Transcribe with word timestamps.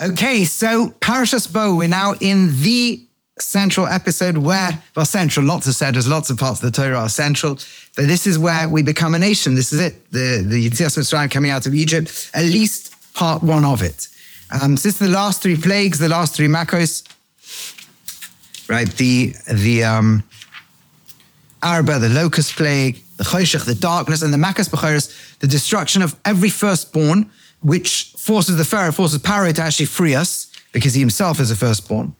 Okay, 0.00 0.44
so 0.44 0.90
Parashas 1.00 1.52
Bo, 1.52 1.74
we're 1.74 1.88
now 1.88 2.14
in 2.20 2.50
the 2.62 3.04
central 3.40 3.88
episode 3.88 4.38
where, 4.38 4.80
well, 4.94 5.04
central, 5.04 5.44
lots 5.44 5.66
of 5.66 5.74
said, 5.74 5.94
there's 5.94 6.06
lots 6.06 6.30
of 6.30 6.38
parts 6.38 6.62
of 6.62 6.72
the 6.72 6.80
Torah 6.80 7.00
are 7.00 7.08
central, 7.08 7.58
but 7.96 8.06
this 8.06 8.24
is 8.24 8.38
where 8.38 8.68
we 8.68 8.80
become 8.84 9.16
a 9.16 9.18
nation. 9.18 9.56
This 9.56 9.72
is 9.72 9.80
it, 9.80 10.08
the, 10.12 10.44
the 10.46 10.70
Yetzias 10.70 10.96
Mitzrayim 10.96 11.32
coming 11.32 11.50
out 11.50 11.66
of 11.66 11.74
Egypt, 11.74 12.30
at 12.32 12.44
least 12.44 12.94
part 13.12 13.42
one 13.42 13.64
of 13.64 13.82
it. 13.82 14.06
Um, 14.62 14.76
since 14.76 15.00
the 15.00 15.08
last 15.08 15.42
three 15.42 15.56
plagues, 15.56 15.98
the 15.98 16.08
last 16.08 16.36
three 16.36 16.46
Makos, 16.46 17.02
right, 18.68 18.88
the, 18.98 19.34
the 19.52 19.82
um, 19.82 20.22
Arba, 21.60 21.98
the 21.98 22.08
locust 22.08 22.54
plague, 22.54 23.02
the 23.16 23.24
Choshech, 23.24 23.64
the 23.64 23.74
darkness, 23.74 24.22
and 24.22 24.32
the 24.32 24.38
Makas 24.38 24.70
Bechoros, 24.70 25.38
the 25.40 25.48
destruction 25.48 26.02
of 26.02 26.14
every 26.24 26.50
firstborn, 26.50 27.28
which 27.60 28.14
forces 28.16 28.56
the 28.56 28.64
Pharaoh, 28.64 28.92
forces 28.92 29.18
Paro 29.20 29.52
to 29.54 29.62
actually 29.62 29.86
free 29.86 30.14
us 30.14 30.52
because 30.72 30.94
he 30.94 31.00
himself 31.00 31.40
is 31.40 31.50
a 31.50 31.56
firstborn. 31.56 32.14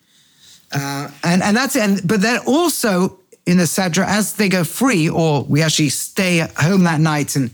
Uh, 0.73 1.11
and, 1.25 1.43
and 1.43 1.57
that's 1.57 1.77
it. 1.77 1.83
And, 1.83 2.07
but 2.07 2.21
then 2.21 2.41
also 2.47 3.19
in 3.47 3.57
the 3.57 3.65
Sedra, 3.65 4.05
as 4.07 4.35
they 4.35 4.49
go 4.49 4.65
free, 4.65 5.09
or 5.09 5.43
we 5.45 5.63
actually 5.63 5.89
stay 5.89 6.41
at 6.41 6.53
home 6.55 6.85
that 6.85 7.01
night 7.01 7.37
and 7.37 7.51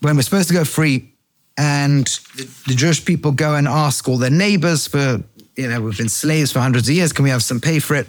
when 0.00 0.16
we're 0.16 0.22
supposed 0.22 0.48
to 0.48 0.54
go 0.54 0.64
free, 0.64 1.10
and 1.56 2.06
the, 2.36 2.44
the 2.68 2.74
Jewish 2.74 3.04
people 3.04 3.32
go 3.32 3.54
and 3.54 3.66
ask 3.66 4.08
all 4.08 4.18
their 4.18 4.30
neighbors 4.30 4.86
for, 4.86 5.22
you 5.56 5.68
know, 5.68 5.80
we've 5.80 5.96
been 5.96 6.08
slaves 6.08 6.52
for 6.52 6.58
hundreds 6.58 6.88
of 6.88 6.94
years, 6.94 7.12
can 7.12 7.22
we 7.22 7.30
have 7.30 7.42
some 7.42 7.60
pay 7.60 7.78
for 7.78 7.94
it? 7.94 8.06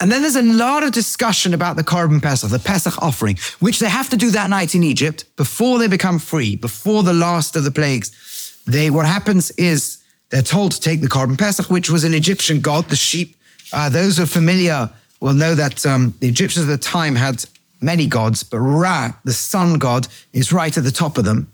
And 0.00 0.12
then 0.12 0.22
there's 0.22 0.36
a 0.36 0.42
lot 0.42 0.84
of 0.84 0.92
discussion 0.92 1.54
about 1.54 1.76
the 1.76 1.82
Korban 1.82 2.22
Pesach, 2.22 2.50
the 2.50 2.60
Pesach 2.60 2.96
offering, 3.02 3.36
which 3.58 3.80
they 3.80 3.88
have 3.88 4.08
to 4.10 4.16
do 4.16 4.30
that 4.30 4.48
night 4.48 4.74
in 4.74 4.84
Egypt 4.84 5.24
before 5.36 5.78
they 5.78 5.88
become 5.88 6.20
free, 6.20 6.54
before 6.54 7.02
the 7.02 7.12
last 7.12 7.56
of 7.56 7.64
the 7.64 7.70
plagues. 7.72 8.62
They, 8.66 8.90
what 8.90 9.06
happens 9.06 9.50
is 9.52 9.98
they're 10.30 10.42
told 10.42 10.72
to 10.72 10.80
take 10.80 11.00
the 11.00 11.08
Korban 11.08 11.38
Pesach, 11.38 11.68
which 11.68 11.90
was 11.90 12.04
an 12.04 12.14
Egyptian 12.14 12.60
god, 12.60 12.88
the 12.88 12.96
sheep. 12.96 13.34
Uh, 13.72 13.88
those 13.88 14.16
who 14.16 14.22
are 14.22 14.26
familiar 14.26 14.88
will 15.20 15.34
know 15.34 15.54
that 15.54 15.84
um, 15.84 16.14
the 16.20 16.28
Egyptians 16.28 16.68
at 16.68 16.70
the 16.70 16.78
time 16.78 17.16
had 17.16 17.44
many 17.80 18.06
gods, 18.06 18.42
but 18.42 18.58
Ra, 18.58 19.12
the 19.24 19.32
sun 19.32 19.78
god, 19.78 20.06
is 20.32 20.52
right 20.52 20.76
at 20.76 20.84
the 20.84 20.92
top 20.92 21.18
of 21.18 21.24
them. 21.24 21.50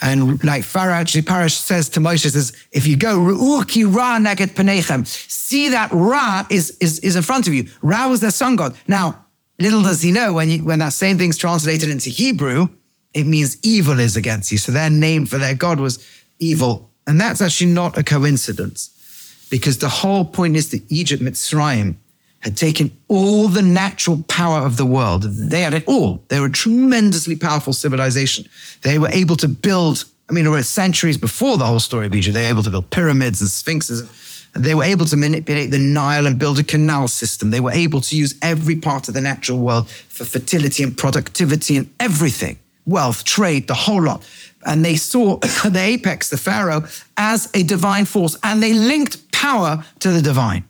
And 0.00 0.42
like 0.44 0.62
Pharaoh 0.62 0.92
actually 0.92 1.22
Parash 1.22 1.56
says 1.56 1.88
to 1.90 2.00
Moshe, 2.00 2.30
says, 2.30 2.52
if 2.70 2.86
you 2.86 2.96
go, 2.96 3.18
Ru'uki 3.18 3.92
Ra 3.92 4.18
neged 4.18 4.54
penechem, 4.54 5.06
see 5.06 5.70
that 5.70 5.90
Ra 5.92 6.46
is, 6.50 6.76
is, 6.80 7.00
is 7.00 7.16
in 7.16 7.22
front 7.22 7.48
of 7.48 7.54
you. 7.54 7.68
Ra 7.82 8.08
was 8.08 8.20
their 8.20 8.30
sun 8.30 8.56
god. 8.56 8.76
Now, 8.86 9.24
little 9.58 9.82
does 9.82 10.02
he 10.02 10.12
know, 10.12 10.32
when, 10.34 10.50
you, 10.50 10.64
when 10.64 10.78
that 10.78 10.92
same 10.92 11.18
thing's 11.18 11.36
translated 11.36 11.88
into 11.88 12.10
Hebrew, 12.10 12.68
it 13.12 13.24
means 13.24 13.56
evil 13.64 13.98
is 13.98 14.16
against 14.16 14.52
you. 14.52 14.58
So 14.58 14.70
their 14.70 14.90
name 14.90 15.26
for 15.26 15.38
their 15.38 15.54
god 15.54 15.80
was 15.80 16.04
evil. 16.38 16.90
And 17.06 17.20
that's 17.20 17.40
actually 17.40 17.72
not 17.72 17.98
a 17.98 18.04
coincidence 18.04 19.46
because 19.50 19.78
the 19.78 19.88
whole 19.88 20.24
point 20.24 20.56
is 20.56 20.70
that 20.70 20.82
Egypt, 20.90 21.22
Mitzrayim, 21.22 21.96
had 22.40 22.56
taken 22.56 22.96
all 23.08 23.48
the 23.48 23.62
natural 23.62 24.22
power 24.28 24.60
of 24.60 24.76
the 24.76 24.86
world. 24.86 25.22
They 25.22 25.62
had 25.62 25.74
it 25.74 25.86
all. 25.88 26.22
They 26.28 26.38
were 26.40 26.46
a 26.46 26.52
tremendously 26.52 27.36
powerful 27.36 27.72
civilization. 27.72 28.48
They 28.82 28.98
were 28.98 29.08
able 29.08 29.36
to 29.36 29.48
build, 29.48 30.04
I 30.30 30.32
mean, 30.32 30.46
it 30.46 30.50
was 30.50 30.68
centuries 30.68 31.16
before 31.18 31.58
the 31.58 31.66
whole 31.66 31.80
story 31.80 32.06
of 32.06 32.14
Egypt. 32.14 32.34
They 32.34 32.44
were 32.44 32.50
able 32.50 32.62
to 32.62 32.70
build 32.70 32.90
pyramids 32.90 33.40
and 33.40 33.50
sphinxes. 33.50 34.46
They 34.54 34.74
were 34.74 34.84
able 34.84 35.04
to 35.06 35.16
manipulate 35.16 35.70
the 35.70 35.78
Nile 35.78 36.26
and 36.26 36.38
build 36.38 36.58
a 36.58 36.64
canal 36.64 37.08
system. 37.08 37.50
They 37.50 37.60
were 37.60 37.72
able 37.72 38.00
to 38.02 38.16
use 38.16 38.34
every 38.40 38.76
part 38.76 39.08
of 39.08 39.14
the 39.14 39.20
natural 39.20 39.58
world 39.58 39.88
for 39.90 40.24
fertility 40.24 40.82
and 40.82 40.96
productivity 40.96 41.76
and 41.76 41.92
everything 42.00 42.58
wealth, 42.88 43.22
trade, 43.22 43.68
the 43.68 43.74
whole 43.74 44.02
lot. 44.02 44.26
And 44.64 44.84
they 44.84 44.96
saw 44.96 45.36
the 45.64 45.80
apex, 45.80 46.30
the 46.30 46.38
Pharaoh, 46.38 46.84
as 47.16 47.50
a 47.54 47.62
divine 47.62 48.06
force, 48.06 48.36
and 48.42 48.62
they 48.62 48.72
linked 48.72 49.30
power 49.30 49.84
to 50.00 50.10
the 50.10 50.22
divine. 50.22 50.64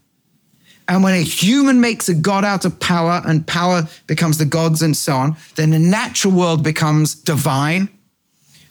And 0.88 1.02
when 1.02 1.14
a 1.14 1.22
human 1.22 1.80
makes 1.80 2.08
a 2.08 2.14
god 2.14 2.44
out 2.44 2.64
of 2.64 2.80
power 2.80 3.20
and 3.26 3.46
power 3.46 3.86
becomes 4.06 4.38
the 4.38 4.46
gods 4.46 4.80
and 4.80 4.96
so 4.96 5.14
on, 5.14 5.36
then 5.56 5.70
the 5.70 5.78
natural 5.78 6.32
world 6.32 6.64
becomes 6.64 7.14
divine. 7.14 7.90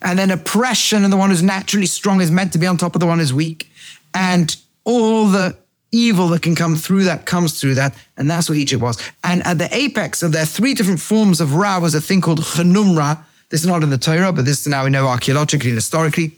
And 0.02 0.18
then 0.18 0.30
oppression 0.32 1.04
and 1.04 1.12
the 1.12 1.16
one 1.16 1.30
who's 1.30 1.42
naturally 1.42 1.86
strong 1.86 2.20
is 2.20 2.30
meant 2.30 2.52
to 2.52 2.58
be 2.58 2.66
on 2.66 2.76
top 2.76 2.96
of 2.96 3.00
the 3.00 3.06
one 3.06 3.20
who's 3.20 3.32
weak. 3.32 3.70
And 4.14 4.54
all 4.84 5.26
the 5.26 5.56
evil 5.92 6.28
that 6.28 6.42
can 6.42 6.54
come 6.54 6.76
through 6.76 7.04
that 7.04 7.24
comes 7.24 7.60
through 7.60 7.74
that. 7.74 7.94
And 8.16 8.28
that's 8.28 8.48
what 8.48 8.58
Egypt 8.58 8.82
was. 8.82 9.00
And 9.22 9.46
at 9.46 9.58
the 9.58 9.74
apex 9.74 10.22
of 10.22 10.32
their 10.32 10.44
three 10.44 10.74
different 10.74 11.00
forms 11.00 11.40
of 11.40 11.54
Ra 11.54 11.78
was 11.78 11.94
a 11.94 12.00
thing 12.00 12.20
called 12.20 12.40
Chanumra. 12.40 13.18
This 13.48 13.60
is 13.60 13.66
not 13.66 13.82
in 13.82 13.90
the 13.90 13.98
Torah, 13.98 14.32
but 14.32 14.44
this 14.44 14.60
is 14.60 14.66
now 14.66 14.84
we 14.84 14.90
know 14.90 15.06
archaeologically 15.06 15.70
and 15.70 15.76
historically. 15.76 16.32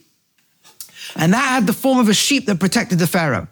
And 1.16 1.32
that 1.32 1.48
had 1.48 1.66
the 1.66 1.72
form 1.72 1.98
of 1.98 2.08
a 2.08 2.14
sheep 2.14 2.46
that 2.46 2.60
protected 2.60 2.98
the 2.98 3.06
Pharaoh. 3.06 3.48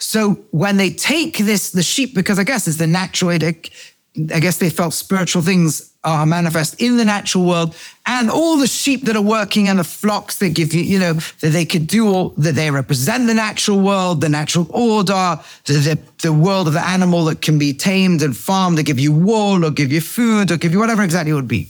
So 0.00 0.32
when 0.50 0.78
they 0.78 0.90
take 0.90 1.38
this, 1.38 1.70
the 1.70 1.82
sheep, 1.82 2.14
because 2.14 2.38
I 2.38 2.44
guess 2.44 2.66
it's 2.66 2.78
the 2.78 2.86
natural, 2.86 3.30
I 3.30 4.40
guess 4.40 4.56
they 4.56 4.70
felt 4.70 4.94
spiritual 4.94 5.42
things 5.42 5.92
are 6.02 6.24
manifest 6.24 6.80
in 6.80 6.96
the 6.96 7.04
natural 7.04 7.44
world, 7.44 7.76
and 8.06 8.30
all 8.30 8.56
the 8.56 8.66
sheep 8.66 9.02
that 9.02 9.14
are 9.14 9.22
working 9.22 9.68
and 9.68 9.78
the 9.78 9.84
flocks 9.84 10.38
that 10.38 10.54
give 10.54 10.72
you, 10.72 10.82
you 10.82 10.98
know, 10.98 11.12
that 11.12 11.50
they 11.50 11.66
could 11.66 11.86
do 11.86 12.08
all 12.08 12.30
that 12.38 12.54
they 12.54 12.70
represent 12.70 13.26
the 13.26 13.34
natural 13.34 13.78
world, 13.78 14.22
the 14.22 14.28
natural 14.30 14.66
order, 14.70 15.38
the, 15.66 15.74
the, 15.74 15.98
the 16.22 16.32
world 16.32 16.66
of 16.66 16.72
the 16.72 16.80
animal 16.80 17.26
that 17.26 17.42
can 17.42 17.58
be 17.58 17.74
tamed 17.74 18.22
and 18.22 18.34
farmed 18.34 18.78
to 18.78 18.82
give 18.82 18.98
you 18.98 19.12
wool 19.12 19.62
or 19.62 19.70
give 19.70 19.92
you 19.92 20.00
food 20.00 20.50
or 20.50 20.56
give 20.56 20.72
you 20.72 20.78
whatever 20.78 21.02
exactly 21.02 21.32
it 21.32 21.34
would 21.34 21.46
be. 21.46 21.68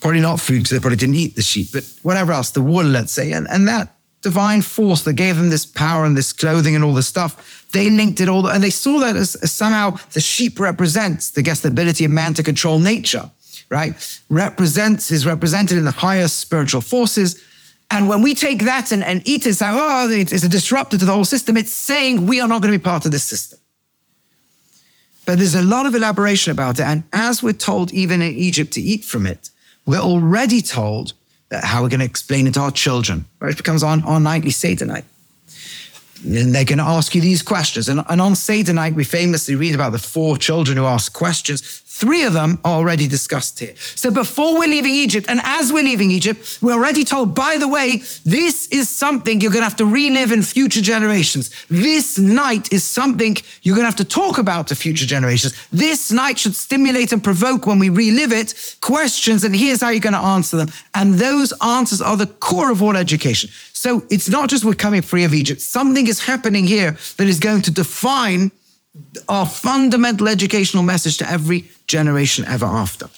Probably 0.00 0.20
not 0.20 0.40
food 0.40 0.64
because 0.64 0.70
they 0.70 0.80
probably 0.80 0.96
didn't 0.96 1.14
eat 1.14 1.36
the 1.36 1.42
sheep, 1.42 1.68
but 1.72 1.88
whatever 2.02 2.32
else, 2.32 2.50
the 2.50 2.60
wool, 2.60 2.84
let's 2.84 3.12
say, 3.12 3.30
and, 3.30 3.46
and 3.48 3.68
that 3.68 3.93
divine 4.24 4.62
force 4.62 5.02
that 5.04 5.12
gave 5.12 5.36
them 5.36 5.50
this 5.50 5.66
power 5.66 6.04
and 6.04 6.16
this 6.16 6.32
clothing 6.32 6.74
and 6.74 6.82
all 6.82 6.94
this 6.94 7.06
stuff. 7.06 7.68
They 7.72 7.90
linked 7.90 8.20
it 8.20 8.28
all, 8.28 8.48
and 8.48 8.64
they 8.64 8.70
saw 8.70 8.98
that 9.00 9.16
as, 9.16 9.36
as 9.36 9.52
somehow 9.52 9.98
the 10.12 10.20
sheep 10.20 10.58
represents, 10.58 11.30
the 11.30 11.42
guess, 11.42 11.60
the 11.60 11.68
ability 11.68 12.04
of 12.06 12.10
man 12.10 12.34
to 12.34 12.42
control 12.42 12.78
nature, 12.78 13.30
right? 13.68 13.94
Represents, 14.30 15.10
is 15.10 15.26
represented 15.26 15.76
in 15.76 15.84
the 15.84 15.90
higher 15.90 16.26
spiritual 16.26 16.80
forces. 16.80 17.40
And 17.90 18.08
when 18.08 18.22
we 18.22 18.34
take 18.34 18.64
that 18.64 18.92
and, 18.92 19.04
and 19.04 19.20
eat 19.28 19.46
it, 19.46 19.54
say, 19.54 19.68
oh, 19.68 20.08
it's 20.10 20.32
a 20.32 20.48
disruptor 20.48 20.96
to 20.98 21.04
the 21.04 21.12
whole 21.12 21.26
system, 21.26 21.56
it's 21.56 21.72
saying 21.72 22.26
we 22.26 22.40
are 22.40 22.48
not 22.48 22.62
going 22.62 22.72
to 22.72 22.78
be 22.78 22.82
part 22.82 23.04
of 23.04 23.12
this 23.12 23.24
system. 23.24 23.58
But 25.26 25.38
there's 25.38 25.54
a 25.54 25.62
lot 25.62 25.84
of 25.84 25.94
elaboration 25.94 26.50
about 26.50 26.78
it. 26.80 26.84
And 26.84 27.04
as 27.12 27.42
we're 27.42 27.52
told, 27.52 27.92
even 27.92 28.22
in 28.22 28.32
Egypt, 28.32 28.72
to 28.72 28.80
eat 28.80 29.04
from 29.04 29.26
it, 29.26 29.50
we're 29.86 29.98
already 29.98 30.62
told 30.62 31.12
how 31.62 31.82
we're 31.82 31.88
going 31.88 32.00
to 32.00 32.06
explain 32.06 32.46
it 32.46 32.54
to 32.54 32.60
our 32.60 32.70
children. 32.70 33.24
Right? 33.40 33.52
It 33.52 33.56
becomes 33.56 33.82
on, 33.82 34.02
on 34.04 34.22
nightly 34.22 34.50
Seder 34.50 34.86
night. 34.86 35.04
And 36.24 36.54
they're 36.54 36.64
going 36.64 36.78
to 36.78 36.84
ask 36.84 37.14
you 37.14 37.20
these 37.20 37.42
questions. 37.42 37.88
And, 37.88 38.02
and 38.08 38.20
on 38.20 38.34
Seder 38.34 38.72
night, 38.72 38.94
we 38.94 39.04
famously 39.04 39.54
read 39.56 39.74
about 39.74 39.92
the 39.92 39.98
four 39.98 40.38
children 40.38 40.78
who 40.78 40.84
ask 40.84 41.12
questions. 41.12 41.82
Three 41.96 42.24
of 42.24 42.32
them 42.32 42.58
are 42.64 42.72
already 42.72 43.06
discussed 43.06 43.60
here. 43.60 43.74
So 43.94 44.10
before 44.10 44.58
we're 44.58 44.66
leaving 44.66 44.92
Egypt, 44.92 45.26
and 45.28 45.40
as 45.44 45.72
we're 45.72 45.84
leaving 45.84 46.10
Egypt, 46.10 46.58
we're 46.60 46.72
already 46.72 47.04
told, 47.04 47.36
by 47.36 47.56
the 47.56 47.68
way, 47.68 48.02
this 48.24 48.66
is 48.72 48.88
something 48.88 49.40
you're 49.40 49.52
going 49.52 49.60
to 49.60 49.68
have 49.68 49.76
to 49.76 49.86
relive 49.86 50.32
in 50.32 50.42
future 50.42 50.80
generations. 50.80 51.50
This 51.70 52.18
night 52.18 52.72
is 52.72 52.82
something 52.82 53.36
you're 53.62 53.76
going 53.76 53.84
to 53.84 53.90
have 53.90 54.04
to 54.04 54.04
talk 54.04 54.38
about 54.38 54.66
to 54.68 54.74
future 54.74 55.06
generations. 55.06 55.54
This 55.70 56.10
night 56.10 56.36
should 56.36 56.56
stimulate 56.56 57.12
and 57.12 57.22
provoke 57.22 57.64
when 57.64 57.78
we 57.78 57.90
relive 57.90 58.32
it 58.32 58.76
questions, 58.80 59.44
and 59.44 59.54
here's 59.54 59.80
how 59.80 59.90
you're 59.90 60.00
going 60.00 60.14
to 60.14 60.18
answer 60.18 60.56
them. 60.56 60.70
And 60.96 61.14
those 61.14 61.52
answers 61.62 62.02
are 62.02 62.16
the 62.16 62.26
core 62.26 62.72
of 62.72 62.82
all 62.82 62.96
education. 62.96 63.50
So 63.72 64.02
it's 64.10 64.28
not 64.28 64.50
just 64.50 64.64
we're 64.64 64.74
coming 64.74 65.02
free 65.02 65.22
of 65.22 65.32
Egypt. 65.32 65.60
Something 65.60 66.08
is 66.08 66.18
happening 66.18 66.66
here 66.66 66.96
that 67.18 67.28
is 67.28 67.38
going 67.38 67.62
to 67.62 67.70
define 67.70 68.50
our 69.28 69.46
fundamental 69.46 70.28
educational 70.28 70.82
message 70.82 71.18
to 71.18 71.30
every 71.30 71.68
generation 71.86 72.44
ever 72.44 72.66
after. 72.66 73.08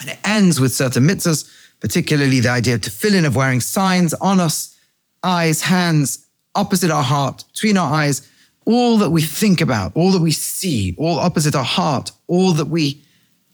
And 0.00 0.10
it 0.10 0.18
ends 0.24 0.60
with 0.60 0.72
certain 0.72 1.04
mitzvahs, 1.04 1.50
particularly 1.80 2.40
the 2.40 2.50
idea 2.50 2.74
of 2.74 2.82
tefillin, 2.82 3.26
of 3.26 3.36
wearing 3.36 3.60
signs 3.60 4.14
on 4.14 4.40
us, 4.40 4.78
eyes, 5.22 5.62
hands, 5.62 6.26
opposite 6.54 6.90
our 6.90 7.02
heart, 7.02 7.44
between 7.52 7.76
our 7.76 7.92
eyes, 7.92 8.28
all 8.66 8.98
that 8.98 9.10
we 9.10 9.22
think 9.22 9.60
about, 9.60 9.92
all 9.94 10.12
that 10.12 10.22
we 10.22 10.32
see, 10.32 10.94
all 10.98 11.18
opposite 11.18 11.54
our 11.54 11.64
heart, 11.64 12.12
all 12.26 12.52
that 12.52 12.66
we 12.66 13.02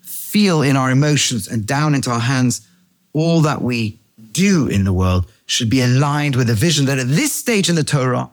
feel 0.03 0.63
in 0.63 0.77
our 0.77 0.91
emotions 0.91 1.49
and 1.49 1.67
down 1.67 1.95
into 1.95 2.11
our 2.11 2.21
hands, 2.21 2.67
all 3.13 3.41
that 3.41 3.63
we 3.63 3.99
do 4.33 4.69
in 4.69 4.85
the 4.85 4.93
world 4.93 5.31
should 5.47 5.71
be 5.71 5.81
aligned 5.81 6.37
with 6.37 6.49
a 6.49 6.55
vision 6.55 6.87
that 6.87 6.99
at 6.99 7.09
this 7.09 7.33
stage 7.33 7.69
in 7.69 7.75
the 7.75 7.83
Torah 7.83 8.31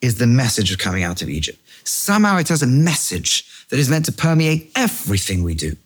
is 0.00 0.18
the 0.18 0.26
message 0.26 0.70
of 0.72 0.78
coming 0.78 1.02
out 1.02 1.22
of 1.22 1.28
Egypt. 1.28 1.58
Somehow 1.86 2.38
it 2.38 2.48
has 2.48 2.62
a 2.62 2.66
message 2.66 3.66
that 3.68 3.78
is 3.78 3.88
meant 3.88 4.04
to 4.06 4.12
permeate 4.12 4.72
everything 4.76 5.42
we 5.42 5.54
do. 5.54 5.76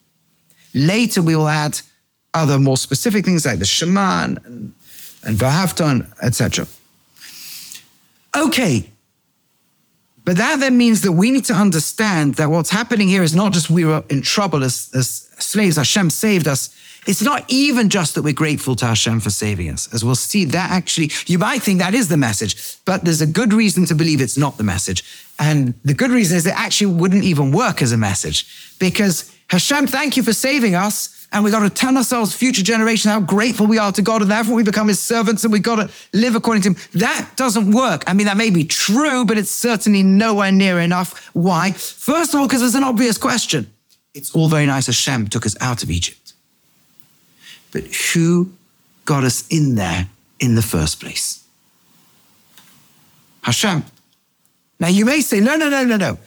Later, 0.75 1.23
we 1.23 1.35
will 1.37 1.49
add 1.49 1.81
other 2.33 2.59
more 2.59 2.77
specific 2.77 3.25
things 3.25 3.45
like 3.45 3.59
the 3.59 3.65
Shema 3.65 4.25
and, 4.25 4.73
and 5.25 5.37
V'ahavta, 5.37 6.07
etc. 6.23 6.67
Okay, 8.37 8.91
But 10.25 10.37
that 10.37 10.61
then 10.61 10.77
means 10.77 11.01
that 11.01 11.13
we 11.13 11.31
need 11.31 11.45
to 11.47 11.55
understand 11.55 12.35
that 12.37 12.51
what's 12.51 12.71
happening 12.71 13.09
here 13.09 13.23
is 13.23 13.35
not 13.35 13.53
just 13.53 13.71
we 13.71 13.85
were 13.85 14.05
in 14.09 14.23
trouble 14.23 14.63
as, 14.63 14.91
as 14.95 15.29
slaves, 15.39 15.77
Hashem 15.77 16.11
saved 16.11 16.47
us. 16.47 16.77
It's 17.07 17.23
not 17.23 17.45
even 17.49 17.89
just 17.89 18.15
that 18.15 18.23
we're 18.23 18.35
grateful 18.35 18.77
to 18.77 18.87
Hashem 18.87 19.21
for 19.21 19.31
saving 19.31 19.71
us. 19.71 19.93
As 19.95 20.05
we'll 20.05 20.15
see, 20.15 20.45
that 20.45 20.71
actually, 20.71 21.11
you 21.27 21.39
might 21.39 21.63
think 21.63 21.81
that 21.81 21.95
is 21.95 22.09
the 22.09 22.19
message, 22.19 22.77
but 22.85 23.05
there's 23.05 23.23
a 23.23 23.27
good 23.27 23.53
reason 23.55 23.87
to 23.87 23.95
believe 23.95 24.21
it's 24.21 24.37
not 24.37 24.59
the 24.59 24.63
message. 24.63 25.03
And 25.41 25.75
the 25.85 25.95
good 25.95 26.11
reason 26.11 26.37
is 26.37 26.47
it 26.47 26.55
actually 26.55 26.95
wouldn't 26.95 27.25
even 27.25 27.51
work 27.51 27.81
as 27.83 27.91
a 27.93 27.97
message 27.97 28.77
because 28.79 29.35
Hashem, 29.49 29.87
thank 29.87 30.17
you 30.17 30.23
for 30.23 30.35
saving 30.35 30.75
us 30.75 31.21
and 31.33 31.45
we've 31.45 31.53
got 31.53 31.61
to 31.61 31.71
tell 31.71 31.97
ourselves, 31.97 32.35
future 32.35 32.63
generations, 32.63 33.13
how 33.13 33.21
grateful 33.21 33.67
we 33.67 33.79
are 33.79 33.93
to 33.93 34.03
God, 34.03 34.21
and 34.21 34.31
therefore 34.31 34.57
we 34.57 34.65
become 34.65 34.89
His 34.89 34.99
servants, 34.99 35.45
and 35.45 35.53
we've 35.53 35.63
got 35.63 35.77
to 35.77 35.91
live 36.13 36.35
according 36.35 36.63
to 36.63 36.71
Him. 36.71 36.77
That 36.95 37.31
doesn't 37.37 37.71
work. 37.71 38.03
I 38.09 38.15
mean, 38.15 38.27
that 38.27 38.37
may 38.37 38.51
be 38.51 38.65
true, 38.65 39.25
but 39.25 39.39
it's 39.39 39.51
certainly 39.51 40.03
nowhere 40.03 40.51
near 40.51 40.81
enough. 40.81 41.31
Why? 41.33 41.71
First 41.71 42.35
of 42.35 42.41
all, 42.41 42.49
because 42.49 42.63
there's 42.63 42.75
an 42.75 42.83
obvious 42.83 43.17
question. 43.17 43.71
It's 44.13 44.35
all 44.35 44.49
very 44.49 44.67
nice. 44.67 44.87
Hashem 44.87 45.29
took 45.29 45.47
us 45.47 45.57
out 45.61 45.85
of 45.85 45.91
Egypt, 45.91 46.33
but 47.71 47.85
who 48.13 48.53
got 49.05 49.23
us 49.23 49.47
in 49.51 49.77
there 49.77 50.09
in 50.41 50.57
the 50.57 50.63
first 50.63 51.01
place? 51.01 51.45
Hashem. 53.43 53.85
Now 54.81 54.89
you 54.89 55.05
may 55.05 55.21
say, 55.21 55.41
no, 55.41 55.57
no, 55.57 55.69
no, 55.69 55.85
no, 55.85 55.97
no. 55.97 56.19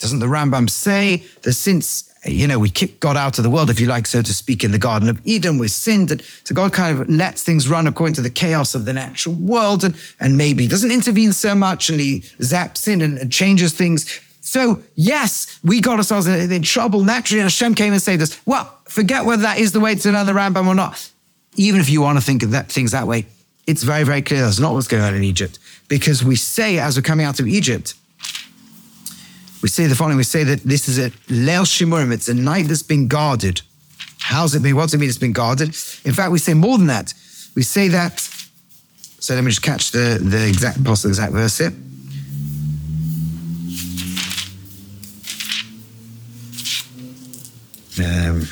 Doesn't 0.00 0.18
the 0.18 0.26
Rambam 0.26 0.68
say 0.68 1.24
that 1.42 1.52
since 1.52 2.10
you 2.26 2.46
know, 2.46 2.58
we 2.58 2.70
kicked 2.70 3.00
God 3.00 3.16
out 3.16 3.38
of 3.38 3.44
the 3.44 3.50
world, 3.50 3.70
if 3.70 3.78
you 3.78 3.86
like, 3.86 4.06
so 4.06 4.22
to 4.22 4.34
speak, 4.34 4.64
in 4.64 4.70
the 4.70 4.78
Garden 4.78 5.08
of 5.08 5.20
Eden. 5.24 5.58
We 5.58 5.68
sinned. 5.68 6.10
And 6.10 6.22
so 6.44 6.54
God 6.54 6.72
kind 6.72 6.98
of 6.98 7.08
lets 7.08 7.42
things 7.42 7.68
run 7.68 7.86
according 7.86 8.14
to 8.14 8.22
the 8.22 8.30
chaos 8.30 8.74
of 8.74 8.84
the 8.84 8.92
natural 8.92 9.34
world 9.34 9.84
and, 9.84 9.94
and 10.20 10.36
maybe 10.38 10.66
doesn't 10.66 10.90
intervene 10.90 11.32
so 11.32 11.54
much 11.54 11.90
and 11.90 12.00
he 12.00 12.20
zaps 12.40 12.88
in 12.88 13.02
and, 13.02 13.18
and 13.18 13.30
changes 13.30 13.74
things. 13.74 14.20
So, 14.40 14.82
yes, 14.94 15.58
we 15.62 15.80
got 15.80 15.98
ourselves 15.98 16.26
in, 16.26 16.52
in, 16.52 16.62
trouble 16.62 17.02
naturally, 17.02 17.40
and 17.40 17.46
Hashem 17.46 17.74
came 17.74 17.92
and 17.92 18.02
saved 18.02 18.22
us. 18.22 18.38
Well, 18.46 18.72
forget 18.84 19.24
whether 19.24 19.42
that 19.42 19.58
is 19.58 19.72
the 19.72 19.80
way 19.80 19.94
to 19.94 20.08
another 20.08 20.34
Rambam 20.34 20.66
or 20.66 20.74
not. 20.74 21.10
Even 21.56 21.80
if 21.80 21.88
you 21.88 22.02
want 22.02 22.18
to 22.18 22.24
think 22.24 22.42
of 22.42 22.50
that, 22.50 22.70
things 22.70 22.90
that 22.92 23.06
way, 23.06 23.26
it's 23.66 23.82
very, 23.82 24.04
very 24.04 24.20
clear 24.20 24.42
that's 24.42 24.58
not 24.58 24.74
what's 24.74 24.88
going 24.88 25.02
on 25.02 25.14
in 25.14 25.24
Egypt. 25.24 25.58
Because 25.88 26.24
we 26.24 26.36
say, 26.36 26.78
as 26.78 26.96
we're 26.96 27.02
coming 27.02 27.26
out 27.26 27.40
of 27.40 27.46
Egypt, 27.46 27.94
we 29.62 29.68
say 29.68 29.86
the 29.86 29.94
following 29.94 30.16
we 30.16 30.24
say 30.24 30.44
that 30.44 30.60
this 30.60 30.88
is 30.88 30.98
a 30.98 31.10
Leil 31.28 31.64
Shimurim, 31.64 32.12
it's 32.12 32.28
a 32.28 32.34
night 32.34 32.68
that's 32.68 32.82
been 32.82 33.08
guarded. 33.08 33.62
How's 34.20 34.54
it 34.54 34.62
mean? 34.62 34.76
What's 34.76 34.94
it 34.94 34.98
mean 34.98 35.08
it's 35.08 35.18
been 35.18 35.32
guarded? 35.32 35.68
In 36.04 36.12
fact, 36.12 36.32
we 36.32 36.38
say 36.38 36.54
more 36.54 36.78
than 36.78 36.86
that. 36.88 37.14
We 37.54 37.62
say 37.62 37.88
that, 37.88 38.20
so 39.20 39.34
let 39.34 39.44
me 39.44 39.50
just 39.50 39.62
catch 39.62 39.90
the, 39.90 40.18
the 40.20 40.48
exact 40.48 40.82
possible 40.84 41.10
exact 41.10 41.32
verse 41.32 41.58
here. 41.58 41.72
Um, 47.96 48.48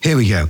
here 0.00 0.16
we 0.16 0.28
go. 0.28 0.48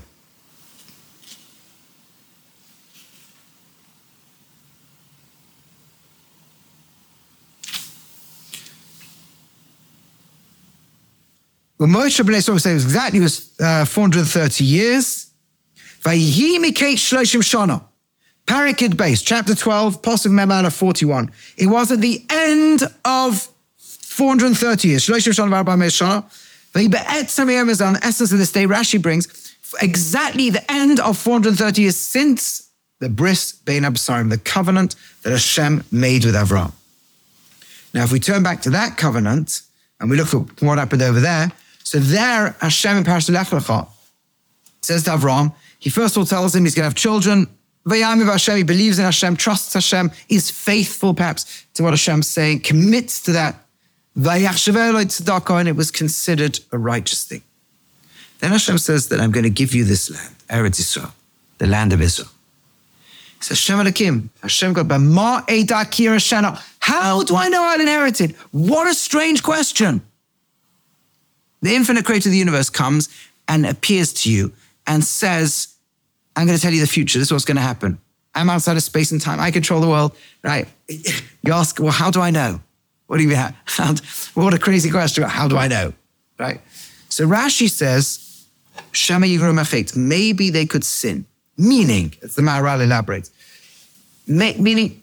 Well, 11.79 11.89
Moshe 11.89 12.21
B'nai 12.25 12.39
Yisrael 12.39 12.61
says 12.61 12.85
exactly 12.85 13.21
was 13.21 13.55
uh, 13.61 13.85
430 13.85 14.65
years. 14.65 15.31
Shloshim 16.03 17.43
shana. 17.43 17.85
Parakid 18.47 18.97
base, 18.97 19.23
chapter 19.23 19.55
12, 19.55 20.03
Pasuk 20.03 20.33
Memala 20.33 20.73
41. 20.73 21.31
It 21.57 21.67
was 21.67 21.93
at 21.93 22.01
the 22.01 22.25
end 22.31 22.83
of 23.05 23.49
430 23.77 24.89
years. 24.89 25.07
Shloshim 25.07 25.33
shana. 25.33 26.25
Vayibe'et 26.73 27.27
samiyam 27.27 27.99
essence 28.03 28.33
of 28.33 28.39
this 28.39 28.53
day, 28.53 28.67
Rashi 28.67 29.01
brings 29.01 29.55
exactly 29.81 30.51
the 30.51 30.71
end 30.71 31.01
of 31.01 31.17
430 31.17 31.83
years 31.83 31.97
since 31.97 32.71
the 32.99 33.09
bris 33.09 33.53
bein 33.53 33.83
absarim, 33.83 34.31
the 34.31 34.39
covenant 34.39 34.97
that 35.23 35.31
Hashem 35.31 35.85
made 35.93 36.25
with 36.25 36.35
Avram. 36.35 36.73
Now, 37.95 38.05
if 38.05 38.13
we 38.13 38.21
turn 38.21 38.43
back 38.43 38.63
to 38.63 38.71
that 38.71 38.97
covenant 38.97 39.63
and 40.01 40.11
we 40.11 40.17
look 40.17 40.35
at 40.35 40.63
what 40.63 40.79
happened 40.79 41.03
over 41.03 41.21
there, 41.21 41.53
so 41.89 41.99
there, 41.99 42.55
Hashem 42.61 42.99
in 42.99 43.05
Parashat 43.05 43.31
Lech 43.31 43.47
Lecha 43.47 43.89
says 44.83 45.05
to 45.05 45.11
Avram, 45.13 45.55
he 45.79 45.89
first 45.89 46.17
of 46.17 46.21
all 46.21 46.27
tells 46.27 46.55
him 46.55 46.65
he's 46.65 46.75
going 46.75 46.83
to 46.83 46.89
have 46.89 46.95
children. 46.95 47.47
Vayamiv 47.87 48.31
Hashem, 48.31 48.59
he 48.59 48.63
believes 48.63 48.99
in 48.99 49.07
Hashem, 49.07 49.37
trusts 49.37 49.73
Hashem, 49.73 50.11
is 50.29 50.51
faithful 50.51 51.15
perhaps 51.15 51.65
to 51.73 51.83
what 51.83 51.95
Hashem's 51.95 52.27
saying, 52.27 52.61
commits 52.61 53.23
to 53.23 53.33
that. 53.33 53.55
And 54.15 55.69
it 55.69 55.77
was 55.77 55.91
considered 55.91 56.61
a 56.73 56.77
righteous 56.77 57.25
thing. 57.25 57.41
Then 58.41 58.51
Hashem 58.51 58.77
says 58.77 59.09
that 59.09 59.19
I'm 59.19 59.31
going 59.31 59.45
to 59.45 59.51
give 59.51 59.75
you 59.75 59.85
this 59.85 60.11
land, 60.11 60.37
Eretz 60.51 60.81
Israel, 60.81 61.15
the 61.57 61.67
land 61.67 61.95
of 61.95 62.03
Israel. 62.03 62.29
Says, 63.41 63.61
Hashem 63.61 63.81
Elohim, 63.81 64.29
Hashem 64.43 64.75
God, 64.75 64.91
How 66.81 67.23
do 67.23 67.35
I 67.35 67.49
know 67.49 67.63
I'll 67.63 67.81
inherit 67.81 68.21
it? 68.21 68.37
What 68.51 68.87
a 68.87 68.93
strange 68.93 69.43
question. 69.43 70.03
The 71.61 71.75
infinite 71.75 72.05
creator 72.05 72.29
of 72.29 72.33
the 72.33 72.39
universe 72.39 72.71
comes 72.71 73.09
and 73.47 73.67
appears 73.67 74.13
to 74.13 74.33
you 74.33 74.53
and 74.87 75.05
says, 75.05 75.75
I'm 76.37 76.47
going 76.47 76.57
to 76.57 76.63
tell 76.63 76.73
you 76.73 76.81
the 76.81 76.87
future. 76.87 77.19
This 77.19 77.29
is 77.29 77.33
what's 77.33 77.45
going 77.45 77.57
to 77.57 77.63
happen. 77.63 77.99
I'm 78.35 78.49
outside 78.51 78.77
of 78.77 78.83
space 78.83 79.11
and 79.11 79.21
time. 79.21 79.41
I 79.41 79.51
control 79.51 79.81
the 79.81 79.89
world. 79.89 80.17
Right? 80.43 80.69
You 80.89 81.53
ask, 81.53 81.81
well, 81.81 81.91
how 81.91 82.11
do 82.11 82.21
I 82.21 82.31
know? 82.31 82.61
What 83.07 83.17
do 83.17 83.23
you 83.23 83.31
mean? 83.31 83.55
What 84.35 84.55
a 84.55 84.59
crazy 84.59 84.91
question. 84.91 85.25
How 85.25 85.49
do 85.49 85.57
I 85.57 85.67
know? 85.67 85.93
Right? 86.39 86.61
So 87.09 87.27
Rashi 87.27 87.69
says, 87.69 88.47
Shema 88.93 89.27
Yigrom 89.27 89.97
Maybe 89.97 90.51
they 90.51 90.67
could 90.67 90.85
sin. 90.85 91.27
Meaning, 91.57 92.15
as 92.23 92.37
the 92.37 92.43
Maharal 92.43 92.81
elaborates, 92.81 93.33
meaning 94.29 95.03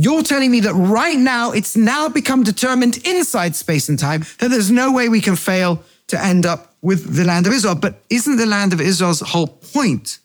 you're 0.00 0.22
telling 0.22 0.52
me 0.52 0.60
that 0.60 0.74
right 0.74 1.18
now 1.18 1.50
it's 1.50 1.76
now 1.76 2.08
become 2.08 2.44
determined 2.44 3.04
inside 3.04 3.56
space 3.56 3.88
and 3.88 3.98
time 3.98 4.24
that 4.38 4.48
there's 4.48 4.70
no 4.70 4.92
way 4.92 5.08
we 5.08 5.20
can 5.20 5.34
fail 5.34 5.82
to 6.06 6.24
end 6.24 6.46
up 6.46 6.72
with 6.82 7.16
the 7.16 7.24
land 7.24 7.48
of 7.48 7.52
Israel. 7.52 7.74
But 7.74 8.00
isn't 8.08 8.36
the 8.36 8.46
land 8.46 8.72
of 8.72 8.80
Israel's 8.80 9.18
whole 9.18 9.48
point 9.48 10.20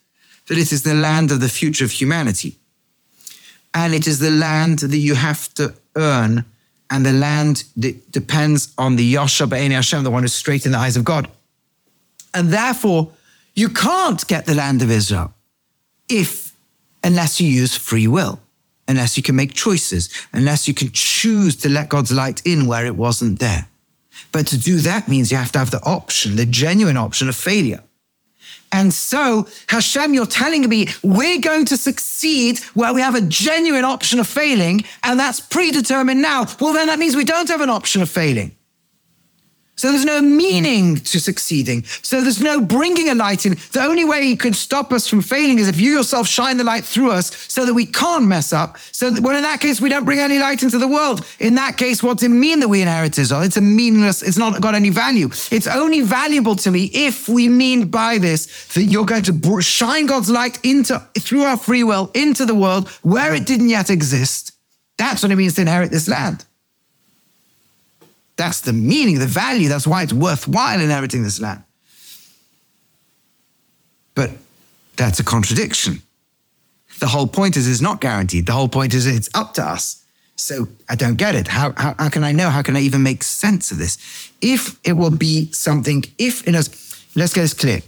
that 0.46 0.58
it 0.58 0.70
is 0.70 0.84
the 0.84 0.94
land 0.94 1.32
of 1.32 1.40
the 1.40 1.48
future 1.48 1.84
of 1.84 1.90
humanity? 1.90 2.56
And 3.74 3.92
it 3.94 4.06
is 4.06 4.20
the 4.20 4.30
land 4.30 4.78
that 4.78 4.96
you 4.96 5.16
have 5.16 5.52
to 5.54 5.74
earn, 5.96 6.44
and 6.88 7.04
the 7.04 7.12
land 7.12 7.64
that 7.76 8.12
depends 8.12 8.72
on 8.78 8.94
the 8.94 9.02
Yasha 9.02 9.48
Ba'eni 9.48 9.72
Hashem, 9.72 10.04
the 10.04 10.10
one 10.12 10.22
who's 10.22 10.34
straight 10.34 10.66
in 10.66 10.70
the 10.70 10.78
eyes 10.78 10.96
of 10.96 11.04
God. 11.04 11.28
And 12.32 12.50
therefore, 12.50 13.10
you 13.56 13.68
can't 13.68 14.24
get 14.28 14.46
the 14.46 14.54
land 14.54 14.82
of 14.82 14.90
Israel 14.92 15.34
if, 16.08 16.52
unless 17.02 17.40
you 17.40 17.48
use 17.48 17.76
free 17.76 18.06
will 18.06 18.38
unless 18.88 19.16
you 19.16 19.22
can 19.22 19.36
make 19.36 19.54
choices, 19.54 20.08
unless 20.32 20.68
you 20.68 20.74
can 20.74 20.90
choose 20.92 21.56
to 21.56 21.68
let 21.68 21.88
God's 21.88 22.12
light 22.12 22.42
in 22.44 22.66
where 22.66 22.86
it 22.86 22.96
wasn't 22.96 23.38
there. 23.38 23.68
But 24.32 24.46
to 24.48 24.58
do 24.58 24.78
that 24.78 25.08
means 25.08 25.30
you 25.30 25.38
have 25.38 25.52
to 25.52 25.58
have 25.58 25.70
the 25.70 25.82
option, 25.82 26.36
the 26.36 26.46
genuine 26.46 26.96
option 26.96 27.28
of 27.28 27.36
failure. 27.36 27.82
And 28.72 28.92
so, 28.92 29.46
Hashem, 29.68 30.14
you're 30.14 30.26
telling 30.26 30.68
me 30.68 30.88
we're 31.04 31.40
going 31.40 31.64
to 31.66 31.76
succeed 31.76 32.58
where 32.74 32.92
we 32.92 33.00
have 33.00 33.14
a 33.14 33.20
genuine 33.20 33.84
option 33.84 34.18
of 34.18 34.26
failing, 34.26 34.84
and 35.04 35.18
that's 35.18 35.38
predetermined 35.38 36.20
now. 36.20 36.46
Well, 36.60 36.72
then 36.72 36.88
that 36.88 36.98
means 36.98 37.14
we 37.14 37.24
don't 37.24 37.48
have 37.48 37.60
an 37.60 37.70
option 37.70 38.02
of 38.02 38.10
failing. 38.10 38.56
So 39.76 39.90
there's 39.90 40.04
no 40.04 40.22
meaning 40.22 40.96
to 40.96 41.18
succeeding. 41.18 41.84
So 41.84 42.20
there's 42.20 42.40
no 42.40 42.60
bringing 42.60 43.08
a 43.08 43.14
light 43.14 43.44
in. 43.44 43.56
The 43.72 43.82
only 43.82 44.04
way 44.04 44.22
he 44.24 44.36
can 44.36 44.52
stop 44.52 44.92
us 44.92 45.08
from 45.08 45.20
failing 45.20 45.58
is 45.58 45.68
if 45.68 45.80
you 45.80 45.90
yourself 45.90 46.28
shine 46.28 46.58
the 46.58 46.64
light 46.64 46.84
through 46.84 47.10
us 47.10 47.34
so 47.52 47.66
that 47.66 47.74
we 47.74 47.84
can't 47.84 48.26
mess 48.26 48.52
up. 48.52 48.78
So 48.92 49.10
that, 49.10 49.20
well, 49.20 49.36
in 49.36 49.42
that 49.42 49.60
case, 49.60 49.80
we 49.80 49.88
don't 49.88 50.04
bring 50.04 50.20
any 50.20 50.38
light 50.38 50.62
into 50.62 50.78
the 50.78 50.86
world. 50.86 51.26
In 51.40 51.56
that 51.56 51.76
case, 51.76 52.02
what's 52.02 52.22
it 52.22 52.28
mean 52.28 52.60
that 52.60 52.68
we 52.68 52.82
inherit 52.82 53.18
Israel? 53.18 53.42
It's 53.42 53.56
a 53.56 53.60
meaningless, 53.60 54.22
it's 54.22 54.38
not 54.38 54.60
got 54.60 54.76
any 54.76 54.90
value. 54.90 55.28
It's 55.50 55.66
only 55.66 56.02
valuable 56.02 56.54
to 56.56 56.70
me 56.70 56.90
if 56.92 57.28
we 57.28 57.48
mean 57.48 57.88
by 57.88 58.18
this 58.18 58.68
that 58.74 58.84
you're 58.84 59.04
going 59.04 59.24
to 59.24 59.60
shine 59.60 60.06
God's 60.06 60.30
light 60.30 60.58
into, 60.64 61.02
through 61.18 61.42
our 61.42 61.56
free 61.56 61.82
will, 61.82 62.10
into 62.14 62.46
the 62.46 62.54
world 62.54 62.88
where 63.02 63.34
it 63.34 63.44
didn't 63.44 63.70
yet 63.70 63.90
exist. 63.90 64.52
That's 64.98 65.22
what 65.22 65.32
it 65.32 65.36
means 65.36 65.54
to 65.54 65.62
inherit 65.62 65.90
this 65.90 66.08
land. 66.08 66.44
That's 68.36 68.60
the 68.60 68.72
meaning, 68.72 69.18
the 69.18 69.26
value. 69.26 69.68
That's 69.68 69.86
why 69.86 70.02
it's 70.02 70.12
worthwhile 70.12 70.80
inheriting 70.80 71.22
this 71.22 71.40
land. 71.40 71.62
But 74.14 74.30
that's 74.96 75.20
a 75.20 75.24
contradiction. 75.24 76.02
The 77.00 77.08
whole 77.08 77.26
point 77.26 77.56
is 77.56 77.68
it's 77.68 77.80
not 77.80 78.00
guaranteed. 78.00 78.46
The 78.46 78.52
whole 78.52 78.68
point 78.68 78.94
is 78.94 79.06
it's 79.06 79.28
up 79.34 79.54
to 79.54 79.64
us. 79.64 80.04
So 80.36 80.68
I 80.88 80.96
don't 80.96 81.16
get 81.16 81.34
it. 81.34 81.48
How, 81.48 81.72
how, 81.76 81.94
how 81.98 82.08
can 82.08 82.24
I 82.24 82.32
know? 82.32 82.50
How 82.50 82.62
can 82.62 82.76
I 82.76 82.80
even 82.80 83.02
make 83.02 83.22
sense 83.22 83.70
of 83.70 83.78
this? 83.78 84.32
If 84.40 84.78
it 84.84 84.92
will 84.94 85.10
be 85.10 85.50
something, 85.52 86.04
if 86.18 86.46
in 86.46 86.54
us, 86.54 86.68
let's 87.14 87.32
get 87.32 87.42
this 87.42 87.54
clear. 87.54 87.80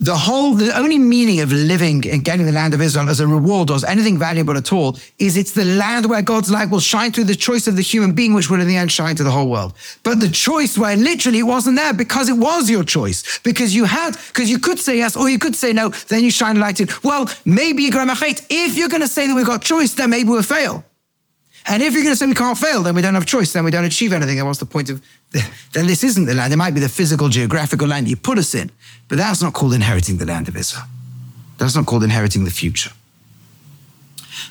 The 0.00 0.16
whole, 0.16 0.54
the 0.54 0.76
only 0.78 0.98
meaning 0.98 1.40
of 1.40 1.50
living 1.50 2.08
and 2.08 2.24
getting 2.24 2.46
the 2.46 2.52
land 2.52 2.72
of 2.72 2.80
Israel 2.80 3.08
as 3.08 3.18
a 3.18 3.26
reward 3.26 3.68
or 3.70 3.74
as 3.74 3.84
anything 3.84 4.16
valuable 4.16 4.56
at 4.56 4.72
all 4.72 4.96
is 5.18 5.36
it's 5.36 5.52
the 5.52 5.64
land 5.64 6.06
where 6.06 6.22
God's 6.22 6.50
light 6.50 6.70
will 6.70 6.80
shine 6.80 7.10
through 7.10 7.24
the 7.24 7.34
choice 7.34 7.66
of 7.66 7.74
the 7.74 7.82
human 7.82 8.12
being, 8.12 8.32
which 8.32 8.48
will 8.48 8.60
in 8.60 8.68
the 8.68 8.76
end 8.76 8.92
shine 8.92 9.16
to 9.16 9.24
the 9.24 9.30
whole 9.30 9.50
world. 9.50 9.74
But 10.04 10.20
the 10.20 10.28
choice 10.28 10.78
where 10.78 10.96
literally 10.96 11.40
it 11.40 11.44
wasn't 11.44 11.76
there 11.76 11.92
because 11.92 12.28
it 12.28 12.36
was 12.36 12.70
your 12.70 12.84
choice, 12.84 13.40
because 13.40 13.74
you 13.74 13.84
had, 13.84 14.16
because 14.28 14.48
you 14.48 14.60
could 14.60 14.78
say 14.78 14.98
yes 14.98 15.16
or 15.16 15.28
you 15.28 15.38
could 15.38 15.56
say 15.56 15.72
no, 15.72 15.88
then 15.88 16.22
you 16.22 16.30
shine 16.30 16.60
light 16.60 16.80
in. 16.80 16.88
Well, 17.02 17.28
maybe 17.44 17.82
you're 17.82 17.92
going 17.92 18.08
to 18.08 18.36
If 18.48 18.76
you're 18.76 18.88
going 18.88 19.02
to 19.02 19.08
say 19.08 19.26
that 19.26 19.34
we've 19.34 19.46
got 19.46 19.62
choice, 19.62 19.94
then 19.94 20.10
maybe 20.10 20.28
we'll 20.28 20.42
fail. 20.42 20.84
And 21.70 21.82
if 21.82 21.92
you're 21.92 22.02
going 22.02 22.14
to 22.14 22.16
say 22.16 22.26
we 22.26 22.34
can't 22.34 22.56
fail, 22.56 22.82
then 22.82 22.94
we 22.94 23.02
don't 23.02 23.14
have 23.14 23.26
choice, 23.26 23.52
then 23.52 23.62
we 23.62 23.70
don't 23.70 23.84
achieve 23.84 24.14
anything. 24.14 24.38
And 24.38 24.46
what's 24.46 24.58
the 24.58 24.66
point 24.66 24.88
of, 24.88 25.02
then 25.74 25.86
this 25.86 26.02
isn't 26.02 26.24
the 26.24 26.34
land. 26.34 26.52
It 26.52 26.56
might 26.56 26.72
be 26.72 26.80
the 26.80 26.88
physical, 26.88 27.28
geographical 27.28 27.86
land 27.86 28.08
you 28.08 28.16
put 28.16 28.38
us 28.38 28.54
in, 28.54 28.70
but 29.08 29.18
that's 29.18 29.42
not 29.42 29.52
called 29.52 29.74
inheriting 29.74 30.16
the 30.16 30.24
land 30.24 30.48
of 30.48 30.56
Israel. 30.56 30.84
That's 31.58 31.76
not 31.76 31.84
called 31.84 32.04
inheriting 32.04 32.44
the 32.44 32.50
future. 32.50 32.90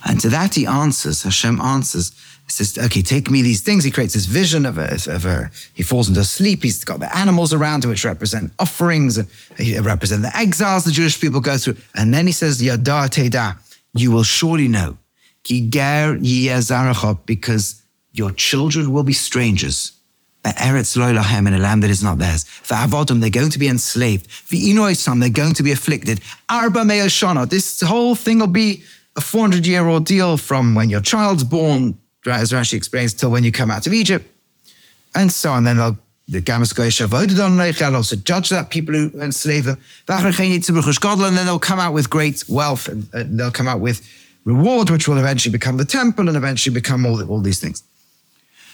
And 0.05 0.19
to 0.21 0.29
that 0.29 0.53
he 0.53 0.67
answers, 0.67 1.23
Hashem 1.23 1.59
answers, 1.59 2.11
he 2.45 2.51
says, 2.51 2.77
okay, 2.77 3.01
take 3.01 3.31
me 3.31 3.41
these 3.41 3.61
things. 3.61 3.83
He 3.83 3.91
creates 3.91 4.13
this 4.13 4.25
vision 4.25 4.65
of 4.65 4.77
a, 4.77 4.93
of 5.07 5.25
a, 5.25 5.49
he 5.73 5.83
falls 5.83 6.07
into 6.07 6.23
sleep. 6.23 6.63
He's 6.63 6.83
got 6.83 6.99
the 6.99 7.17
animals 7.17 7.51
around 7.51 7.83
him, 7.83 7.89
which 7.89 8.05
represent 8.05 8.53
offerings 8.59 9.17
and 9.17 9.27
represent 9.83 10.21
the 10.21 10.35
exiles 10.37 10.85
the 10.85 10.91
Jewish 10.91 11.19
people 11.19 11.39
go 11.41 11.57
through. 11.57 11.77
And 11.95 12.13
then 12.13 12.27
he 12.27 12.31
says, 12.31 12.61
Yada 12.61 13.09
Teda, 13.09 13.57
you 13.93 14.11
will 14.11 14.23
surely 14.23 14.67
know 14.67 14.97
because 17.25 17.81
your 18.13 18.31
children 18.31 18.91
will 18.91 19.03
be 19.03 19.13
strangers. 19.13 19.93
Eretz 20.55 20.95
in 21.47 21.53
a 21.53 21.57
land 21.57 21.83
that 21.83 21.89
is 21.89 22.03
not 22.03 22.19
theirs. 22.19 22.43
For 22.45 22.75
Avodim, 22.75 23.19
they're 23.19 23.29
going 23.29 23.49
to 23.49 23.59
be 23.59 23.67
enslaved. 23.67 24.31
For 24.31 24.55
Inoisam, 24.55 25.19
they're 25.19 25.29
going 25.29 25.53
to 25.55 25.63
be 25.63 25.71
afflicted. 25.71 26.21
Arba 26.49 26.81
Meoshana, 26.81 27.49
this 27.49 27.81
whole 27.81 28.15
thing 28.15 28.39
will 28.39 28.47
be 28.47 28.83
a 29.15 29.21
400 29.21 29.65
year 29.65 29.87
ordeal 29.87 30.37
from 30.37 30.75
when 30.75 30.89
your 30.89 31.01
child's 31.01 31.43
born, 31.43 31.97
as 32.25 32.51
Rashi 32.51 32.73
explains, 32.73 33.13
till 33.13 33.31
when 33.31 33.43
you 33.43 33.51
come 33.51 33.71
out 33.71 33.87
of 33.87 33.93
Egypt, 33.93 34.25
and 35.15 35.31
so 35.31 35.51
on. 35.51 35.63
Then 35.63 35.77
they'll 35.77 35.97
the 36.29 36.41
Gamaskoisha 36.41 37.07
voted 37.07 37.39
on 37.39 37.55
They'll 37.57 37.95
also 37.95 38.17
judge 38.17 38.49
that 38.49 38.69
people 38.69 38.93
who 38.93 39.09
enslave 39.21 39.63
them. 39.63 39.77
And 40.09 40.35
then 40.35 41.45
they'll 41.45 41.57
come 41.57 41.79
out 41.79 41.93
with 41.93 42.09
great 42.09 42.43
wealth 42.49 42.89
and 42.89 43.39
they'll 43.39 43.49
come 43.49 43.69
out 43.69 43.79
with 43.79 44.01
reward, 44.47 44.89
which 44.89 45.07
will 45.09 45.17
eventually 45.17 45.51
become 45.51 45.75
the 45.75 45.85
temple 45.85 46.29
and 46.29 46.37
eventually 46.37 46.73
become 46.73 47.05
all, 47.05 47.21
all 47.29 47.41
these 47.41 47.59
things. 47.59 47.83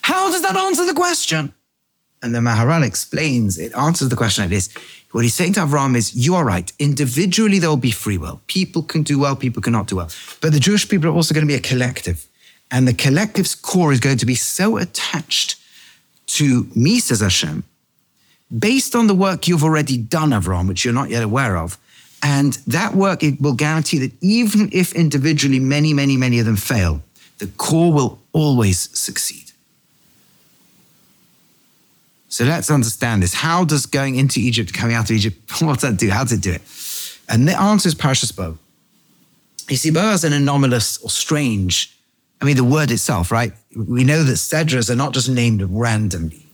How 0.04 0.30
does 0.30 0.44
that 0.44 0.56
answer 0.56 0.86
the 0.86 0.94
question? 0.94 1.52
And 2.22 2.34
the 2.34 2.40
Maharal 2.40 2.86
explains, 2.86 3.58
it 3.58 3.76
answers 3.76 4.10
the 4.10 4.16
question 4.16 4.44
like 4.44 4.52
this. 4.52 4.70
What 5.12 5.24
he's 5.24 5.34
saying 5.34 5.54
to 5.54 5.62
Avram 5.62 5.96
is, 5.96 6.16
you 6.16 6.36
are 6.36 6.46
right. 6.46 6.72
Individually, 6.78 7.58
there 7.58 7.70
will 7.70 7.88
be 7.92 7.92
free 7.92 8.20
will. 8.20 8.40
People 8.48 8.84
can 8.84 9.02
do 9.02 9.18
well, 9.20 9.36
people 9.36 9.62
cannot 9.62 9.88
do 9.88 9.96
well. 9.96 10.10
But 10.42 10.54
the 10.54 10.60
Jewish 10.60 10.88
people 10.88 11.10
are 11.10 11.14
also 11.14 11.34
going 11.34 11.46
to 11.46 11.52
be 11.52 11.56
a 11.56 11.60
collective. 11.60 12.28
And 12.70 12.88
the 12.88 12.94
collective's 12.94 13.56
core 13.56 13.92
is 13.92 14.00
going 14.00 14.20
to 14.20 14.26
be 14.26 14.36
so 14.36 14.78
attached 14.78 15.56
to 16.28 16.68
me, 16.76 17.00
says 17.00 17.22
Hashem, 17.22 17.64
based 18.58 18.96
on 18.96 19.08
the 19.08 19.16
work 19.16 19.48
you've 19.48 19.64
already 19.64 19.98
done, 19.98 20.30
Avram, 20.30 20.68
which 20.68 20.86
you're 20.86 20.94
not 20.94 21.10
yet 21.10 21.24
aware 21.24 21.58
of, 21.58 21.78
and 22.24 22.54
that 22.68 22.96
work, 22.96 23.22
it 23.22 23.42
will 23.42 23.54
guarantee 23.54 24.00
that 24.00 24.14
even 24.22 24.70
if 24.72 24.96
individually 24.96 25.60
many, 25.60 25.94
many, 25.94 26.16
many 26.16 26.40
of 26.40 26.46
them 26.46 26.56
fail, 26.56 27.04
the 27.40 27.48
core 27.58 27.92
will 27.92 28.20
always 28.32 28.90
succeed. 28.98 29.52
So 32.30 32.46
let's 32.46 32.72
understand 32.72 33.22
this. 33.22 33.34
How 33.34 33.66
does 33.66 33.86
going 33.86 34.16
into 34.16 34.40
Egypt, 34.40 34.74
coming 34.74 34.96
out 34.96 35.10
of 35.10 35.16
Egypt, 35.16 35.38
what 35.62 35.80
does 35.80 35.82
that 35.82 35.98
do? 35.98 36.10
How 36.10 36.24
does 36.24 36.32
it 36.32 36.42
do 36.42 36.54
it? 36.54 36.62
And 37.28 37.48
the 37.48 37.60
answer 37.60 37.90
is 37.90 37.96
Parshas 37.96 38.36
Bo. 38.36 38.58
You 39.70 39.76
see, 39.76 39.92
Bo 39.92 40.12
is 40.12 40.24
an 40.24 40.34
anomalous 40.34 40.98
or 41.04 41.10
strange. 41.10 41.96
I 42.42 42.46
mean, 42.46 42.56
the 42.56 42.64
word 42.64 42.90
itself, 42.90 43.32
right? 43.32 43.54
We 43.76 44.04
know 44.04 44.24
that 44.24 44.34
Sedras 44.34 44.90
are 44.90 44.96
not 44.96 45.14
just 45.14 45.30
named 45.30 45.62
randomly. 45.62 46.46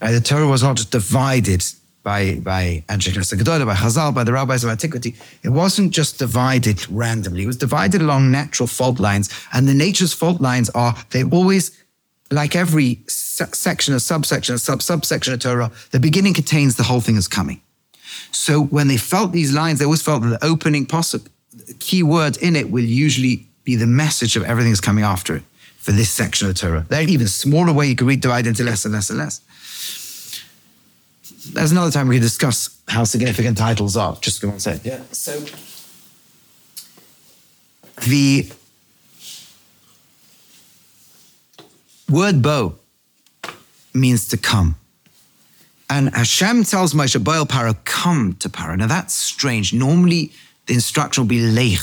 Right? 0.00 0.12
The 0.12 0.20
Torah 0.20 0.46
was 0.46 0.62
not 0.62 0.76
just 0.76 0.90
divided 0.90 1.64
by 2.06 2.36
by 2.36 2.84
Anshe 2.88 3.12
by 3.66 3.74
Chazal, 3.74 4.14
by 4.14 4.22
the 4.22 4.32
rabbis 4.32 4.62
of 4.62 4.70
antiquity. 4.70 5.16
It 5.42 5.48
wasn't 5.48 5.90
just 5.90 6.20
divided 6.20 6.88
randomly. 6.88 7.42
It 7.42 7.48
was 7.48 7.56
divided 7.56 8.00
along 8.00 8.30
natural 8.30 8.68
fault 8.68 9.00
lines, 9.00 9.28
and 9.52 9.68
the 9.68 9.74
nature's 9.74 10.12
fault 10.12 10.40
lines 10.40 10.70
are 10.70 10.94
they 11.10 11.24
always, 11.24 11.64
like 12.30 12.54
every 12.54 13.00
section, 13.08 13.92
a 13.92 14.00
subsection, 14.00 14.54
a 14.54 14.58
sub 14.58 14.82
subsection 14.82 15.34
of 15.34 15.40
Torah, 15.40 15.72
the 15.90 15.98
beginning 15.98 16.32
contains 16.32 16.76
the 16.76 16.84
whole 16.84 17.00
thing 17.00 17.16
is 17.16 17.26
coming. 17.26 17.60
So 18.30 18.62
when 18.62 18.86
they 18.86 18.98
felt 18.98 19.32
these 19.32 19.52
lines, 19.52 19.80
they 19.80 19.84
always 19.84 20.02
felt 20.02 20.22
that 20.22 20.28
the 20.28 20.44
opening 20.44 20.86
possible 20.86 21.28
key 21.80 22.04
word 22.04 22.36
in 22.36 22.54
it 22.54 22.70
will 22.70 22.84
usually 22.84 23.46
be 23.64 23.74
the 23.74 23.86
message 23.86 24.36
of 24.36 24.44
everything 24.44 24.70
that's 24.70 24.80
coming 24.80 25.02
after 25.02 25.34
it 25.34 25.42
for 25.78 25.90
this 25.90 26.10
section 26.10 26.48
of 26.48 26.54
Torah. 26.54 26.86
They're 26.88 27.02
even 27.02 27.26
smaller 27.26 27.72
way 27.72 27.88
you 27.88 27.96
can 27.96 28.06
read 28.06 28.20
divide 28.20 28.46
into 28.46 28.62
less 28.62 28.84
and 28.84 28.94
less 28.94 29.10
and 29.10 29.18
less 29.18 29.40
there's 31.52 31.72
another 31.72 31.90
time 31.90 32.08
we 32.08 32.16
can 32.16 32.22
discuss 32.22 32.78
how 32.88 33.04
significant 33.04 33.58
titles 33.58 33.96
are. 33.96 34.16
Just 34.20 34.40
go 34.40 34.50
on 34.50 34.60
say. 34.60 34.80
Yeah. 34.84 35.00
So 35.12 35.44
the 38.06 38.50
word 42.08 42.42
bo 42.42 42.78
means 43.94 44.28
to 44.28 44.36
come. 44.36 44.76
And 45.88 46.14
Hashem 46.14 46.64
tells 46.64 46.94
Moshe, 46.94 47.22
Bo 47.22 47.32
el 47.32 47.46
Paro, 47.46 47.76
come 47.84 48.34
to 48.40 48.48
Paro. 48.48 48.76
Now 48.76 48.88
that's 48.88 49.14
strange. 49.14 49.72
Normally 49.72 50.32
the 50.66 50.74
instruction 50.74 51.22
will 51.22 51.28
be 51.28 51.40
lech, 51.40 51.80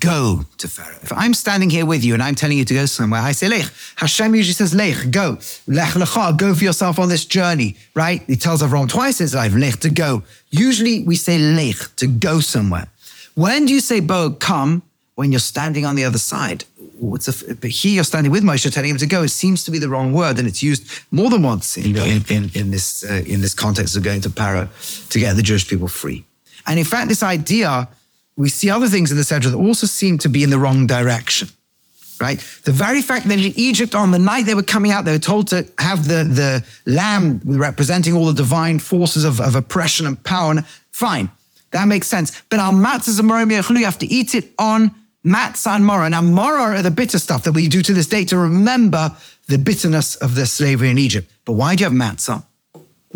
go 0.00 0.44
to 0.58 0.68
Pharaoh. 0.68 0.98
If 1.02 1.12
I'm 1.12 1.34
standing 1.34 1.70
here 1.70 1.86
with 1.86 2.04
you 2.04 2.14
and 2.14 2.22
I'm 2.22 2.34
telling 2.34 2.58
you 2.58 2.64
to 2.64 2.74
go 2.74 2.86
somewhere, 2.86 3.20
I 3.20 3.32
say 3.32 3.48
lech. 3.48 3.66
Hashem 3.96 4.34
usually 4.34 4.54
says 4.54 4.74
lech, 4.74 5.10
go. 5.10 5.38
Lech 5.66 5.94
lecha, 5.94 6.36
go 6.36 6.54
for 6.54 6.64
yourself 6.64 6.98
on 6.98 7.08
this 7.08 7.24
journey, 7.24 7.76
right? 7.94 8.22
He 8.26 8.36
tells 8.36 8.62
Avram 8.62 8.88
twice 8.88 9.20
in 9.20 9.24
his 9.24 9.34
life, 9.34 9.54
lech, 9.54 9.80
to 9.80 9.90
go. 9.90 10.22
Usually 10.50 11.02
we 11.04 11.16
say 11.16 11.38
lech, 11.38 11.94
to 11.96 12.06
go 12.06 12.40
somewhere. 12.40 12.88
When 13.34 13.66
do 13.66 13.74
you 13.74 13.80
say 13.80 14.00
bo, 14.00 14.30
come? 14.30 14.82
When 15.14 15.32
you're 15.32 15.40
standing 15.40 15.86
on 15.86 15.96
the 15.96 16.04
other 16.04 16.18
side. 16.18 16.64
But 17.00 17.70
here 17.70 17.92
you're 17.92 18.04
standing 18.04 18.30
with 18.30 18.42
Moshe 18.42 18.70
telling 18.72 18.90
him 18.90 18.98
to 18.98 19.06
go. 19.06 19.22
It 19.22 19.28
seems 19.28 19.64
to 19.64 19.70
be 19.70 19.78
the 19.78 19.88
wrong 19.88 20.12
word, 20.12 20.38
and 20.38 20.46
it's 20.46 20.62
used 20.62 20.86
more 21.10 21.30
than 21.30 21.42
once 21.42 21.78
in, 21.78 21.96
in, 21.96 22.22
in, 22.28 22.50
in 22.54 22.70
this, 22.70 23.02
uh, 23.02 23.22
in 23.26 23.40
this 23.40 23.54
context 23.54 23.96
of 23.96 24.02
going 24.02 24.20
to 24.22 24.30
Paro 24.30 24.68
to 25.08 25.18
get 25.18 25.34
the 25.36 25.42
Jewish 25.42 25.66
people 25.66 25.88
free. 25.88 26.24
And 26.66 26.78
in 26.78 26.84
fact, 26.84 27.08
this 27.08 27.22
idea 27.22 27.88
we 28.36 28.48
see 28.48 28.70
other 28.70 28.88
things 28.88 29.10
in 29.10 29.16
the 29.16 29.22
Sedra 29.22 29.50
that 29.50 29.56
also 29.56 29.86
seem 29.86 30.18
to 30.18 30.28
be 30.28 30.42
in 30.42 30.50
the 30.50 30.58
wrong 30.58 30.86
direction. 30.86 31.48
Right? 32.18 32.38
The 32.64 32.72
very 32.72 33.02
fact 33.02 33.26
that 33.28 33.38
in 33.38 33.52
Egypt, 33.56 33.94
on 33.94 34.10
the 34.10 34.18
night 34.18 34.46
they 34.46 34.54
were 34.54 34.62
coming 34.62 34.90
out, 34.90 35.04
they 35.04 35.12
were 35.12 35.18
told 35.18 35.48
to 35.48 35.66
have 35.78 36.08
the, 36.08 36.24
the 36.24 36.64
lamb 36.90 37.40
representing 37.44 38.14
all 38.14 38.26
the 38.26 38.32
divine 38.32 38.78
forces 38.78 39.24
of, 39.24 39.38
of 39.40 39.54
oppression 39.54 40.06
and 40.06 40.22
power. 40.22 40.52
And 40.52 40.66
fine, 40.92 41.30
that 41.72 41.86
makes 41.88 42.08
sense. 42.08 42.42
But 42.48 42.58
our 42.58 42.72
matzahs 42.72 43.20
and 43.20 43.28
morim 43.28 43.50
you 43.78 43.84
have 43.84 43.98
to 43.98 44.06
eat 44.06 44.34
it 44.34 44.50
on 44.58 44.94
matzah 45.26 45.76
and 45.76 45.84
maror. 45.84 46.10
Now, 46.10 46.22
maror 46.22 46.78
are 46.78 46.82
the 46.82 46.90
bitter 46.90 47.18
stuff 47.18 47.44
that 47.44 47.52
we 47.52 47.68
do 47.68 47.82
to 47.82 47.92
this 47.92 48.06
day 48.06 48.24
to 48.26 48.38
remember 48.38 49.14
the 49.48 49.58
bitterness 49.58 50.16
of 50.16 50.34
the 50.34 50.46
slavery 50.46 50.88
in 50.88 50.98
Egypt. 50.98 51.30
But 51.44 51.52
why 51.52 51.74
do 51.74 51.84
you 51.84 51.90
have 51.90 51.98
matzah? 51.98 52.44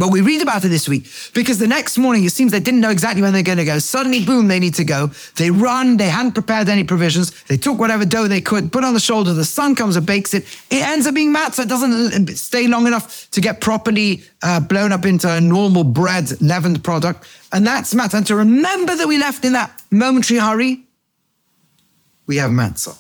Well, 0.00 0.10
we 0.10 0.22
read 0.22 0.40
about 0.40 0.64
it 0.64 0.68
this 0.68 0.88
week 0.88 1.04
because 1.34 1.58
the 1.58 1.66
next 1.66 1.98
morning 1.98 2.24
it 2.24 2.30
seems 2.32 2.52
they 2.52 2.58
didn't 2.60 2.80
know 2.80 2.88
exactly 2.88 3.20
when 3.20 3.34
they're 3.34 3.42
going 3.42 3.58
to 3.58 3.66
go. 3.66 3.78
Suddenly, 3.78 4.24
boom, 4.24 4.48
they 4.48 4.58
need 4.58 4.72
to 4.76 4.84
go. 4.84 5.08
They 5.36 5.50
run. 5.50 5.98
They 5.98 6.08
hadn't 6.08 6.32
prepared 6.32 6.70
any 6.70 6.84
provisions. 6.84 7.32
They 7.44 7.58
took 7.58 7.78
whatever 7.78 8.06
dough 8.06 8.26
they 8.26 8.40
could, 8.40 8.72
put 8.72 8.82
on 8.82 8.94
the 8.94 9.00
shoulder. 9.00 9.34
The 9.34 9.44
sun 9.44 9.74
comes 9.74 9.96
and 9.96 10.06
bakes 10.06 10.32
it. 10.32 10.44
It 10.70 10.82
ends 10.82 11.06
up 11.06 11.14
being 11.14 11.34
matzah. 11.34 11.64
It 11.64 11.68
doesn't 11.68 12.28
stay 12.28 12.66
long 12.66 12.86
enough 12.86 13.30
to 13.32 13.42
get 13.42 13.60
properly 13.60 14.22
uh, 14.42 14.60
blown 14.60 14.90
up 14.90 15.04
into 15.04 15.30
a 15.30 15.38
normal 15.38 15.84
bread 15.84 16.40
leavened 16.40 16.82
product. 16.82 17.28
And 17.52 17.66
that's 17.66 17.92
matzah. 17.92 18.14
And 18.14 18.26
to 18.28 18.36
remember 18.36 18.96
that 18.96 19.06
we 19.06 19.18
left 19.18 19.44
in 19.44 19.52
that 19.52 19.82
momentary 19.90 20.40
hurry, 20.40 20.82
we 22.26 22.36
have 22.36 22.50
matzah. 22.50 22.96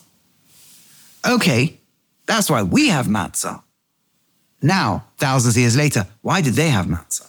Okay, 1.26 1.78
that's 2.26 2.50
why 2.50 2.62
we 2.62 2.88
have 2.88 3.06
matzah. 3.06 3.62
Now, 4.62 5.04
thousands 5.16 5.56
of 5.56 5.60
years 5.60 5.76
later, 5.76 6.06
why 6.22 6.40
did 6.40 6.54
they 6.54 6.68
have 6.68 6.86
matzah? 6.86 7.28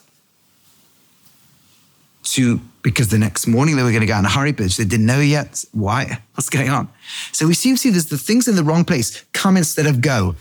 To 2.23 2.61
because 2.81 3.09
the 3.09 3.19
next 3.19 3.47
morning 3.47 3.75
they 3.75 3.83
were 3.83 3.91
going 3.91 4.01
to 4.01 4.07
go 4.07 4.17
in 4.17 4.25
a 4.25 4.29
hurry, 4.29 4.51
but 4.51 4.71
they 4.71 4.85
didn't 4.85 5.05
know 5.05 5.19
yet 5.19 5.63
why. 5.71 6.21
What's 6.35 6.49
going 6.49 6.69
on? 6.69 6.89
So 7.31 7.47
we 7.47 7.53
seem 7.53 7.75
to 7.75 7.81
see 7.81 7.89
there's 7.89 8.07
the 8.07 8.17
things 8.17 8.47
in 8.47 8.55
the 8.55 8.63
wrong 8.63 8.85
place 8.85 9.23
come 9.33 9.57
instead 9.57 9.85
of 9.85 10.01
go. 10.01 10.35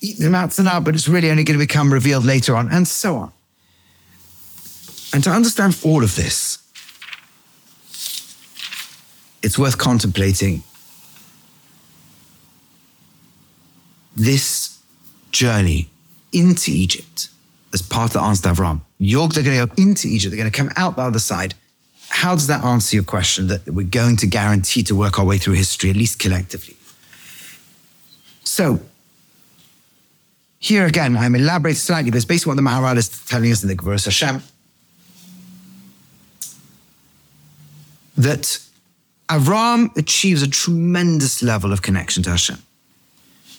Eat 0.00 0.18
the 0.18 0.26
matzah 0.26 0.64
now, 0.64 0.80
but 0.80 0.94
it's 0.94 1.08
really 1.08 1.30
only 1.30 1.44
going 1.44 1.58
to 1.58 1.64
become 1.64 1.92
revealed 1.92 2.24
later 2.24 2.54
on, 2.54 2.70
and 2.70 2.86
so 2.86 3.16
on. 3.16 3.32
And 5.14 5.24
to 5.24 5.30
understand 5.30 5.78
all 5.84 6.04
of 6.04 6.16
this, 6.16 6.58
it's 9.42 9.58
worth 9.58 9.78
contemplating 9.78 10.62
this 14.14 14.78
journey 15.30 15.88
into 16.36 16.70
Egypt 16.70 17.28
as 17.72 17.82
part 17.82 18.10
of 18.10 18.12
the 18.14 18.20
answer 18.20 18.42
to 18.42 18.48
Avram. 18.50 18.80
You're, 18.98 19.28
they're 19.28 19.42
going 19.42 19.58
to 19.58 19.66
go 19.66 19.82
into 19.82 20.08
Egypt. 20.08 20.30
They're 20.30 20.38
going 20.38 20.50
to 20.50 20.56
come 20.56 20.70
out 20.76 20.96
the 20.96 21.02
other 21.02 21.18
side. 21.18 21.54
how 22.08 22.34
does 22.34 22.46
that 22.46 22.64
answer 22.64 22.96
your 22.96 23.04
question 23.04 23.48
that 23.48 23.66
we're 23.66 23.86
going 23.86 24.16
to 24.16 24.26
guarantee 24.26 24.82
to 24.84 24.94
work 24.94 25.18
our 25.18 25.24
way 25.24 25.38
through 25.38 25.54
history, 25.54 25.90
at 25.90 25.96
least 25.96 26.18
collectively? 26.18 26.76
So, 28.44 28.80
here 30.58 30.86
again, 30.86 31.16
I'm 31.16 31.34
elaborating 31.34 31.76
slightly, 31.76 32.10
but 32.10 32.16
it's 32.16 32.24
basically 32.24 32.50
what 32.52 32.56
the 32.56 32.62
Maharal 32.62 32.96
is 32.96 33.08
telling 33.26 33.52
us 33.52 33.62
in 33.62 33.68
the 33.68 33.76
Gvuras 33.76 34.04
Hashem. 34.04 34.42
That 38.16 38.58
Avram 39.28 39.94
achieves 39.96 40.42
a 40.42 40.48
tremendous 40.48 41.42
level 41.42 41.72
of 41.72 41.82
connection 41.82 42.22
to 42.22 42.30
Hashem. 42.30 42.62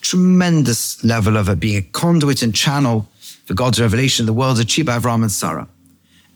Tremendous 0.08 1.04
level 1.04 1.36
of 1.36 1.50
it 1.50 1.60
being 1.60 1.76
a 1.76 1.82
conduit 1.82 2.42
and 2.42 2.54
channel 2.54 3.06
for 3.44 3.52
God's 3.52 3.78
revelation. 3.78 4.22
In 4.22 4.26
the 4.26 4.32
world's 4.32 4.58
achieved 4.58 4.86
by 4.86 4.98
Avram 4.98 5.20
and 5.20 5.30
Sarah. 5.30 5.68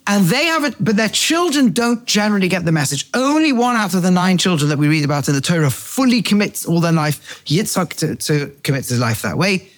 And 0.06 0.26
they 0.26 0.44
have 0.46 0.64
it, 0.64 0.74
but 0.78 0.96
their 0.96 1.08
children 1.08 1.72
don't 1.72 2.04
generally 2.04 2.48
get 2.48 2.66
the 2.66 2.72
message. 2.72 3.08
Only 3.14 3.50
one 3.50 3.76
out 3.76 3.94
of 3.94 4.02
the 4.02 4.10
nine 4.10 4.36
children 4.36 4.68
that 4.68 4.78
we 4.78 4.88
read 4.88 5.06
about 5.06 5.26
in 5.28 5.34
the 5.34 5.40
Torah 5.40 5.70
fully 5.70 6.20
commits 6.20 6.66
all 6.66 6.80
their 6.80 6.92
life. 6.92 7.42
Yitzhak 7.46 7.94
to, 7.94 8.16
to 8.16 8.54
commit 8.62 8.86
his 8.86 8.98
life 8.98 9.22
that 9.22 9.38
way. 9.38 9.70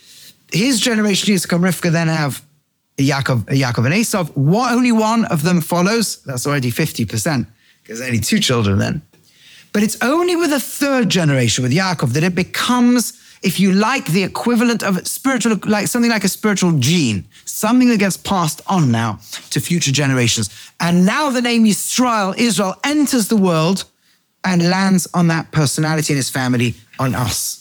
His 0.50 0.80
generation, 0.80 1.32
Yitzhak 1.32 1.52
and 1.54 1.62
Rivka, 1.62 1.92
then 1.92 2.08
have 2.08 2.42
Yaakov, 2.96 3.44
Yaakov 3.44 3.84
and 3.84 3.94
Esau. 3.94 4.24
One, 4.34 4.72
only 4.72 4.90
one 4.90 5.24
of 5.26 5.44
them 5.44 5.60
follows. 5.60 6.20
That's 6.24 6.48
already 6.48 6.72
50%, 6.72 7.46
because 7.82 8.00
only 8.00 8.18
two 8.18 8.40
children 8.40 8.78
then. 8.78 9.02
But 9.72 9.84
it's 9.84 9.98
only 10.02 10.34
with 10.34 10.50
the 10.50 10.60
third 10.60 11.10
generation, 11.10 11.62
with 11.62 11.72
Yaakov, 11.72 12.12
that 12.14 12.24
it 12.24 12.34
becomes 12.34 13.20
if 13.44 13.60
you 13.60 13.72
like, 13.72 14.06
the 14.06 14.24
equivalent 14.24 14.82
of 14.82 15.06
spiritual, 15.06 15.58
like 15.66 15.86
something 15.86 16.10
like 16.10 16.24
a 16.24 16.28
spiritual 16.28 16.72
gene, 16.78 17.26
something 17.44 17.88
that 17.88 17.98
gets 17.98 18.16
passed 18.16 18.62
on 18.66 18.90
now 18.90 19.18
to 19.50 19.60
future 19.60 19.92
generations. 19.92 20.48
And 20.80 21.04
now 21.04 21.28
the 21.28 21.42
name 21.42 21.64
Yisrael, 21.64 22.36
Israel, 22.38 22.74
enters 22.82 23.28
the 23.28 23.36
world 23.36 23.84
and 24.44 24.70
lands 24.70 25.06
on 25.12 25.28
that 25.28 25.52
personality 25.52 26.14
and 26.14 26.16
his 26.16 26.30
family, 26.30 26.74
on 26.98 27.14
us. 27.14 27.60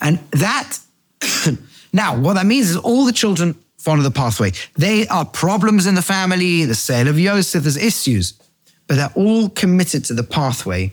And 0.00 0.18
that, 0.32 0.78
now, 1.92 2.18
what 2.18 2.34
that 2.34 2.44
means 2.44 2.70
is 2.70 2.76
all 2.76 3.04
the 3.04 3.12
children 3.12 3.54
follow 3.78 4.02
the 4.02 4.10
pathway. 4.10 4.50
They 4.76 5.06
are 5.06 5.24
problems 5.24 5.86
in 5.86 5.94
the 5.94 6.02
family, 6.02 6.64
the 6.64 6.74
sale 6.74 7.06
of 7.06 7.20
Yosef, 7.20 7.62
there's 7.62 7.76
issues, 7.76 8.34
but 8.88 8.96
they're 8.96 9.12
all 9.14 9.48
committed 9.48 10.04
to 10.06 10.14
the 10.14 10.24
pathway 10.24 10.90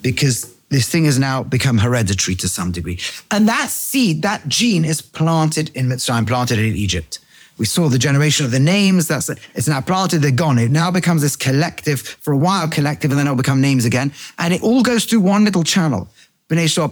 because 0.00 0.51
this 0.72 0.88
thing 0.88 1.04
has 1.04 1.18
now 1.18 1.42
become 1.42 1.78
hereditary 1.78 2.34
to 2.36 2.48
some 2.48 2.72
degree. 2.72 2.98
And 3.30 3.46
that 3.46 3.68
seed, 3.68 4.22
that 4.22 4.48
gene 4.48 4.84
is 4.84 5.02
planted 5.02 5.70
in 5.74 5.88
Mitzrayim, 5.88 6.26
planted 6.26 6.58
in 6.58 6.74
Egypt. 6.74 7.18
We 7.58 7.66
saw 7.66 7.88
the 7.88 7.98
generation 7.98 8.46
of 8.46 8.52
the 8.52 8.58
names. 8.58 9.06
That's 9.06 9.28
it's 9.28 9.68
now 9.68 9.82
planted. 9.82 10.22
They're 10.22 10.30
gone. 10.30 10.58
It 10.58 10.70
now 10.70 10.90
becomes 10.90 11.20
this 11.20 11.36
collective 11.36 12.00
for 12.00 12.32
a 12.32 12.36
while, 12.36 12.66
collective, 12.68 13.10
and 13.10 13.20
then 13.20 13.26
it'll 13.26 13.36
become 13.36 13.60
names 13.60 13.84
again. 13.84 14.12
And 14.38 14.54
it 14.54 14.62
all 14.62 14.82
goes 14.82 15.04
through 15.04 15.20
one 15.20 15.44
little 15.44 15.62
channel. 15.62 16.08
B'nai 16.48 16.68
Shor, 16.68 16.88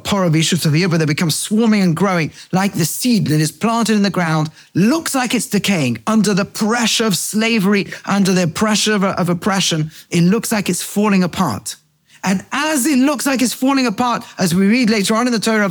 but 0.89 0.99
they 0.99 1.05
become 1.05 1.31
swarming 1.31 1.83
and 1.83 1.97
growing 1.97 2.33
like 2.53 2.73
the 2.75 2.85
seed 2.85 3.27
that 3.27 3.41
is 3.41 3.53
planted 3.53 3.97
in 3.97 4.03
the 4.03 4.11
ground, 4.11 4.51
looks 4.75 5.15
like 5.15 5.35
it's 5.35 5.49
decaying 5.49 5.99
under 6.07 6.33
the 6.33 6.45
pressure 6.45 7.05
of 7.05 7.17
slavery, 7.17 7.87
under 8.07 8.33
the 8.33 8.47
pressure 8.47 8.95
of, 8.95 9.05
of 9.05 9.29
oppression. 9.29 9.91
It 10.11 10.23
looks 10.23 10.53
like 10.53 10.69
it's 10.69 10.83
falling 10.83 11.23
apart. 11.23 11.77
And 12.23 12.45
as 12.53 12.87
it 12.87 12.99
looks 12.99 13.27
like 13.27 13.41
it's 13.43 13.55
falling 13.55 13.87
apart, 13.87 14.25
as 14.39 14.55
we 14.55 14.67
read 14.67 14.91
later 14.91 15.15
on 15.15 15.27
in 15.27 15.33
the 15.33 15.39
Torah 15.39 15.65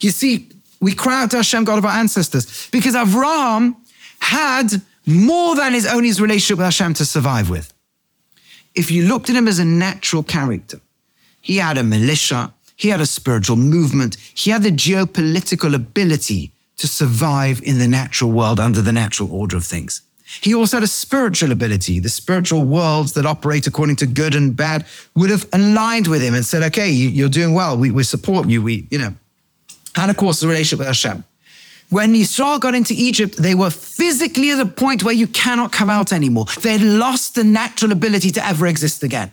you 0.00 0.10
see, 0.10 0.48
we 0.80 0.94
cry 0.94 1.22
out 1.22 1.30
to 1.30 1.36
Hashem, 1.38 1.64
God 1.64 1.78
of 1.78 1.84
our 1.84 1.96
ancestors, 1.96 2.68
because 2.70 2.94
Avram 2.94 3.76
had 4.20 4.82
more 5.06 5.54
than 5.54 5.72
his 5.72 5.86
own 5.86 6.04
his 6.04 6.20
relationship 6.20 6.58
with 6.58 6.66
Hashem 6.66 6.94
to 6.94 7.04
survive 7.04 7.50
with. 7.50 7.72
If 8.74 8.90
you 8.90 9.06
looked 9.06 9.30
at 9.30 9.36
him 9.36 9.46
as 9.46 9.58
a 9.58 9.64
natural 9.64 10.22
character, 10.22 10.80
he 11.40 11.58
had 11.58 11.78
a 11.78 11.84
militia, 11.84 12.52
he 12.76 12.88
had 12.88 13.00
a 13.00 13.06
spiritual 13.06 13.56
movement, 13.56 14.16
he 14.34 14.50
had 14.50 14.62
the 14.62 14.70
geopolitical 14.70 15.74
ability 15.74 16.52
to 16.76 16.88
survive 16.88 17.62
in 17.62 17.78
the 17.78 17.86
natural 17.86 18.32
world 18.32 18.58
under 18.58 18.82
the 18.82 18.92
natural 18.92 19.32
order 19.32 19.56
of 19.56 19.64
things. 19.64 20.02
He 20.40 20.54
also 20.54 20.76
had 20.78 20.84
a 20.84 20.88
spiritual 20.88 21.52
ability. 21.52 22.00
The 22.00 22.08
spiritual 22.08 22.64
worlds 22.64 23.12
that 23.14 23.26
operate 23.26 23.66
according 23.66 23.96
to 23.96 24.06
good 24.06 24.34
and 24.34 24.56
bad 24.56 24.86
would 25.14 25.30
have 25.30 25.46
aligned 25.52 26.06
with 26.08 26.22
him 26.22 26.34
and 26.34 26.44
said, 26.44 26.62
okay, 26.64 26.90
you're 26.90 27.28
doing 27.28 27.54
well. 27.54 27.76
We, 27.76 27.90
we 27.90 28.02
support 28.02 28.48
you. 28.48 28.62
We, 28.62 28.86
you 28.90 28.98
know, 28.98 29.14
and 29.96 30.10
of 30.10 30.16
course, 30.16 30.40
the 30.40 30.48
relationship 30.48 30.80
with 30.80 30.88
Hashem. 30.88 31.24
When 31.90 32.14
Yisrael 32.14 32.58
got 32.58 32.74
into 32.74 32.94
Egypt, 32.96 33.36
they 33.36 33.54
were 33.54 33.70
physically 33.70 34.50
at 34.50 34.58
a 34.58 34.66
point 34.66 35.04
where 35.04 35.14
you 35.14 35.26
cannot 35.28 35.70
come 35.70 35.90
out 35.90 36.12
anymore. 36.12 36.46
They'd 36.60 36.80
lost 36.80 37.34
the 37.34 37.44
natural 37.44 37.92
ability 37.92 38.30
to 38.32 38.44
ever 38.44 38.66
exist 38.66 39.02
again. 39.02 39.32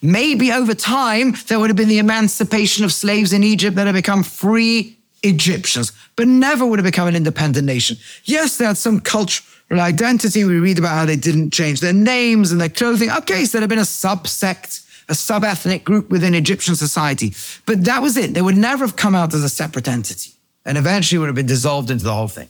Maybe 0.00 0.50
over 0.50 0.74
time, 0.74 1.34
there 1.48 1.58
would 1.58 1.68
have 1.68 1.76
been 1.76 1.88
the 1.88 1.98
emancipation 1.98 2.84
of 2.84 2.92
slaves 2.92 3.34
in 3.34 3.44
Egypt 3.44 3.76
that 3.76 3.86
had 3.86 3.94
become 3.94 4.22
free 4.22 4.96
Egyptians, 5.22 5.92
but 6.16 6.26
never 6.26 6.64
would 6.64 6.78
have 6.78 6.86
become 6.86 7.08
an 7.08 7.16
independent 7.16 7.66
nation. 7.66 7.98
Yes, 8.24 8.56
they 8.56 8.64
had 8.64 8.78
some 8.78 9.00
culture 9.00 9.44
identity. 9.78 10.44
We 10.44 10.58
read 10.58 10.78
about 10.78 10.94
how 10.94 11.04
they 11.04 11.16
didn't 11.16 11.52
change 11.52 11.80
their 11.80 11.92
names 11.92 12.50
and 12.50 12.60
their 12.60 12.68
clothing. 12.68 13.10
Okay, 13.10 13.44
so 13.44 13.58
there 13.58 13.62
had 13.62 13.70
been 13.70 13.78
a 13.78 13.82
subsect, 13.82 14.84
a 15.08 15.14
sub-ethnic 15.14 15.84
group 15.84 16.10
within 16.10 16.34
Egyptian 16.34 16.74
society. 16.74 17.34
But 17.66 17.84
that 17.84 18.02
was 18.02 18.16
it. 18.16 18.34
They 18.34 18.42
would 18.42 18.56
never 18.56 18.84
have 18.84 18.96
come 18.96 19.14
out 19.14 19.32
as 19.34 19.44
a 19.44 19.48
separate 19.48 19.86
entity 19.86 20.32
and 20.64 20.76
eventually 20.76 21.18
would 21.18 21.26
have 21.26 21.36
been 21.36 21.46
dissolved 21.46 21.90
into 21.90 22.04
the 22.04 22.14
whole 22.14 22.28
thing. 22.28 22.48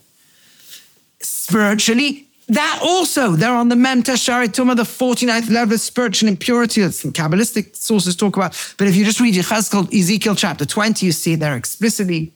Spiritually, 1.19 2.27
that 2.49 2.79
also, 2.83 3.31
they're 3.31 3.53
on 3.53 3.69
the 3.69 3.75
Mem 3.77 4.03
Teshari 4.03 4.47
the 4.51 4.83
49th 4.83 5.49
level 5.49 5.73
of 5.73 5.79
spiritual 5.79 6.27
impurity 6.27 6.81
that 6.81 6.91
some 6.91 7.13
Kabbalistic 7.13 7.75
sources 7.75 8.15
talk 8.15 8.35
about. 8.35 8.75
But 8.77 8.87
if 8.87 8.95
you 8.95 9.05
just 9.05 9.21
read 9.21 9.37
Ezekiel 9.37 10.35
chapter 10.35 10.65
20, 10.65 11.05
you 11.05 11.11
see 11.13 11.35
there 11.35 11.55
explicitly. 11.55 12.33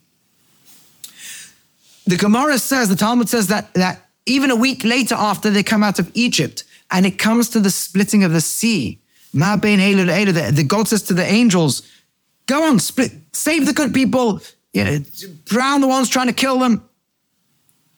The 2.07 2.15
Gemara 2.15 2.59
says, 2.59 2.87
the 2.87 2.95
Talmud 2.95 3.27
says 3.27 3.47
that, 3.47 3.73
that 3.73 4.04
even 4.25 4.51
a 4.51 4.55
week 4.55 4.83
later 4.83 5.15
after 5.15 5.49
they 5.49 5.63
come 5.63 5.83
out 5.83 5.99
of 5.99 6.11
Egypt, 6.13 6.63
and 6.91 7.05
it 7.05 7.17
comes 7.17 7.49
to 7.49 7.59
the 7.59 7.71
splitting 7.71 8.23
of 8.23 8.31
the 8.31 8.41
sea. 8.41 8.99
The, 9.33 10.51
the 10.53 10.63
God 10.67 10.87
says 10.87 11.03
to 11.03 11.13
the 11.13 11.25
angels, 11.25 11.81
go 12.45 12.63
on, 12.63 12.79
split, 12.79 13.11
save 13.33 13.65
the 13.65 13.73
good 13.73 13.93
people, 13.93 14.41
you 14.73 14.83
know, 14.83 14.99
drown 15.45 15.81
the 15.81 15.87
ones 15.87 16.09
trying 16.09 16.27
to 16.27 16.33
kill 16.33 16.59
them. 16.59 16.87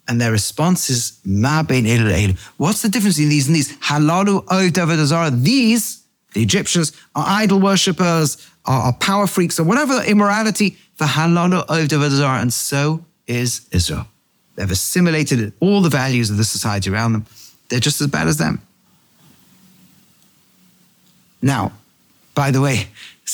And 0.07 0.21
their 0.21 0.31
response 0.31 0.89
is, 0.89 1.19
What's 1.25 2.81
the 2.81 2.89
difference 2.89 3.17
between 3.17 3.29
these 3.29 3.47
and 3.47 3.55
these? 3.55 3.77
Halalu 3.77 4.45
oiv 4.45 5.43
These, 5.43 6.03
the 6.33 6.41
Egyptians, 6.41 6.93
are 7.13 7.25
idol 7.27 7.59
worshippers, 7.59 8.37
are, 8.65 8.83
are 8.83 8.93
power 8.93 9.27
freaks, 9.27 9.59
or 9.59 9.65
whatever 9.65 10.01
immorality. 10.03 10.77
For 10.95 11.05
halalu 11.05 11.65
oiv 11.67 12.41
and 12.41 12.53
so 12.53 13.05
is 13.27 13.67
Israel. 13.71 14.07
They've 14.57 14.69
assimilated 14.69 15.53
all 15.59 15.81
the 15.81 15.89
values 15.89 16.29
of 16.29 16.37
the 16.37 16.43
society 16.43 16.89
around 16.89 17.13
them. 17.13 17.25
They're 17.69 17.79
just 17.79 18.01
as 18.01 18.07
bad 18.07 18.27
as 18.27 18.37
them. 18.37 18.59
Now, 21.43 21.73
by 22.33 22.49
the 22.49 22.59
way, 22.59 22.87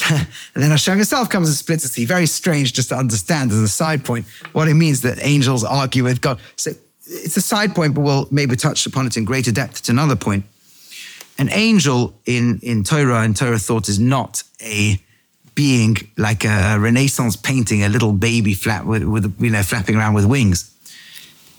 and 0.10 0.28
then 0.56 0.72
Hashem 0.72 0.98
himself 0.98 1.30
comes 1.30 1.48
and 1.48 1.56
splits 1.56 1.84
the 1.84 1.90
sea. 1.90 2.06
Very 2.06 2.26
strange 2.26 2.74
just 2.74 2.90
to 2.90 2.96
understand 2.96 3.52
as 3.52 3.60
a 3.60 3.68
side 3.68 4.04
point 4.04 4.26
what 4.52 4.68
it 4.68 4.74
means 4.74 5.02
that 5.02 5.18
angels 5.22 5.64
argue 5.64 6.04
with 6.04 6.20
God. 6.20 6.40
So 6.58 6.72
it's 7.06 7.38
a 7.38 7.42
side 7.42 7.74
point, 7.74 7.94
but 7.94 8.02
we'll 8.02 8.28
maybe 8.30 8.56
touch 8.58 8.86
upon 8.86 9.08
it 9.08 9.16
in 9.16 9.24
greater 9.24 9.52
depth 9.52 9.78
at 9.78 9.90
another 9.90 10.16
point. 10.16 10.46
An 11.38 11.50
angel 11.52 12.14
in, 12.26 12.60
in 12.64 12.84
Torah 12.84 13.22
and 13.22 13.36
Torah 13.36 13.60
thought 13.60 13.88
is 13.88 14.00
not 14.00 14.44
a 14.62 15.00
being 15.56 15.96
like 16.18 16.44
a 16.44 16.78
Renaissance 16.80 17.36
painting, 17.36 17.84
a 17.84 17.90
little 17.90 18.12
baby 18.12 18.56
flap 18.56 18.86
with, 18.86 19.04
with 19.04 19.36
you 19.40 19.52
know 19.52 19.64
flapping 19.64 19.96
around 19.96 20.16
with 20.16 20.26
wings 20.26 20.73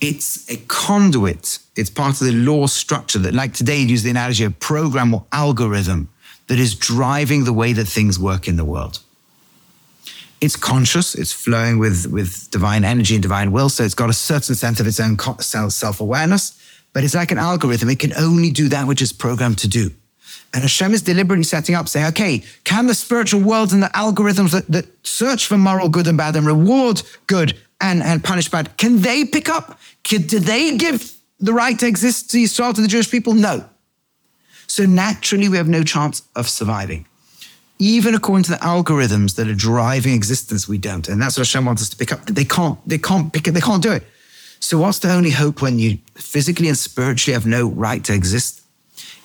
it's 0.01 0.49
a 0.49 0.57
conduit. 0.67 1.59
It's 1.75 1.89
part 1.89 2.19
of 2.21 2.27
the 2.27 2.33
law 2.33 2.67
structure 2.67 3.19
that, 3.19 3.33
like 3.33 3.53
today, 3.53 3.79
use 3.79 4.03
the 4.03 4.09
analogy 4.09 4.43
of 4.43 4.59
program 4.59 5.13
or 5.13 5.25
algorithm 5.31 6.09
that 6.47 6.59
is 6.59 6.75
driving 6.75 7.45
the 7.45 7.53
way 7.53 7.73
that 7.73 7.85
things 7.85 8.19
work 8.19 8.47
in 8.47 8.55
the 8.55 8.65
world. 8.65 8.99
It's 10.41 10.55
conscious, 10.55 11.15
it's 11.15 11.31
flowing 11.31 11.79
with, 11.79 12.07
with 12.11 12.51
divine 12.51 12.83
energy 12.83 13.15
and 13.15 13.23
divine 13.23 13.51
will, 13.51 13.69
so 13.69 13.83
it's 13.83 13.95
got 13.95 14.09
a 14.09 14.13
certain 14.13 14.53
sense 14.53 14.79
of 14.79 14.87
its 14.87 14.99
own 14.99 15.17
self 15.17 16.01
awareness, 16.01 16.59
but 16.93 17.03
it's 17.03 17.15
like 17.15 17.31
an 17.31 17.37
algorithm. 17.37 17.89
It 17.89 17.99
can 17.99 18.13
only 18.15 18.51
do 18.51 18.69
that 18.69 18.87
which 18.87 19.01
is 19.01 19.13
programmed 19.13 19.57
to 19.59 19.67
do. 19.67 19.91
And 20.53 20.61
Hashem 20.61 20.93
is 20.93 21.01
deliberately 21.01 21.43
setting 21.43 21.75
up, 21.75 21.89
saying, 21.89 22.05
okay, 22.07 22.43
can 22.63 22.87
the 22.87 22.95
spiritual 22.95 23.41
worlds 23.41 23.73
and 23.73 23.83
the 23.83 23.87
algorithms 23.87 24.51
that, 24.51 24.67
that 24.67 24.85
search 25.05 25.47
for 25.47 25.57
moral 25.57 25.89
good 25.89 26.07
and 26.07 26.17
bad 26.17 26.35
and 26.35 26.45
reward 26.45 27.01
good 27.27 27.57
and, 27.81 28.01
and 28.01 28.23
punish 28.23 28.49
bad, 28.49 28.77
can 28.77 29.01
they 29.01 29.25
pick 29.25 29.49
up? 29.49 29.79
Can, 30.03 30.23
do 30.23 30.39
they 30.39 30.77
give 30.77 31.13
the 31.39 31.53
right 31.53 31.77
to 31.79 31.87
exist 31.87 32.31
to 32.31 32.41
Israel 32.41 32.73
to 32.73 32.81
the 32.81 32.87
Jewish 32.87 33.09
people? 33.09 33.33
No. 33.33 33.65
So 34.67 34.85
naturally, 34.85 35.49
we 35.49 35.57
have 35.57 35.67
no 35.67 35.83
chance 35.83 36.23
of 36.35 36.49
surviving. 36.49 37.05
Even 37.77 38.15
according 38.15 38.43
to 38.43 38.51
the 38.51 38.57
algorithms 38.57 39.35
that 39.35 39.47
are 39.47 39.55
driving 39.55 40.13
existence, 40.13 40.67
we 40.67 40.77
don't. 40.77 41.07
And 41.09 41.21
that's 41.21 41.37
what 41.37 41.45
Hashem 41.45 41.65
wants 41.65 41.81
us 41.81 41.89
to 41.89 41.97
pick 41.97 42.11
up. 42.11 42.25
They 42.25 42.45
can't, 42.45 42.79
they 42.87 42.97
can't 42.97 43.33
pick 43.33 43.47
it, 43.47 43.51
they 43.51 43.61
can't 43.61 43.83
do 43.83 43.91
it. 43.91 44.03
So 44.59 44.77
what's 44.77 44.99
the 44.99 45.11
only 45.11 45.31
hope 45.31 45.61
when 45.61 45.77
you 45.77 45.99
physically 46.15 46.69
and 46.69 46.77
spiritually 46.77 47.33
have 47.33 47.45
no 47.45 47.67
right 47.67 48.03
to 48.05 48.13
exist? 48.13 48.61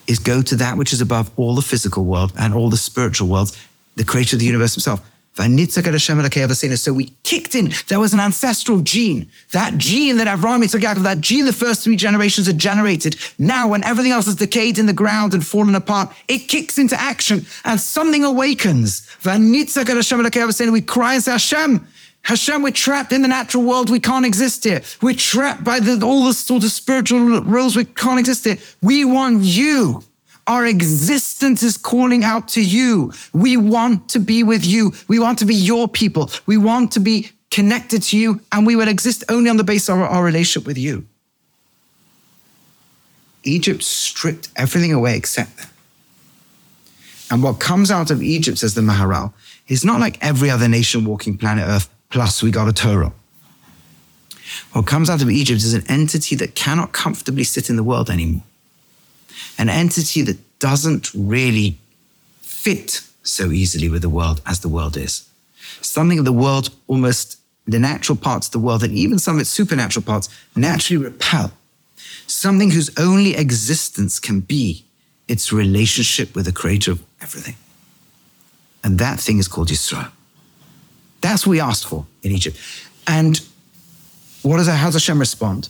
is 0.07 0.19
go 0.19 0.41
to 0.41 0.55
that 0.57 0.77
which 0.77 0.93
is 0.93 1.01
above 1.01 1.31
all 1.37 1.55
the 1.55 1.61
physical 1.61 2.03
world 2.03 2.33
and 2.37 2.53
all 2.53 2.69
the 2.69 2.77
spiritual 2.77 3.27
worlds, 3.27 3.57
the 3.95 4.03
creator 4.03 4.35
of 4.35 4.39
the 4.39 4.45
universe 4.45 4.73
himself. 4.73 4.99
So 5.33 6.93
we 6.93 7.13
kicked 7.23 7.55
in. 7.55 7.71
There 7.87 7.99
was 7.99 8.13
an 8.13 8.19
ancestral 8.19 8.81
gene. 8.81 9.29
That 9.53 9.77
gene 9.77 10.17
that 10.17 10.27
Avraham 10.27 10.61
Yitzchak 10.61 11.01
that 11.03 11.21
gene 11.21 11.45
the 11.45 11.53
first 11.53 11.83
three 11.83 11.95
generations 11.95 12.47
had 12.47 12.57
generated. 12.57 13.15
Now, 13.39 13.69
when 13.69 13.83
everything 13.83 14.11
else 14.11 14.25
has 14.25 14.35
decayed 14.35 14.77
in 14.77 14.87
the 14.87 14.93
ground 14.93 15.33
and 15.33 15.45
fallen 15.45 15.73
apart, 15.73 16.13
it 16.27 16.49
kicks 16.49 16.77
into 16.77 16.99
action 16.99 17.45
and 17.63 17.79
something 17.79 18.25
awakens. 18.25 19.07
We 19.23 20.81
cry 20.81 21.13
and 21.13 21.23
say, 21.23 21.31
Hashem, 21.31 21.87
Hashem, 22.23 22.61
we're 22.61 22.71
trapped 22.71 23.11
in 23.11 23.21
the 23.21 23.27
natural 23.27 23.63
world. 23.63 23.89
We 23.89 23.99
can't 23.99 24.25
exist 24.25 24.63
here. 24.63 24.81
We're 25.01 25.15
trapped 25.15 25.63
by 25.63 25.79
the, 25.79 26.05
all 26.05 26.25
the 26.25 26.33
sort 26.33 26.63
of 26.63 26.71
spiritual 26.71 27.19
rules. 27.41 27.75
We 27.75 27.85
can't 27.85 28.19
exist 28.19 28.43
here. 28.45 28.57
We 28.81 29.05
want 29.05 29.43
you. 29.43 30.03
Our 30.47 30.65
existence 30.65 31.63
is 31.63 31.77
calling 31.77 32.23
out 32.23 32.47
to 32.49 32.61
you. 32.63 33.13
We 33.33 33.57
want 33.57 34.09
to 34.09 34.19
be 34.19 34.43
with 34.43 34.65
you. 34.65 34.93
We 35.07 35.19
want 35.19 35.39
to 35.39 35.45
be 35.45 35.55
your 35.55 35.87
people. 35.87 36.31
We 36.45 36.57
want 36.57 36.91
to 36.93 36.99
be 36.99 37.31
connected 37.51 38.01
to 38.03 38.17
you, 38.17 38.41
and 38.51 38.65
we 38.65 38.75
will 38.75 38.87
exist 38.87 39.23
only 39.29 39.49
on 39.49 39.57
the 39.57 39.63
basis 39.63 39.89
of 39.89 39.99
our, 39.99 40.07
our 40.07 40.23
relationship 40.23 40.65
with 40.65 40.77
you. 40.77 41.05
Egypt 43.43 43.83
stripped 43.83 44.49
everything 44.55 44.93
away 44.93 45.17
except 45.17 45.57
that. 45.57 45.69
And 47.29 47.43
what 47.43 47.59
comes 47.59 47.91
out 47.91 48.11
of 48.11 48.21
Egypt, 48.21 48.57
says 48.57 48.73
the 48.73 48.81
Maharal, 48.81 49.33
is 49.67 49.85
not 49.85 49.99
like 49.99 50.17
every 50.21 50.49
other 50.49 50.67
nation 50.67 51.05
walking 51.05 51.37
planet 51.37 51.65
Earth, 51.67 51.89
plus 52.09 52.43
we 52.43 52.51
got 52.51 52.67
a 52.67 52.73
Torah. 52.73 53.13
What 54.73 54.85
comes 54.85 55.09
out 55.09 55.21
of 55.21 55.29
Egypt 55.29 55.61
is 55.61 55.73
an 55.73 55.85
entity 55.87 56.35
that 56.35 56.55
cannot 56.55 56.91
comfortably 56.91 57.43
sit 57.43 57.69
in 57.69 57.77
the 57.77 57.83
world 57.83 58.09
anymore 58.09 58.43
an 59.61 59.69
entity 59.69 60.23
that 60.23 60.39
doesn't 60.57 61.11
really 61.13 61.77
fit 62.41 63.01
so 63.21 63.51
easily 63.51 63.87
with 63.89 64.01
the 64.01 64.09
world 64.09 64.41
as 64.47 64.61
the 64.61 64.67
world 64.67 64.97
is. 64.97 65.29
Something 65.81 66.17
of 66.17 66.25
the 66.25 66.33
world 66.33 66.71
almost 66.87 67.37
the 67.67 67.77
natural 67.77 68.17
parts 68.17 68.47
of 68.47 68.53
the 68.53 68.59
world 68.59 68.81
and 68.83 68.91
even 68.93 69.19
some 69.19 69.35
of 69.35 69.41
its 69.41 69.51
supernatural 69.51 70.03
parts 70.03 70.29
naturally 70.55 71.03
repel. 71.03 71.51
Something 72.25 72.71
whose 72.71 72.89
only 72.97 73.35
existence 73.35 74.19
can 74.19 74.39
be 74.39 74.83
its 75.27 75.53
relationship 75.53 76.35
with 76.35 76.45
the 76.45 76.51
creator 76.51 76.91
of 76.91 77.03
everything. 77.21 77.55
And 78.83 78.97
that 78.97 79.19
thing 79.19 79.37
is 79.37 79.47
called 79.47 79.67
Yisrael. 79.67 80.09
That's 81.21 81.45
what 81.45 81.51
we 81.51 81.59
asked 81.59 81.85
for 81.85 82.07
in 82.23 82.31
Egypt. 82.31 82.57
And 83.05 83.39
what 84.41 84.57
does 84.57 84.67
how 84.67 84.87
does 84.87 84.95
Hashem 84.95 85.19
respond? 85.19 85.69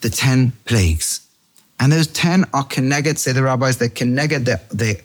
The 0.00 0.10
10 0.10 0.52
plagues. 0.64 1.23
And 1.84 1.92
those 1.92 2.06
10 2.06 2.46
are 2.54 2.64
connected, 2.64 3.18
say 3.18 3.32
the 3.32 3.42
rabbis, 3.42 3.76
they're 3.76 3.90
connected, 3.90 4.46
they, 4.46 4.56
they, 4.72 5.00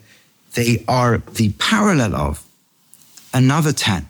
they 0.54 0.82
are 0.88 1.18
the 1.18 1.52
parallel 1.58 2.16
of 2.16 2.42
another 3.34 3.70
10. 3.70 4.08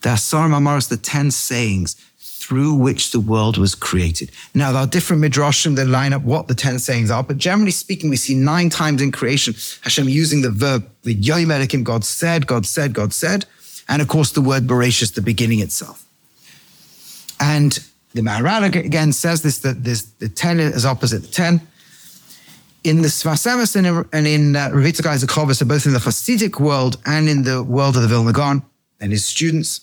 The 0.00 0.14
Asar 0.14 0.48
Ma'amaros, 0.48 0.88
the 0.88 0.96
10 0.96 1.30
sayings 1.30 1.96
through 2.18 2.72
which 2.72 3.10
the 3.10 3.20
world 3.20 3.58
was 3.58 3.74
created. 3.74 4.30
Now, 4.54 4.72
there 4.72 4.80
are 4.80 4.86
different 4.86 5.22
midrashim 5.22 5.76
that 5.76 5.88
line 5.88 6.14
up 6.14 6.22
what 6.22 6.48
the 6.48 6.54
10 6.54 6.78
sayings 6.78 7.10
are, 7.10 7.22
but 7.22 7.36
generally 7.36 7.70
speaking, 7.70 8.08
we 8.08 8.16
see 8.16 8.34
nine 8.34 8.70
times 8.70 9.02
in 9.02 9.12
creation 9.12 9.52
Hashem 9.82 10.08
using 10.08 10.40
the 10.40 10.50
verb, 10.50 10.88
the 11.02 11.14
Yoim 11.14 11.84
God 11.84 12.02
said, 12.06 12.46
God 12.46 12.64
said, 12.64 12.94
God 12.94 13.12
said, 13.12 13.44
and 13.90 14.00
of 14.00 14.08
course 14.08 14.32
the 14.32 14.40
word 14.40 14.66
Bereshis, 14.66 15.12
the 15.12 15.20
beginning 15.20 15.58
itself. 15.58 16.06
And 17.38 17.78
the 18.14 18.22
Maharal 18.22 18.74
again 18.74 19.12
says 19.12 19.42
this, 19.42 19.58
that 19.58 19.84
this, 19.84 20.04
the 20.18 20.30
10 20.30 20.60
is 20.60 20.86
opposite 20.86 21.20
the 21.20 21.28
10 21.28 21.66
in 22.82 23.02
the 23.02 23.08
Sfas 23.08 23.76
and 23.76 23.86
in, 23.86 24.08
and 24.12 24.26
in 24.26 24.56
uh, 24.56 24.70
Yitzchak 24.70 25.54
so 25.54 25.66
both 25.66 25.86
in 25.86 25.92
the 25.92 25.98
Hasidic 25.98 26.58
world 26.58 26.96
and 27.04 27.28
in 27.28 27.42
the 27.42 27.62
world 27.62 27.96
of 27.96 28.02
the 28.02 28.08
Vilna 28.08 28.32
Gaon 28.32 28.62
and 29.00 29.12
his 29.12 29.24
students, 29.24 29.82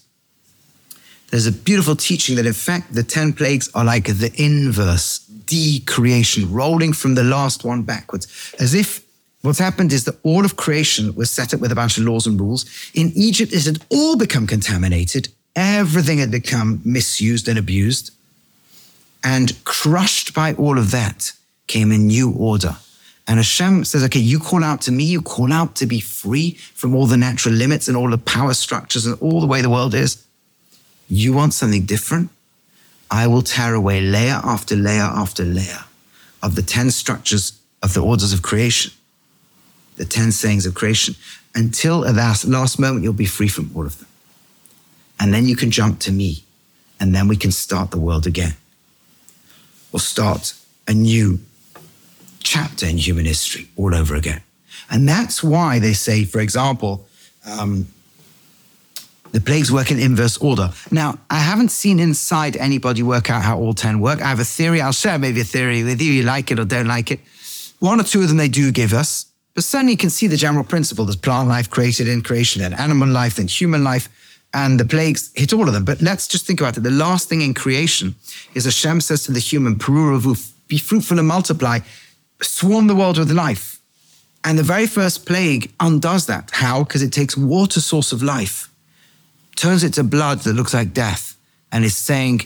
there's 1.30 1.46
a 1.46 1.52
beautiful 1.52 1.96
teaching 1.96 2.36
that 2.38 2.46
in 2.46 2.54
fact 2.54 2.94
the 2.94 3.04
10 3.04 3.34
plagues 3.34 3.70
are 3.76 3.86
like 3.86 4.06
the 4.06 4.32
inverse 4.38 5.20
decreation, 5.20 6.52
rolling 6.52 6.94
from 6.94 7.16
the 7.16 7.24
last 7.24 7.64
one 7.64 7.84
backwards, 7.84 8.56
as 8.60 8.74
if 8.74 9.06
what's 9.42 9.60
happened 9.60 9.94
is 9.94 10.06
that 10.06 10.18
all 10.24 10.44
of 10.44 10.56
creation 10.56 11.14
was 11.16 11.30
set 11.30 11.54
up 11.54 11.60
with 11.60 11.72
a 11.72 11.76
bunch 11.76 11.98
of 11.98 12.04
laws 12.04 12.26
and 12.26 12.40
rules. 12.40 12.66
In 12.94 13.12
Egypt, 13.16 13.54
it 13.54 13.66
had 13.66 13.84
all 13.90 14.18
become 14.18 14.48
contaminated. 14.48 15.30
Everything 15.56 16.18
had 16.18 16.32
become 16.32 16.82
misused 16.84 17.48
and 17.48 17.60
abused. 17.60 18.12
And 19.24 19.64
crushed 19.66 20.34
by 20.34 20.54
all 20.54 20.78
of 20.78 20.92
that 20.92 21.34
came 21.68 21.92
a 21.92 21.98
new 21.98 22.32
order 22.32 22.78
and 23.28 23.40
Hashem 23.40 23.84
says, 23.84 24.04
okay, 24.06 24.20
you 24.20 24.40
call 24.40 24.63
out 24.63 24.82
to 24.82 24.92
me, 24.92 25.04
you 25.04 25.22
call 25.22 25.52
out 25.52 25.76
to 25.76 25.86
be 25.86 26.00
free 26.00 26.52
from 26.74 26.96
all 26.96 27.06
the 27.08 27.18
natural 27.18 27.54
limits 27.54 27.90
and 27.90 27.98
all 27.98 28.10
the 28.10 28.18
power 28.18 28.54
structures 28.54 29.06
and 29.06 29.22
all 29.22 29.42
the 29.42 29.48
way 29.48 29.62
the 29.62 29.70
world 29.70 29.94
is. 29.94 30.26
You 31.10 31.34
want 31.34 31.54
something 31.54 31.86
different? 31.86 32.30
I 33.12 33.28
will 33.28 33.42
tear 33.42 33.74
away 33.74 34.00
layer 34.02 34.40
after 34.44 34.76
layer 34.76 35.02
after 35.02 35.44
layer 35.44 35.86
of 36.42 36.56
the 36.56 36.62
10 36.62 36.92
structures 36.92 37.60
of 37.84 37.94
the 37.94 38.02
orders 38.02 38.32
of 38.32 38.42
creation, 38.42 38.94
the 39.98 40.06
10 40.06 40.32
sayings 40.32 40.66
of 40.66 40.74
creation, 40.74 41.16
until 41.54 42.06
at 42.06 42.16
that 42.16 42.46
last 42.46 42.80
moment 42.80 43.04
you'll 43.04 43.13
be 43.13 43.26
free 43.26 43.48
from 43.48 43.72
all 43.76 43.86
of 43.86 44.00
them. 44.00 44.08
And 45.20 45.34
then 45.34 45.48
you 45.48 45.56
can 45.56 45.72
jump 45.72 46.00
to 46.02 46.12
me, 46.12 46.44
and 47.00 47.13
then 47.13 47.28
we 47.28 47.36
can 47.36 47.52
start 47.52 47.92
the 47.92 48.00
world 48.00 48.26
again. 48.28 48.56
We'll 49.92 50.00
start 50.00 50.54
a 50.88 50.94
new 50.94 51.40
chapter 52.48 52.86
in 52.86 52.98
human 52.98 53.26
history 53.26 53.68
all 53.76 53.94
over 53.94 54.16
again. 54.16 54.42
And 54.90 55.08
that's 55.08 55.44
why 55.44 55.80
they 55.80 55.94
say, 55.94 56.24
for 56.24 56.40
example, 56.40 57.06
um, 57.46 57.88
the 59.34 59.42
plagues 59.42 59.70
work 59.72 59.92
in 59.92 60.00
inverse 60.00 60.38
order. 60.38 60.72
Now, 60.90 61.20
I 61.30 61.40
haven't 61.40 61.70
seen 61.70 62.00
inside 62.00 62.56
anybody 62.56 63.04
work 63.04 63.30
out 63.30 63.42
how 63.42 63.60
all 63.60 63.74
10 63.74 64.00
work. 64.00 64.22
I 64.22 64.30
have 64.30 64.40
a 64.40 64.46
theory. 64.46 64.80
I'll 64.80 64.94
share 64.94 65.20
maybe 65.20 65.42
a 65.42 65.44
theory 65.44 65.84
with 65.84 66.02
you. 66.02 66.12
You 66.12 66.24
like 66.24 66.50
it 66.50 66.60
or 66.60 66.66
don't 66.66 66.88
like 66.88 67.12
it. 67.12 67.20
One 67.80 68.00
or 68.00 68.04
two 68.04 68.22
of 68.22 68.30
them 68.30 68.38
they 68.38 68.48
do 68.48 68.72
give 68.72 68.94
us, 68.94 69.26
but 69.54 69.64
certainly 69.64 69.94
you 69.94 69.98
can 69.98 70.10
see 70.10 70.28
the 70.28 70.38
general 70.38 70.64
principle. 70.64 71.06
There's 71.06 71.18
plant 71.18 71.50
life 71.50 71.70
created 71.70 72.08
in 72.08 72.22
creation, 72.22 72.62
then 72.62 72.74
animal 72.74 73.10
life, 73.10 73.36
then 73.36 73.48
human 73.48 73.84
life, 73.84 74.08
and 74.54 74.80
the 74.80 74.86
plagues 74.86 75.32
hit 75.36 75.54
all 75.54 75.68
of 75.68 75.74
them. 75.74 75.84
But 75.84 76.02
let's 76.02 76.28
just 76.28 76.48
think 76.48 76.62
about 76.62 76.78
it. 76.78 76.82
The 76.82 76.92
last 76.92 77.28
thing 77.28 77.42
in 77.42 77.54
creation 77.54 78.16
is 78.56 78.64
Hashem 78.64 79.02
says 79.02 79.24
to 79.26 79.32
the 79.34 79.40
human, 79.40 79.76
be 79.76 80.78
fruitful 80.78 81.20
and 81.20 81.28
multiply 81.28 81.80
swarm 82.41 82.88
the 82.88 82.95
world 82.95 83.17
with 83.17 83.32
life. 83.32 83.80
And 84.43 84.58
the 84.58 84.63
very 84.63 84.88
first 84.88 85.26
plague 85.26 85.71
undoes 85.80 86.26
that. 86.28 86.52
How? 86.54 86.84
Because 86.84 87.02
it 87.02 87.12
takes 87.12 87.36
water 87.36 87.82
source 87.82 88.12
of 88.12 88.23
life, 88.23 88.69
turns 89.56 89.84
it 89.84 89.93
to 89.93 90.04
blood 90.04 90.39
that 90.39 90.54
looks 90.54 90.73
like 90.73 90.93
death, 90.93 91.36
and 91.71 91.84
is 91.84 91.97
saying, 91.97 92.41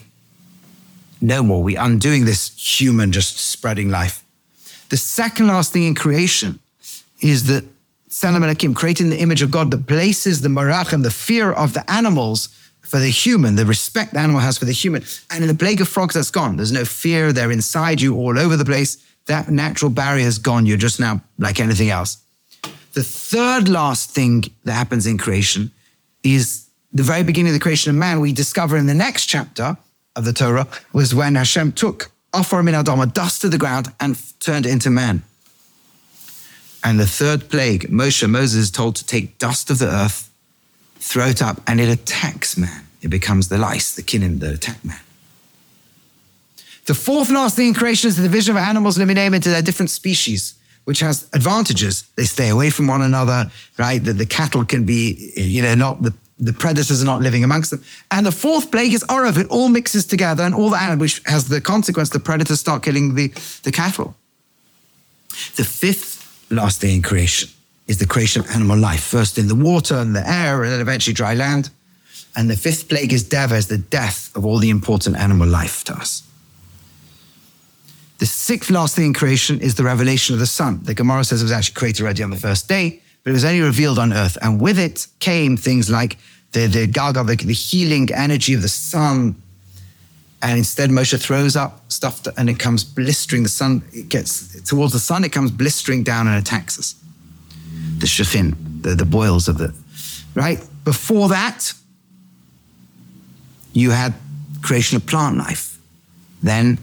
no 1.21 1.43
more. 1.43 1.61
We 1.61 1.75
undoing 1.75 2.25
this 2.25 2.49
human 2.57 3.11
just 3.11 3.37
spreading 3.37 3.89
life. 3.89 4.23
The 4.89 4.97
second 4.97 5.47
last 5.47 5.71
thing 5.71 5.83
in 5.83 5.95
creation 5.95 6.59
is 7.21 7.45
that 7.47 7.63
Tzelem 8.09 8.41
Elokim, 8.41 8.75
creating 8.75 9.09
the 9.09 9.19
image 9.19 9.41
of 9.41 9.51
God 9.51 9.71
that 9.71 9.87
places 9.87 10.41
the 10.41 10.49
marachim, 10.49 11.03
the 11.03 11.11
fear 11.11 11.51
of 11.51 11.73
the 11.73 11.89
animals 11.89 12.49
for 12.81 12.99
the 12.99 13.09
human, 13.09 13.55
the 13.55 13.65
respect 13.65 14.13
the 14.13 14.19
animal 14.19 14.41
has 14.41 14.57
for 14.57 14.65
the 14.65 14.73
human. 14.73 15.03
And 15.29 15.43
in 15.43 15.47
the 15.47 15.55
plague 15.55 15.79
of 15.79 15.87
frogs, 15.87 16.15
that's 16.15 16.31
gone. 16.31 16.57
There's 16.57 16.71
no 16.71 16.83
fear. 16.83 17.31
They're 17.31 17.51
inside 17.51 18.01
you 18.01 18.15
all 18.15 18.37
over 18.37 18.57
the 18.57 18.65
place 18.65 18.97
that 19.31 19.49
natural 19.49 19.89
barrier 19.89 20.27
is 20.27 20.37
gone. 20.37 20.65
You're 20.65 20.77
just 20.77 20.99
now 20.99 21.21
like 21.39 21.59
anything 21.59 21.89
else. 21.89 22.17
The 22.93 23.03
third 23.03 23.69
last 23.69 24.11
thing 24.11 24.43
that 24.65 24.73
happens 24.73 25.07
in 25.07 25.17
creation 25.17 25.71
is 26.23 26.67
the 26.91 27.03
very 27.03 27.23
beginning 27.23 27.51
of 27.51 27.53
the 27.53 27.63
creation 27.67 27.89
of 27.91 27.95
man. 27.95 28.19
We 28.19 28.33
discover 28.33 28.75
in 28.75 28.87
the 28.87 28.93
next 28.93 29.27
chapter 29.27 29.77
of 30.17 30.25
the 30.25 30.33
Torah 30.33 30.67
was 30.91 31.15
when 31.15 31.35
Hashem 31.35 31.71
took 31.71 32.11
Afar 32.33 32.61
min 32.63 32.75
Adama, 32.75 33.11
dust 33.11 33.41
to 33.41 33.49
the 33.49 33.57
ground, 33.57 33.93
and 33.99 34.17
turned 34.39 34.65
it 34.65 34.71
into 34.71 34.89
man. 34.89 35.23
And 36.83 36.99
the 36.99 37.05
third 37.05 37.49
plague, 37.49 37.83
Moshe, 37.89 38.29
Moses 38.29 38.63
is 38.63 38.71
told 38.71 38.95
to 38.97 39.05
take 39.05 39.37
dust 39.37 39.69
of 39.69 39.79
the 39.79 39.87
earth, 39.87 40.29
throw 40.95 41.27
it 41.27 41.41
up, 41.41 41.61
and 41.67 41.79
it 41.79 41.89
attacks 41.89 42.57
man. 42.57 42.87
It 43.01 43.09
becomes 43.09 43.47
the 43.47 43.57
lice, 43.57 43.95
the 43.95 44.03
kinim 44.03 44.39
that 44.39 44.53
attack 44.53 44.83
man. 44.83 44.99
The 46.85 46.93
fourth 46.93 47.29
last 47.29 47.55
thing 47.55 47.69
in 47.69 47.73
creation 47.73 48.07
is 48.07 48.17
the 48.17 48.23
division 48.23 48.57
of 48.57 48.63
animals 48.63 48.97
name 48.97 49.33
into 49.33 49.49
their 49.49 49.61
different 49.61 49.89
species, 49.89 50.55
which 50.85 50.99
has 50.99 51.29
advantages. 51.33 52.03
They 52.15 52.23
stay 52.23 52.49
away 52.49 52.69
from 52.69 52.87
one 52.87 53.01
another, 53.01 53.51
right? 53.77 54.03
The, 54.03 54.13
the 54.13 54.25
cattle 54.25 54.65
can 54.65 54.83
be, 54.83 55.31
you 55.35 55.61
know, 55.61 55.75
not 55.75 56.01
the, 56.01 56.13
the 56.39 56.53
predators 56.53 57.01
are 57.01 57.05
not 57.05 57.21
living 57.21 57.43
amongst 57.43 57.69
them. 57.69 57.83
And 58.09 58.25
the 58.25 58.31
fourth 58.31 58.71
plague 58.71 58.93
is 58.93 59.03
Orav. 59.03 59.37
It 59.37 59.47
all 59.49 59.69
mixes 59.69 60.05
together 60.05 60.43
and 60.43 60.55
all 60.55 60.71
the 60.71 60.81
animals, 60.81 61.01
which 61.01 61.21
has 61.27 61.47
the 61.47 61.61
consequence 61.61 62.09
the 62.09 62.19
predators 62.19 62.59
start 62.59 62.81
killing 62.83 63.13
the, 63.13 63.27
the 63.63 63.71
cattle. 63.71 64.15
The 65.55 65.63
fifth 65.63 66.47
last 66.49 66.81
thing 66.81 66.95
in 66.97 67.01
creation 67.03 67.49
is 67.87 67.99
the 67.99 68.07
creation 68.07 68.41
of 68.41 68.49
animal 68.49 68.77
life, 68.77 69.03
first 69.03 69.37
in 69.37 69.47
the 69.47 69.55
water 69.55 69.95
and 69.95 70.15
the 70.15 70.27
air, 70.27 70.63
and 70.63 70.71
then 70.71 70.81
eventually 70.81 71.13
dry 71.13 71.35
land. 71.35 71.69
And 72.35 72.49
the 72.49 72.55
fifth 72.55 72.89
plague 72.89 73.13
is 73.13 73.23
Deva, 73.23 73.55
is 73.55 73.67
the 73.67 73.77
death 73.77 74.35
of 74.35 74.45
all 74.45 74.57
the 74.57 74.69
important 74.69 75.17
animal 75.17 75.47
life 75.47 75.83
to 75.85 75.93
us. 75.93 76.23
The 78.21 78.27
sixth 78.27 78.69
last 78.69 78.95
thing 78.95 79.05
in 79.05 79.13
creation 79.15 79.59
is 79.61 79.73
the 79.73 79.83
revelation 79.83 80.35
of 80.35 80.39
the 80.39 80.45
sun. 80.45 80.81
The 80.83 80.93
Gemara 80.93 81.23
says 81.23 81.41
it 81.41 81.45
was 81.45 81.51
actually 81.51 81.73
created 81.73 82.03
already 82.03 82.21
on 82.21 82.29
the 82.29 82.35
first 82.35 82.69
day, 82.69 83.01
but 83.23 83.31
it 83.31 83.33
was 83.33 83.43
only 83.43 83.61
revealed 83.61 83.97
on 83.97 84.13
earth. 84.13 84.37
And 84.43 84.61
with 84.61 84.77
it 84.77 85.07
came 85.17 85.57
things 85.57 85.89
like 85.89 86.19
the, 86.51 86.67
the 86.67 86.85
Gaga, 86.85 87.23
the, 87.23 87.35
the 87.35 87.51
healing 87.51 88.13
energy 88.13 88.53
of 88.53 88.61
the 88.61 88.69
sun. 88.69 89.41
And 90.43 90.55
instead, 90.59 90.91
Moshe 90.91 91.19
throws 91.19 91.55
up 91.55 91.91
stuff 91.91 92.21
and 92.37 92.47
it 92.47 92.59
comes 92.59 92.83
blistering. 92.83 93.41
The 93.41 93.49
sun, 93.49 93.81
it 93.91 94.09
gets 94.09 94.61
towards 94.69 94.93
the 94.93 94.99
sun, 94.99 95.23
it 95.23 95.31
comes 95.31 95.49
blistering 95.49 96.03
down 96.03 96.27
and 96.27 96.37
attacks 96.37 96.77
us. 96.77 96.93
The 97.97 98.05
shafin, 98.05 98.83
the, 98.83 98.93
the 98.93 99.05
boils 99.05 99.47
of 99.47 99.57
the, 99.57 99.73
right? 100.35 100.63
Before 100.83 101.27
that, 101.29 101.73
you 103.73 103.89
had 103.89 104.13
creation 104.61 104.97
of 104.97 105.07
plant 105.07 105.37
life. 105.37 105.79
Then 106.43 106.77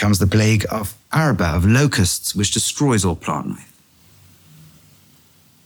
comes 0.00 0.18
the 0.18 0.26
plague 0.26 0.64
of 0.70 0.94
Araba, 1.12 1.48
of 1.48 1.66
locusts, 1.66 2.34
which 2.34 2.50
destroys 2.52 3.04
all 3.04 3.14
plant 3.14 3.50
life. 3.50 3.72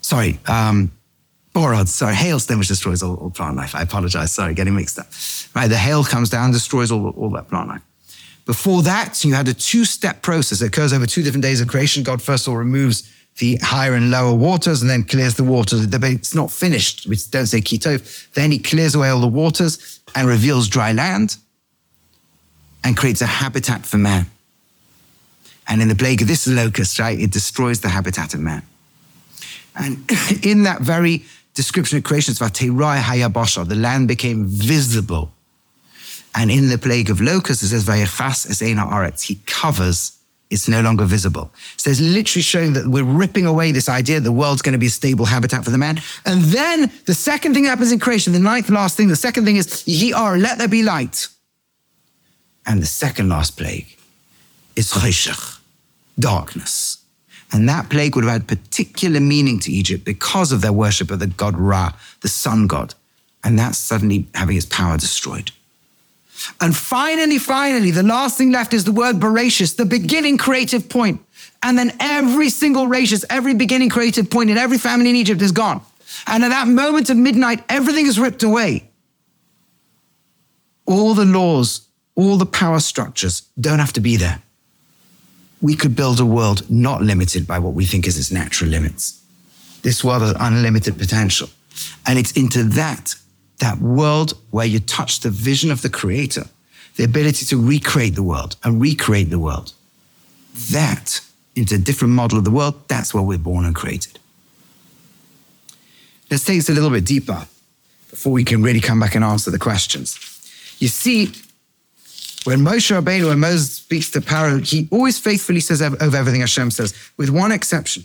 Sorry, 0.01 0.39
um, 0.47 0.91
borods, 1.53 1.95
sorry, 1.95 2.15
hailstone, 2.15 2.59
which 2.59 2.69
destroys 2.69 3.03
all, 3.03 3.15
all, 3.15 3.31
plant 3.31 3.57
life. 3.57 3.75
I 3.75 3.83
apologize, 3.83 4.33
sorry, 4.33 4.53
getting 4.53 4.75
mixed 4.75 4.99
up. 4.99 5.07
Right, 5.55 5.69
the 5.69 5.79
hail 5.79 6.05
comes 6.05 6.29
down, 6.29 6.51
destroys 6.51 6.91
all, 6.91 7.11
all 7.11 7.31
that 7.31 7.49
plant 7.49 7.69
life. 7.69 7.83
Before 8.45 8.83
that, 8.83 9.25
you 9.25 9.33
had 9.35 9.49
a 9.49 9.55
two 9.55 9.85
step 9.85 10.21
process 10.21 10.59
that 10.59 10.67
occurs 10.67 10.93
over 10.93 11.07
two 11.07 11.23
different 11.23 11.45
days 11.45 11.61
of 11.61 11.69
creation. 11.69 12.03
God 12.03 12.21
first 12.21 12.47
of 12.47 12.53
all 12.53 12.59
removes 12.59 13.11
the 13.39 13.57
higher 13.63 13.95
and 13.95 14.11
lower 14.11 14.35
waters 14.35 14.83
and 14.83 14.91
then 14.91 15.05
clears 15.05 15.37
the 15.37 15.45
waters. 15.45 15.87
It's 15.91 16.35
not 16.35 16.51
finished. 16.51 17.07
We 17.07 17.17
don't 17.31 17.47
say 17.47 17.61
kitov. 17.61 18.31
Then 18.33 18.51
he 18.51 18.59
clears 18.59 18.95
away 18.95 19.09
all 19.09 19.21
the 19.21 19.27
waters 19.27 20.01
and 20.15 20.29
reveals 20.29 20.69
dry 20.69 20.93
land 20.93 21.37
and 22.85 22.97
creates 22.97 23.23
a 23.23 23.27
habitat 23.27 23.87
for 23.87 23.97
man. 23.97 24.27
And 25.67 25.81
in 25.81 25.89
the 25.89 25.97
plague 25.97 26.21
of 26.21 26.29
this 26.29 26.47
locust, 26.47 26.99
right, 26.99 27.19
it 27.19 27.31
destroys 27.31 27.81
the 27.81 27.89
habitat 27.89 28.35
of 28.35 28.41
man. 28.41 28.63
And 29.75 30.09
in 30.43 30.65
that 30.65 30.83
very 30.83 31.25
description 31.55 31.99
of 31.99 32.05
creation, 32.05 32.33
it's 32.33 32.41
about 32.41 32.55
the 32.55 33.75
land 33.75 34.09
became 34.09 34.45
visible. 34.47 35.33
And 36.35 36.51
in 36.51 36.69
the 36.69 36.79
plague 36.79 37.11
of 37.11 37.21
locusts, 37.21 37.63
it 37.63 37.69
says, 37.69 37.85
Vayachas 37.85 38.47
aretz. 38.77 39.23
He 39.23 39.37
covers, 39.47 40.19
it's 40.51 40.69
no 40.69 40.83
longer 40.83 41.05
visible. 41.05 41.51
So 41.77 41.91
it's 41.91 42.01
literally 42.01 42.43
showing 42.43 42.73
that 42.75 42.87
we're 42.87 43.05
ripping 43.05 43.47
away 43.47 43.71
this 43.73 43.89
idea 43.89 44.21
the 44.21 44.33
world's 44.33 44.61
going 44.61 44.73
to 44.73 44.79
be 44.79 44.87
a 44.87 44.91
stable 44.91 45.27
habitat 45.27 45.65
for 45.65 45.71
the 45.71 45.79
man. 45.79 46.01
And 46.27 46.43
then 46.43 46.91
the 47.07 47.15
second 47.15 47.55
thing 47.55 47.63
that 47.63 47.71
happens 47.71 47.93
in 47.93 48.01
creation, 48.01 48.33
the 48.33 48.41
ninth 48.41 48.69
last 48.69 48.97
thing, 48.97 49.09
the 49.09 49.17
second 49.17 49.45
thing 49.45 49.57
is, 49.57 49.67
Yehi 49.85 50.13
or, 50.13 50.37
let 50.37 50.59
there 50.59 50.69
be 50.69 50.83
light. 50.83 51.29
And 52.67 52.83
the 52.83 52.87
second 52.87 53.29
last 53.29 53.57
plague 53.57 53.97
is 54.77 54.93
Choshech, 54.93 55.61
darkness. 56.19 56.99
And 57.53 57.69
that 57.69 57.89
plague 57.89 58.17
would 58.17 58.25
have 58.25 58.33
had 58.33 58.49
particular 58.49 59.21
meaning 59.21 59.61
to 59.61 59.71
Egypt 59.71 60.05
because 60.05 60.51
of 60.51 60.61
their 60.61 60.73
worship 60.73 61.11
of 61.11 61.21
the 61.21 61.27
god 61.27 61.57
Ra, 61.57 61.93
the 62.21 62.29
sun 62.29 62.67
god. 62.67 62.95
And 63.45 63.59
that's 63.59 63.79
suddenly 63.79 64.27
having 64.35 64.57
its 64.57 64.67
power 64.67 64.97
destroyed. 64.97 65.53
And 66.61 66.75
finally, 66.77 67.39
finally, 67.39 67.91
the 67.91 68.03
last 68.03 68.37
thing 68.37 68.51
left 68.51 68.75
is 68.75 68.85
the 68.85 68.93
word 68.93 69.17
Bereshis, 69.17 69.77
the 69.77 69.85
beginning 69.85 70.37
creative 70.37 70.89
point. 70.89 71.21
And 71.63 71.79
then 71.79 71.93
every 72.01 72.51
single 72.51 72.87
Rashis, 72.87 73.25
every 73.31 73.55
beginning 73.55 73.89
creative 73.89 74.31
point 74.31 74.51
in 74.51 74.59
every 74.59 74.79
family 74.79 75.11
in 75.11 75.17
Egypt 75.17 75.41
is 75.41 75.53
gone. 75.53 75.81
And 76.27 76.45
at 76.45 76.49
that 76.49 76.69
moment 76.69 77.11
of 77.11 77.17
midnight, 77.17 77.65
everything 77.69 78.07
is 78.07 78.19
ripped 78.19 78.43
away. 78.43 78.91
All 80.87 81.15
the 81.15 81.25
laws, 81.25 81.87
all 82.17 82.37
the 82.37 82.47
power 82.47 82.81
structures 82.81 83.43
don't 83.61 83.79
have 83.79 83.93
to 83.95 84.01
be 84.01 84.17
there. 84.17 84.41
We 85.61 85.75
could 85.75 85.97
build 85.97 86.21
a 86.21 86.27
world 86.27 86.69
not 86.71 87.03
limited 87.03 87.47
by 87.47 87.59
what 87.59 87.75
we 87.75 87.87
think 87.87 88.07
is 88.07 88.19
its 88.19 88.31
natural 88.31 88.71
limits. 88.71 89.21
This 89.83 90.05
world 90.05 90.23
has 90.23 90.37
unlimited 90.39 90.99
potential. 90.99 91.49
And 92.07 92.19
it's 92.19 92.33
into 92.33 92.65
that 92.65 93.15
that 93.59 93.79
world 93.79 94.35
where 94.51 94.67
you 94.67 94.81
touch 94.81 95.21
the 95.21 95.31
vision 95.31 95.71
of 95.71 95.81
the 95.83 95.89
creator, 95.89 96.45
the 96.97 97.05
ability 97.05 97.47
to 97.47 97.57
recreate 97.57 98.15
the 98.15 98.23
world 98.23 98.57
and 98.65 98.81
recreate 98.81 99.31
the 99.31 99.39
world. 99.39 99.73
That 100.71 101.21
into 101.57 101.77
a 101.77 101.79
different 101.79 102.15
model 102.15 102.39
of 102.39 102.45
the 102.45 102.51
world, 102.51 102.75
that's 102.89 103.15
where 103.15 103.23
we're 103.23 103.39
born 103.39 103.65
and 103.65 103.75
created. 103.75 104.19
Let's 106.31 106.45
take 106.45 106.59
this 106.59 106.69
a 106.69 106.73
little 106.73 106.91
bit 106.91 107.05
deeper 107.05 107.47
before 108.11 108.33
we 108.33 108.45
can 108.45 108.63
really 108.63 108.81
come 108.81 108.99
back 109.01 109.15
and 109.15 109.25
answer 109.25 109.51
the 109.51 109.59
questions. 109.59 110.19
You 110.79 110.89
see, 110.89 111.33
when 112.45 112.61
Moshe 112.61 112.99
Rabbeinu, 112.99 113.29
when 113.29 113.41
Moses 113.41 113.73
speaks 113.73 114.11
to 114.11 114.21
Paro, 114.21 114.67
he 114.67 114.89
always 114.91 115.19
faithfully 115.19 115.61
says 115.61 115.81
over 115.81 116.17
everything 116.17 116.41
Hashem 116.41 116.71
says, 116.71 116.95
with 117.17 117.31
one 117.31 117.53
exception. 117.53 118.05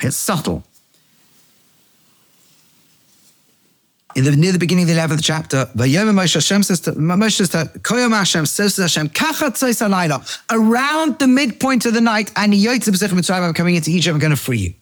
It's 0.00 0.16
subtle. 0.16 0.64
in 4.14 4.24
the, 4.24 4.30
near 4.36 4.52
the 4.52 4.58
beginning 4.58 4.88
of 4.88 4.88
the 4.88 4.94
11th 4.94 5.22
chapter, 5.22 5.66
Moshe 5.74 6.34
Hashem 6.34 6.62
says 6.62 6.80
to 6.80 6.92
Moshe 6.92 7.36
says 7.36 7.48
to 7.50 7.64
Koyom 7.80 8.16
Hashem 8.16 8.46
says 8.46 8.76
to 8.76 8.82
Hashem, 8.82 9.10
around 10.50 11.18
the 11.18 11.26
midpoint 11.26 11.86
of 11.86 11.94
the 11.94 12.00
night, 12.00 12.30
and 12.36 12.54
I'm 12.54 13.54
coming 13.54 13.74
into 13.74 13.90
Egypt, 13.90 14.14
I'm 14.14 14.20
going 14.20 14.30
to 14.30 14.36
free 14.36 14.58
you. 14.58 14.74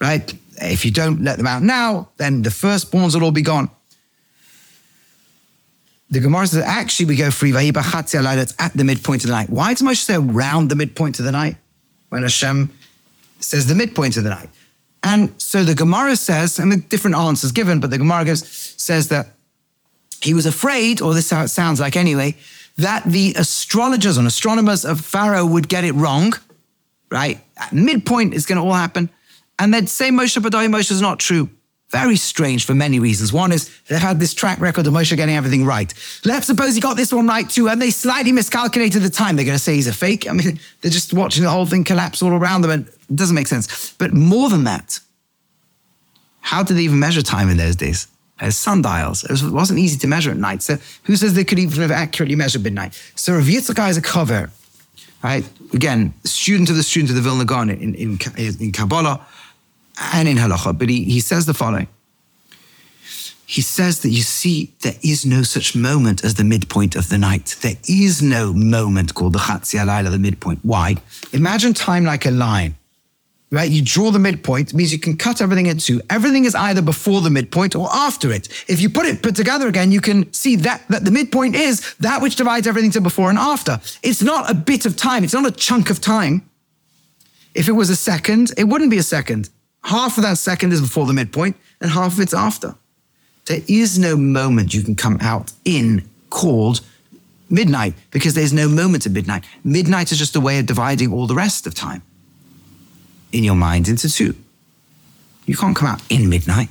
Right? 0.00 0.32
If 0.60 0.84
you 0.84 0.90
don't 0.90 1.22
let 1.22 1.36
them 1.36 1.46
out 1.46 1.62
now, 1.62 2.08
then 2.16 2.42
the 2.42 2.50
firstborns 2.50 3.14
will 3.14 3.24
all 3.24 3.30
be 3.30 3.42
gone. 3.42 3.70
The 6.10 6.20
Gemara 6.20 6.46
says 6.46 6.64
actually 6.64 7.06
we 7.06 7.16
go 7.16 7.30
free 7.30 7.52
It's 7.54 8.54
at 8.58 8.72
the 8.72 8.84
midpoint 8.84 9.24
of 9.24 9.28
the 9.28 9.36
night. 9.36 9.50
Why 9.50 9.74
does 9.74 9.82
Moshe 9.82 10.02
say 10.02 10.14
around 10.14 10.70
the 10.70 10.76
midpoint 10.76 11.18
of 11.18 11.24
the 11.24 11.32
night 11.32 11.56
when 12.08 12.22
Hashem 12.22 12.70
says 13.40 13.66
the 13.66 13.74
midpoint 13.74 14.16
of 14.16 14.24
the 14.24 14.30
night? 14.30 14.48
And 15.02 15.40
so 15.40 15.64
the 15.64 15.74
Gemara 15.74 16.16
says, 16.16 16.58
and 16.58 16.72
the 16.72 16.78
different 16.78 17.16
answers 17.16 17.52
given, 17.52 17.78
but 17.78 17.90
the 17.90 17.98
Gemara 17.98 18.24
goes, 18.24 18.46
says 18.48 19.08
that 19.08 19.28
he 20.20 20.34
was 20.34 20.46
afraid, 20.46 21.00
or 21.00 21.14
this 21.14 21.26
is 21.26 21.30
how 21.30 21.42
it 21.44 21.48
sounds 21.48 21.78
like 21.78 21.96
anyway, 21.96 22.34
that 22.76 23.04
the 23.04 23.34
astrologers 23.36 24.16
and 24.16 24.26
astronomers 24.26 24.84
of 24.84 25.00
Pharaoh 25.00 25.46
would 25.46 25.68
get 25.68 25.84
it 25.84 25.92
wrong, 25.92 26.32
right? 27.10 27.40
At 27.56 27.72
midpoint 27.72 28.34
is 28.34 28.46
going 28.46 28.56
to 28.56 28.64
all 28.64 28.74
happen. 28.74 29.10
And 29.58 29.74
they'd 29.74 29.88
say 29.88 30.10
Moshe 30.10 30.40
Badai 30.40 30.68
Moshe 30.68 30.90
is 30.90 31.00
not 31.00 31.18
true. 31.18 31.50
Very 31.90 32.16
strange 32.16 32.66
for 32.66 32.74
many 32.74 32.98
reasons. 32.98 33.32
One 33.32 33.50
is 33.50 33.70
they've 33.88 33.98
had 33.98 34.20
this 34.20 34.34
track 34.34 34.60
record 34.60 34.86
of 34.86 34.92
Moshe 34.92 35.16
getting 35.16 35.34
everything 35.34 35.64
right. 35.64 35.92
Let's 36.22 36.46
suppose 36.46 36.74
he 36.74 36.82
got 36.82 36.98
this 36.98 37.12
one 37.12 37.26
right 37.26 37.48
too, 37.48 37.68
and 37.68 37.80
they 37.80 37.90
slightly 37.90 38.30
miscalculated 38.30 39.02
the 39.02 39.08
time. 39.08 39.36
They're 39.36 39.46
going 39.46 39.56
to 39.56 39.62
say 39.62 39.74
he's 39.74 39.86
a 39.86 39.94
fake. 39.94 40.28
I 40.28 40.32
mean, 40.32 40.60
they're 40.82 40.90
just 40.90 41.14
watching 41.14 41.44
the 41.44 41.50
whole 41.50 41.64
thing 41.64 41.84
collapse 41.84 42.22
all 42.22 42.32
around 42.32 42.60
them, 42.60 42.72
and 42.72 42.86
it 42.86 43.16
doesn't 43.16 43.34
make 43.34 43.46
sense. 43.46 43.94
But 43.94 44.12
more 44.12 44.50
than 44.50 44.64
that, 44.64 45.00
how 46.40 46.62
did 46.62 46.76
they 46.76 46.82
even 46.82 46.98
measure 46.98 47.22
time 47.22 47.48
in 47.48 47.56
those 47.56 47.76
days? 47.76 48.06
As 48.38 48.56
sundials. 48.56 49.24
It 49.24 49.50
wasn't 49.50 49.78
easy 49.78 49.98
to 49.98 50.06
measure 50.06 50.30
at 50.30 50.36
night. 50.36 50.62
So 50.62 50.76
who 51.04 51.16
says 51.16 51.34
they 51.34 51.42
could 51.42 51.58
even 51.58 51.80
have 51.82 51.90
accurately 51.90 52.36
measured 52.36 52.62
midnight? 52.62 52.94
So 53.16 53.34
Rav 53.34 53.44
Yitzchak 53.44 53.78
Isaac 53.78 54.04
Chaver, 54.04 54.50
right? 55.24 55.44
Again, 55.72 56.14
student 56.24 56.70
of 56.70 56.76
the 56.76 56.82
student 56.82 57.10
of 57.10 57.16
the 57.16 57.22
Vilna 57.22 57.44
Gaon 57.44 57.70
in, 57.70 57.94
in, 57.94 58.18
in 58.36 58.72
Kabbalah 58.72 59.26
and 60.00 60.28
in 60.28 60.36
halacha, 60.36 60.78
but 60.78 60.88
he, 60.88 61.04
he 61.04 61.20
says 61.20 61.46
the 61.46 61.54
following. 61.54 61.88
He 63.46 63.62
says 63.62 64.00
that 64.00 64.10
you 64.10 64.20
see, 64.20 64.74
there 64.82 64.96
is 65.02 65.24
no 65.24 65.42
such 65.42 65.74
moment 65.74 66.22
as 66.22 66.34
the 66.34 66.44
midpoint 66.44 66.94
of 66.96 67.08
the 67.08 67.16
night. 67.16 67.56
There 67.62 67.78
is 67.88 68.20
no 68.20 68.52
moment 68.52 69.14
called 69.14 69.32
the 69.32 69.38
Chatzi 69.38 69.78
Alayla, 69.78 70.10
the 70.10 70.18
midpoint. 70.18 70.60
Why? 70.62 70.96
Imagine 71.32 71.72
time 71.72 72.04
like 72.04 72.26
a 72.26 72.30
line, 72.30 72.76
right? 73.50 73.70
You 73.70 73.80
draw 73.80 74.10
the 74.10 74.18
midpoint, 74.18 74.74
means 74.74 74.92
you 74.92 74.98
can 74.98 75.16
cut 75.16 75.40
everything 75.40 75.64
in 75.64 75.78
two. 75.78 76.02
Everything 76.10 76.44
is 76.44 76.54
either 76.54 76.82
before 76.82 77.22
the 77.22 77.30
midpoint 77.30 77.74
or 77.74 77.88
after 77.90 78.30
it. 78.30 78.48
If 78.68 78.82
you 78.82 78.90
put 78.90 79.06
it 79.06 79.22
put 79.22 79.34
together 79.34 79.66
again, 79.66 79.92
you 79.92 80.02
can 80.02 80.30
see 80.34 80.56
that, 80.56 80.86
that 80.90 81.06
the 81.06 81.10
midpoint 81.10 81.54
is 81.54 81.94
that 82.00 82.20
which 82.20 82.36
divides 82.36 82.66
everything 82.66 82.90
to 82.90 83.00
before 83.00 83.30
and 83.30 83.38
after. 83.38 83.80
It's 84.02 84.20
not 84.20 84.50
a 84.50 84.54
bit 84.54 84.84
of 84.84 84.94
time. 84.94 85.24
It's 85.24 85.32
not 85.32 85.46
a 85.46 85.50
chunk 85.52 85.88
of 85.88 86.02
time. 86.02 86.42
If 87.54 87.66
it 87.66 87.72
was 87.72 87.88
a 87.88 87.96
second, 87.96 88.52
it 88.58 88.64
wouldn't 88.64 88.90
be 88.90 88.98
a 88.98 89.02
second. 89.02 89.48
Half 89.84 90.18
of 90.18 90.24
that 90.24 90.38
second 90.38 90.72
is 90.72 90.80
before 90.80 91.06
the 91.06 91.12
midpoint, 91.12 91.56
and 91.80 91.90
half 91.90 92.14
of 92.14 92.20
it's 92.20 92.34
after. 92.34 92.74
There 93.46 93.62
is 93.66 93.98
no 93.98 94.16
moment 94.16 94.74
you 94.74 94.82
can 94.82 94.94
come 94.94 95.18
out 95.20 95.52
in 95.64 96.08
called 96.30 96.82
midnight 97.48 97.94
because 98.10 98.34
there's 98.34 98.52
no 98.52 98.68
moment 98.68 99.06
of 99.06 99.12
midnight. 99.12 99.44
Midnight 99.64 100.12
is 100.12 100.18
just 100.18 100.36
a 100.36 100.40
way 100.40 100.58
of 100.58 100.66
dividing 100.66 101.12
all 101.12 101.26
the 101.26 101.34
rest 101.34 101.66
of 101.66 101.74
time 101.74 102.02
in 103.32 103.44
your 103.44 103.54
mind 103.54 103.88
into 103.88 104.10
two. 104.10 104.34
You 105.46 105.56
can't 105.56 105.74
come 105.74 105.88
out 105.88 106.02
in 106.10 106.28
midnight. 106.28 106.68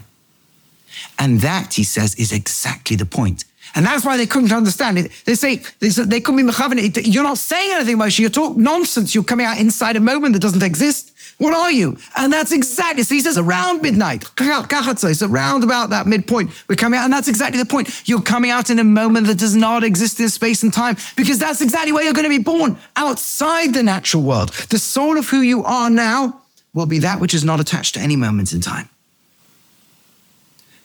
And 1.18 1.42
that, 1.42 1.74
he 1.74 1.84
says, 1.84 2.16
is 2.16 2.32
exactly 2.32 2.96
the 2.96 3.06
point. 3.06 3.44
And 3.76 3.86
that's 3.86 4.06
why 4.06 4.18
they 4.18 4.26
couldn't 4.26 4.52
understand 4.52 4.98
it. 4.98 5.12
They 5.26 5.36
say, 5.36 5.58
they, 5.80 5.90
say, 5.90 6.04
they 6.04 6.22
couldn't 6.22 6.46
be. 6.46 7.02
You're 7.02 7.24
not 7.24 7.38
saying 7.38 7.72
anything, 7.74 7.98
Moshe. 7.98 8.20
You're 8.20 8.30
talking 8.30 8.64
nonsense. 8.64 9.14
You're 9.14 9.24
coming 9.24 9.46
out 9.46 9.60
inside 9.60 9.96
a 9.96 10.00
moment 10.00 10.34
that 10.34 10.42
doesn't 10.42 10.64
exist. 10.64 11.12
What 11.38 11.54
are 11.54 11.72
you? 11.72 11.98
And 12.16 12.34
that's 12.34 12.52
exactly, 12.52 13.04
so 13.04 13.14
he 13.14 13.22
says 13.22 13.38
around 13.38 13.84
midnight, 13.84 14.26
it's 14.40 15.22
around 15.22 15.64
about 15.64 15.92
that 15.92 16.08
midpoint. 16.08 16.50
We're 16.68 16.76
coming 16.76 17.00
out, 17.00 17.04
and 17.04 17.14
that's 17.14 17.28
exactly 17.28 17.60
the 17.60 17.66
point. 17.66 18.08
You're 18.10 18.24
coming 18.24 18.50
out 18.50 18.72
in 18.72 18.80
a 18.80 18.84
moment 18.84 19.28
that 19.28 19.38
does 19.38 19.56
not 19.56 19.84
exist 19.84 20.20
in 20.20 20.30
space 20.30 20.64
and 20.64 20.74
time 20.74 20.98
because 21.16 21.38
that's 21.38 21.62
exactly 21.62 21.92
where 21.92 22.04
you're 22.04 22.14
going 22.14 22.24
to 22.24 22.30
be 22.30 22.44
born, 22.44 22.76
outside 22.96 23.76
the 23.76 23.84
natural 23.84 24.24
world. 24.24 24.50
The 24.70 24.80
soul 24.80 25.18
of 25.18 25.30
who 25.30 25.42
you 25.42 25.64
are 25.64 25.92
now 25.92 26.42
will 26.74 26.88
be 26.88 27.00
that 27.00 27.20
which 27.20 27.36
is 27.36 27.44
not 27.44 27.60
attached 27.60 27.94
to 27.94 28.00
any 28.00 28.16
moment 28.16 28.52
in 28.52 28.62
time. 28.62 28.90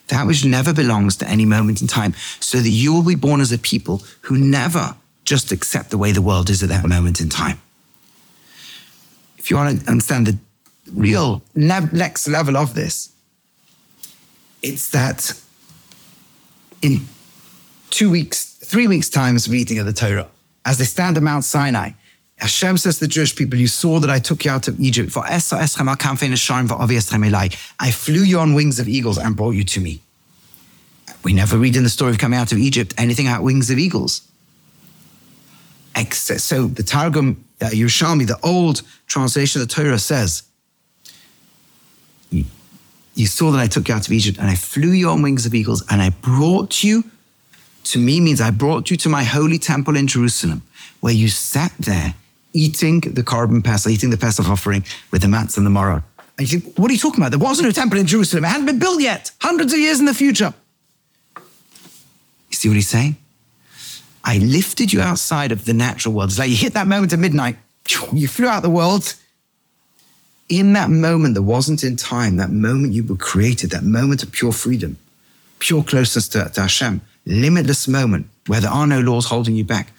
That 0.08 0.26
which 0.26 0.44
never 0.44 0.74
belongs 0.74 1.16
to 1.18 1.28
any 1.28 1.46
moment 1.46 1.80
in 1.80 1.86
time, 1.86 2.12
so 2.40 2.58
that 2.58 2.68
you 2.68 2.92
will 2.92 3.04
be 3.04 3.14
born 3.14 3.40
as 3.40 3.52
a 3.52 3.58
people 3.58 4.02
who 4.22 4.36
never 4.36 4.96
just 5.24 5.50
accept 5.50 5.88
the 5.88 5.96
way 5.96 6.12
the 6.12 6.20
world 6.20 6.50
is 6.50 6.62
at 6.62 6.68
that 6.68 6.86
moment 6.86 7.22
in 7.22 7.30
time 7.30 7.58
if 9.42 9.50
you 9.50 9.56
want 9.56 9.80
to 9.80 9.90
understand 9.90 10.28
the 10.28 10.38
real 10.94 11.42
next 11.56 12.28
level 12.28 12.56
of 12.56 12.74
this, 12.74 13.12
it's 14.62 14.90
that 14.90 15.32
in 16.80 17.00
two 17.90 18.08
weeks, 18.08 18.44
three 18.44 18.86
weeks' 18.86 19.10
time's 19.10 19.48
reading 19.48 19.80
of 19.80 19.86
the 19.86 19.92
Torah, 19.92 20.28
as 20.64 20.78
they 20.78 20.84
stand 20.84 21.16
at 21.16 21.24
Mount 21.24 21.44
Sinai, 21.44 21.90
Hashem 22.36 22.78
says 22.78 22.98
to 22.98 23.06
the 23.06 23.08
Jewish 23.08 23.34
people, 23.34 23.58
You 23.58 23.66
saw 23.66 23.98
that 23.98 24.10
I 24.10 24.20
took 24.20 24.44
you 24.44 24.52
out 24.52 24.68
of 24.68 24.78
Egypt. 24.80 25.10
For 25.10 25.24
I 25.24 25.38
flew 27.90 28.22
you 28.22 28.38
on 28.38 28.54
wings 28.54 28.78
of 28.78 28.88
eagles 28.88 29.18
and 29.18 29.36
brought 29.36 29.56
you 29.56 29.64
to 29.64 29.80
me. 29.80 30.00
We 31.24 31.32
never 31.32 31.58
read 31.58 31.74
in 31.74 31.82
the 31.82 31.90
story 31.90 32.12
of 32.12 32.18
coming 32.18 32.38
out 32.38 32.52
of 32.52 32.58
Egypt 32.58 32.94
anything 32.96 33.26
about 33.26 33.42
wings 33.42 33.70
of 33.70 33.78
eagles. 33.78 34.22
So 36.16 36.66
the 36.66 36.82
Targum 36.82 37.44
uh, 37.62 37.70
Yerushalmi, 37.70 38.26
the 38.26 38.38
old 38.42 38.82
translation 39.06 39.62
of 39.62 39.68
the 39.68 39.74
Torah 39.74 39.98
says, 39.98 40.42
You 42.30 43.26
saw 43.26 43.50
that 43.52 43.60
I 43.60 43.66
took 43.66 43.88
you 43.88 43.94
out 43.94 44.06
of 44.06 44.12
Egypt 44.12 44.38
and 44.38 44.48
I 44.48 44.54
flew 44.54 44.90
you 44.90 45.08
on 45.10 45.22
wings 45.22 45.46
of 45.46 45.54
eagles 45.54 45.84
and 45.90 46.00
I 46.00 46.10
brought 46.10 46.82
you 46.82 47.04
to 47.84 47.98
me 47.98 48.20
means 48.20 48.40
I 48.40 48.50
brought 48.50 48.90
you 48.90 48.96
to 48.98 49.08
my 49.08 49.24
holy 49.24 49.58
temple 49.58 49.96
in 49.96 50.06
Jerusalem, 50.06 50.62
where 51.00 51.12
you 51.12 51.28
sat 51.28 51.72
there 51.78 52.14
eating 52.52 53.00
the 53.00 53.22
korban 53.22 53.64
pesach, 53.64 53.92
eating 53.92 54.10
the 54.10 54.16
Pesach 54.16 54.48
offering 54.48 54.84
with 55.10 55.22
the 55.22 55.28
mats 55.28 55.56
and 55.56 55.66
the 55.66 55.70
maror. 55.70 56.02
And 56.38 56.50
you 56.50 56.60
think, 56.60 56.78
what 56.78 56.90
are 56.90 56.94
you 56.94 57.00
talking 57.00 57.20
about? 57.20 57.30
There 57.30 57.38
wasn't 57.38 57.68
a 57.68 57.72
temple 57.72 57.98
in 57.98 58.06
Jerusalem. 58.06 58.44
It 58.44 58.48
hadn't 58.48 58.66
been 58.66 58.78
built 58.78 59.00
yet, 59.00 59.32
hundreds 59.40 59.72
of 59.72 59.78
years 59.78 60.00
in 60.00 60.06
the 60.06 60.14
future. 60.14 60.54
You 61.36 62.56
see 62.56 62.68
what 62.68 62.74
he's 62.74 62.88
saying? 62.88 63.16
I 64.24 64.38
lifted 64.38 64.92
you 64.92 65.00
outside 65.00 65.52
of 65.52 65.64
the 65.64 65.72
natural 65.72 66.14
world. 66.14 66.30
It's 66.30 66.38
like 66.38 66.50
you 66.50 66.56
hit 66.56 66.74
that 66.74 66.86
moment 66.86 67.12
of 67.12 67.18
midnight, 67.18 67.56
you 68.12 68.28
flew 68.28 68.48
out 68.48 68.62
the 68.62 68.70
world. 68.70 69.14
In 70.48 70.74
that 70.74 70.90
moment 70.90 71.34
that 71.34 71.42
wasn't 71.42 71.82
in 71.82 71.96
time, 71.96 72.36
that 72.36 72.50
moment 72.50 72.92
you 72.92 73.04
were 73.04 73.16
created, 73.16 73.70
that 73.70 73.84
moment 73.84 74.22
of 74.22 74.32
pure 74.32 74.52
freedom, 74.52 74.98
pure 75.60 75.82
closeness 75.82 76.28
to, 76.28 76.50
to 76.50 76.60
Hashem, 76.62 77.00
limitless 77.24 77.88
moment 77.88 78.26
where 78.46 78.60
there 78.60 78.70
are 78.70 78.86
no 78.86 79.00
laws 79.00 79.26
holding 79.26 79.54
you 79.54 79.64
back. 79.64 79.92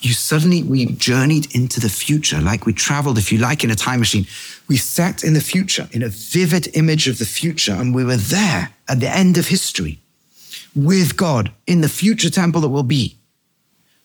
You 0.00 0.12
suddenly, 0.12 0.62
we 0.62 0.86
journeyed 0.86 1.52
into 1.56 1.80
the 1.80 1.88
future, 1.88 2.40
like 2.40 2.64
we 2.64 2.72
traveled, 2.72 3.18
if 3.18 3.32
you 3.32 3.38
like, 3.38 3.64
in 3.64 3.70
a 3.72 3.74
time 3.74 3.98
machine. 3.98 4.26
We 4.68 4.76
sat 4.76 5.24
in 5.24 5.34
the 5.34 5.40
future, 5.40 5.88
in 5.90 6.04
a 6.04 6.08
vivid 6.08 6.68
image 6.76 7.08
of 7.08 7.18
the 7.18 7.26
future, 7.26 7.72
and 7.72 7.92
we 7.92 8.04
were 8.04 8.16
there 8.16 8.70
at 8.88 9.00
the 9.00 9.10
end 9.10 9.38
of 9.38 9.48
history 9.48 9.98
with 10.76 11.16
God 11.16 11.50
in 11.66 11.80
the 11.80 11.88
future 11.88 12.30
temple 12.30 12.60
that 12.60 12.68
will 12.68 12.84
be. 12.84 13.17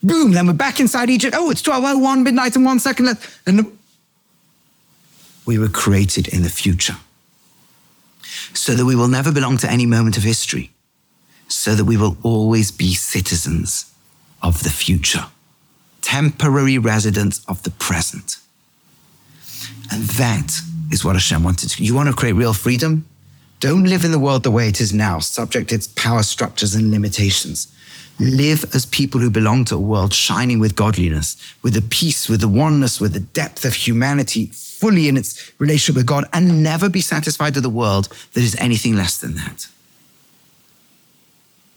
Boom, 0.03 0.33
then 0.33 0.47
we're 0.47 0.53
back 0.53 0.81
inside 0.81 1.09
Egypt. 1.09 1.33
Oh, 1.37 1.49
it's 1.49 1.65
1201 1.65 2.23
midnight 2.23 2.55
and 2.57 2.65
one 2.65 2.79
second 2.79 3.05
left. 3.05 3.39
And 3.47 3.77
we 5.45 5.57
were 5.57 5.69
created 5.69 6.27
in 6.27 6.43
the 6.43 6.49
future 6.49 6.97
so 8.53 8.75
that 8.75 8.85
we 8.85 8.95
will 8.95 9.07
never 9.07 9.31
belong 9.31 9.57
to 9.57 9.71
any 9.71 9.85
moment 9.85 10.17
of 10.17 10.23
history, 10.23 10.71
so 11.47 11.73
that 11.75 11.85
we 11.85 11.95
will 11.95 12.17
always 12.21 12.69
be 12.69 12.93
citizens 12.93 13.91
of 14.41 14.63
the 14.63 14.69
future, 14.69 15.25
temporary 16.01 16.77
residents 16.77 17.43
of 17.47 17.63
the 17.63 17.71
present. 17.71 18.37
And 19.89 20.03
that 20.03 20.59
is 20.91 21.05
what 21.05 21.15
Hashem 21.15 21.43
wanted. 21.43 21.79
You 21.79 21.95
want 21.95 22.09
to 22.09 22.15
create 22.15 22.33
real 22.33 22.53
freedom? 22.53 23.05
Don't 23.61 23.85
live 23.85 24.03
in 24.03 24.11
the 24.11 24.19
world 24.19 24.43
the 24.43 24.51
way 24.51 24.67
it 24.67 24.81
is 24.81 24.93
now, 24.93 25.19
subject 25.19 25.69
to 25.69 25.75
its 25.75 25.87
power 25.87 26.23
structures 26.23 26.75
and 26.75 26.91
limitations 26.91 27.73
live 28.19 28.63
as 28.75 28.85
people 28.85 29.19
who 29.19 29.29
belong 29.29 29.65
to 29.65 29.75
a 29.75 29.79
world 29.79 30.13
shining 30.13 30.59
with 30.59 30.75
godliness, 30.75 31.35
with 31.61 31.73
the 31.73 31.81
peace, 31.81 32.29
with 32.29 32.41
the 32.41 32.47
oneness, 32.47 33.01
with 33.01 33.13
the 33.13 33.19
depth 33.19 33.65
of 33.65 33.73
humanity 33.73 34.47
fully 34.47 35.07
in 35.07 35.17
its 35.17 35.51
relationship 35.59 35.95
with 35.95 36.05
God, 36.05 36.25
and 36.33 36.61
never 36.61 36.89
be 36.89 37.01
satisfied 37.01 37.55
with 37.55 37.65
a 37.65 37.69
world 37.69 38.09
that 38.33 38.43
is 38.43 38.55
anything 38.57 38.95
less 38.95 39.17
than 39.17 39.35
that. 39.35 39.67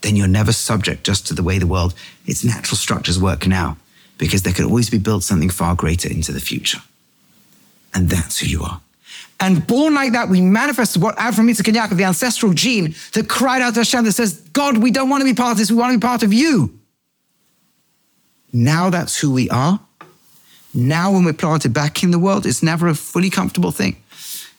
Then 0.01 0.15
you're 0.15 0.27
never 0.27 0.51
subject 0.51 1.03
just 1.03 1.25
to 1.27 1.33
the 1.33 1.43
way 1.43 1.57
the 1.57 1.67
world, 1.67 1.93
its 2.25 2.43
natural 2.43 2.77
structures 2.77 3.19
work 3.19 3.47
now, 3.47 3.77
because 4.17 4.43
there 4.43 4.53
could 4.53 4.65
always 4.65 4.89
be 4.89 4.97
built 4.97 5.23
something 5.23 5.49
far 5.49 5.75
greater 5.75 6.09
into 6.09 6.31
the 6.31 6.41
future. 6.41 6.79
And 7.93 8.09
that's 8.09 8.39
who 8.39 8.47
you 8.47 8.63
are. 8.63 8.81
And 9.39 9.65
born 9.67 9.93
like 9.93 10.13
that, 10.13 10.29
we 10.29 10.41
manifest 10.41 10.97
what 10.97 11.15
Yaakov, 11.17 11.97
the 11.97 12.03
ancestral 12.03 12.53
gene 12.53 12.95
that 13.13 13.29
cried 13.29 13.61
out 13.61 13.75
to 13.75 13.81
Hashem 13.81 14.05
that 14.05 14.13
says, 14.13 14.41
God, 14.53 14.77
we 14.77 14.91
don't 14.91 15.09
want 15.09 15.21
to 15.21 15.25
be 15.25 15.33
part 15.33 15.51
of 15.51 15.57
this, 15.57 15.69
we 15.69 15.77
want 15.77 15.93
to 15.93 15.97
be 15.99 16.01
part 16.01 16.23
of 16.23 16.33
you. 16.33 16.79
Now 18.51 18.89
that's 18.89 19.19
who 19.19 19.31
we 19.31 19.49
are. 19.49 19.79
Now, 20.73 21.11
when 21.11 21.23
we're 21.23 21.33
planted 21.33 21.73
back 21.73 22.03
in 22.03 22.11
the 22.11 22.19
world, 22.19 22.45
it's 22.45 22.61
never 22.61 22.87
a 22.87 22.93
fully 22.93 23.29
comfortable 23.29 23.71
thing. 23.71 23.95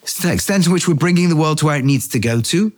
It's 0.03 0.19
the 0.19 0.33
extent 0.33 0.65
to 0.65 0.71
which 0.71 0.89
we're 0.89 0.95
bringing 0.95 1.29
the 1.29 1.37
world 1.37 1.59
to 1.59 1.67
where 1.67 1.77
it 1.77 1.85
needs 1.85 2.09
to 2.09 2.19
go 2.19 2.41
to 2.41 2.73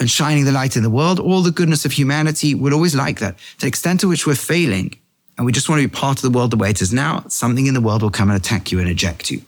and 0.00 0.08
shining 0.10 0.44
the 0.44 0.52
light 0.52 0.76
in 0.76 0.82
the 0.82 0.90
world. 0.90 1.18
All 1.18 1.42
the 1.42 1.50
goodness 1.50 1.84
of 1.84 1.92
humanity, 1.92 2.54
we're 2.54 2.72
always 2.72 2.94
like 2.94 3.18
that. 3.18 3.36
To 3.36 3.60
the 3.60 3.66
extent 3.66 4.00
to 4.00 4.08
which 4.08 4.26
we're 4.26 4.36
failing 4.36 4.94
and 5.36 5.44
we 5.44 5.52
just 5.52 5.68
want 5.68 5.82
to 5.82 5.88
be 5.88 5.92
part 5.92 6.18
of 6.18 6.22
the 6.22 6.30
world 6.30 6.50
the 6.50 6.56
way 6.56 6.70
it 6.70 6.80
is 6.80 6.92
now, 6.92 7.24
something 7.28 7.66
in 7.66 7.74
the 7.74 7.80
world 7.80 8.02
will 8.02 8.10
come 8.10 8.30
and 8.30 8.38
attack 8.38 8.72
you 8.72 8.78
and 8.78 8.88
eject 8.88 9.30
you. 9.30 9.42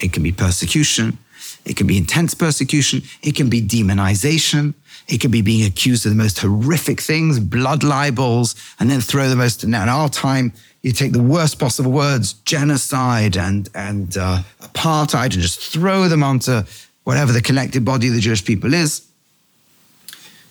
It 0.00 0.12
can 0.12 0.22
be 0.22 0.32
persecution. 0.32 1.18
It 1.64 1.76
can 1.76 1.86
be 1.86 1.96
intense 1.96 2.34
persecution. 2.34 3.02
It 3.22 3.34
can 3.34 3.48
be 3.48 3.62
demonization. 3.62 4.74
It 5.08 5.20
can 5.20 5.30
be 5.30 5.42
being 5.42 5.66
accused 5.66 6.06
of 6.06 6.12
the 6.12 6.16
most 6.16 6.38
horrific 6.38 7.00
things, 7.00 7.38
blood 7.40 7.82
libels, 7.82 8.54
and 8.78 8.90
then 8.90 9.00
throw 9.00 9.28
the 9.28 9.36
most, 9.36 9.66
now 9.66 9.82
in 9.82 9.88
our 9.88 10.08
time, 10.08 10.52
you 10.82 10.92
take 10.92 11.12
the 11.12 11.22
worst 11.22 11.58
possible 11.58 11.90
words, 11.90 12.32
genocide 12.32 13.36
and, 13.36 13.68
and 13.74 14.16
uh, 14.16 14.42
apartheid, 14.62 15.34
and 15.34 15.42
just 15.42 15.60
throw 15.60 16.08
them 16.08 16.22
onto 16.22 16.62
whatever 17.04 17.32
the 17.32 17.42
collective 17.42 17.84
body 17.84 18.08
of 18.08 18.14
the 18.14 18.20
Jewish 18.20 18.44
people 18.44 18.72
is. 18.72 19.09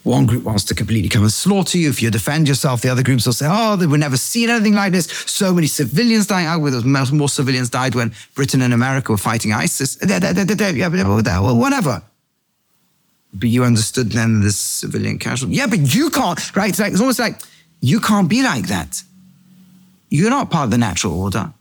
One 0.03 0.25
group 0.25 0.45
wants 0.45 0.63
to 0.65 0.75
completely 0.75 1.09
come 1.09 1.23
and 1.23 1.31
slaughter 1.31 1.77
you. 1.77 1.89
If 1.89 2.01
you 2.01 2.09
defend 2.09 2.47
yourself, 2.47 2.81
the 2.81 2.89
other 2.89 3.03
groups 3.03 3.25
will 3.25 3.33
say, 3.33 3.47
oh, 3.49 3.75
they 3.75 3.85
have 3.85 3.99
never 3.99 4.15
seen 4.17 4.49
anything 4.49 4.73
like 4.73 4.93
this. 4.93 5.07
So 5.25 5.53
many 5.53 5.67
civilians 5.67 6.25
dying. 6.25 6.47
Oh, 6.47 6.57
well, 6.57 6.81
more 7.11 7.27
civilians 7.27 7.69
died 7.69 7.95
when 7.95 8.13
Britain 8.33 8.61
and 8.61 8.73
America 8.73 9.11
were 9.11 9.17
fighting 9.17 9.51
ISIS. 9.51 9.97
Well, 10.01 11.57
whatever. 11.57 12.01
But 13.33 13.49
you 13.49 13.63
understood 13.63 14.11
then 14.11 14.41
the 14.41 14.51
civilian 14.51 15.19
casualty. 15.19 15.55
Yeah, 15.55 15.67
but 15.67 15.93
you 15.93 16.09
can't, 16.09 16.55
right? 16.55 16.69
It's, 16.69 16.79
like, 16.79 16.93
it's 16.93 17.01
almost 17.01 17.19
like 17.19 17.39
you 17.81 17.99
can't 17.99 18.29
be 18.29 18.41
like 18.41 18.67
that. 18.67 19.03
You're 20.09 20.31
not 20.31 20.49
part 20.49 20.63
of 20.63 20.71
the 20.71 20.77
natural 20.77 21.21
order. 21.21 21.53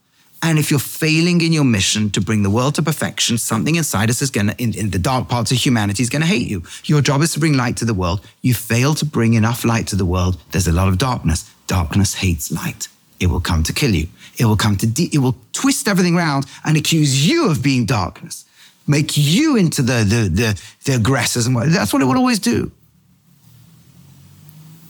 And 0.42 0.58
if 0.58 0.70
you're 0.70 0.78
failing 0.78 1.40
in 1.40 1.52
your 1.52 1.64
mission 1.64 2.10
to 2.10 2.20
bring 2.20 2.42
the 2.42 2.50
world 2.50 2.76
to 2.76 2.82
perfection, 2.82 3.38
something 3.38 3.74
inside 3.74 4.08
us 4.08 4.22
is 4.22 4.30
going 4.30 4.48
to, 4.48 4.62
in, 4.62 4.72
in, 4.74 4.90
the 4.90 4.98
dark 4.98 5.28
parts 5.28 5.50
of 5.50 5.58
humanity, 5.58 6.02
is 6.02 6.10
going 6.10 6.22
to 6.22 6.28
hate 6.28 6.48
you. 6.48 6.62
Your 6.84 7.00
job 7.00 7.22
is 7.22 7.32
to 7.32 7.40
bring 7.40 7.54
light 7.54 7.76
to 7.78 7.84
the 7.84 7.94
world. 7.94 8.24
You 8.40 8.54
fail 8.54 8.94
to 8.94 9.04
bring 9.04 9.34
enough 9.34 9.64
light 9.64 9.88
to 9.88 9.96
the 9.96 10.04
world. 10.04 10.40
There's 10.52 10.68
a 10.68 10.72
lot 10.72 10.88
of 10.88 10.96
darkness. 10.96 11.52
Darkness 11.66 12.14
hates 12.14 12.52
light. 12.52 12.86
It 13.18 13.26
will 13.26 13.40
come 13.40 13.64
to 13.64 13.72
kill 13.72 13.94
you. 13.94 14.06
It 14.38 14.44
will 14.44 14.56
come 14.56 14.76
to, 14.76 14.86
de- 14.86 15.10
it 15.12 15.18
will 15.18 15.36
twist 15.52 15.88
everything 15.88 16.16
around 16.16 16.46
and 16.64 16.76
accuse 16.76 17.28
you 17.28 17.50
of 17.50 17.60
being 17.60 17.84
darkness, 17.84 18.44
make 18.86 19.16
you 19.16 19.56
into 19.56 19.82
the, 19.82 20.04
the, 20.04 20.28
the, 20.28 20.62
the 20.84 20.94
aggressors. 20.94 21.48
And 21.48 21.56
that's 21.56 21.92
what 21.92 22.00
it 22.00 22.04
will 22.04 22.16
always 22.16 22.38
do. 22.38 22.70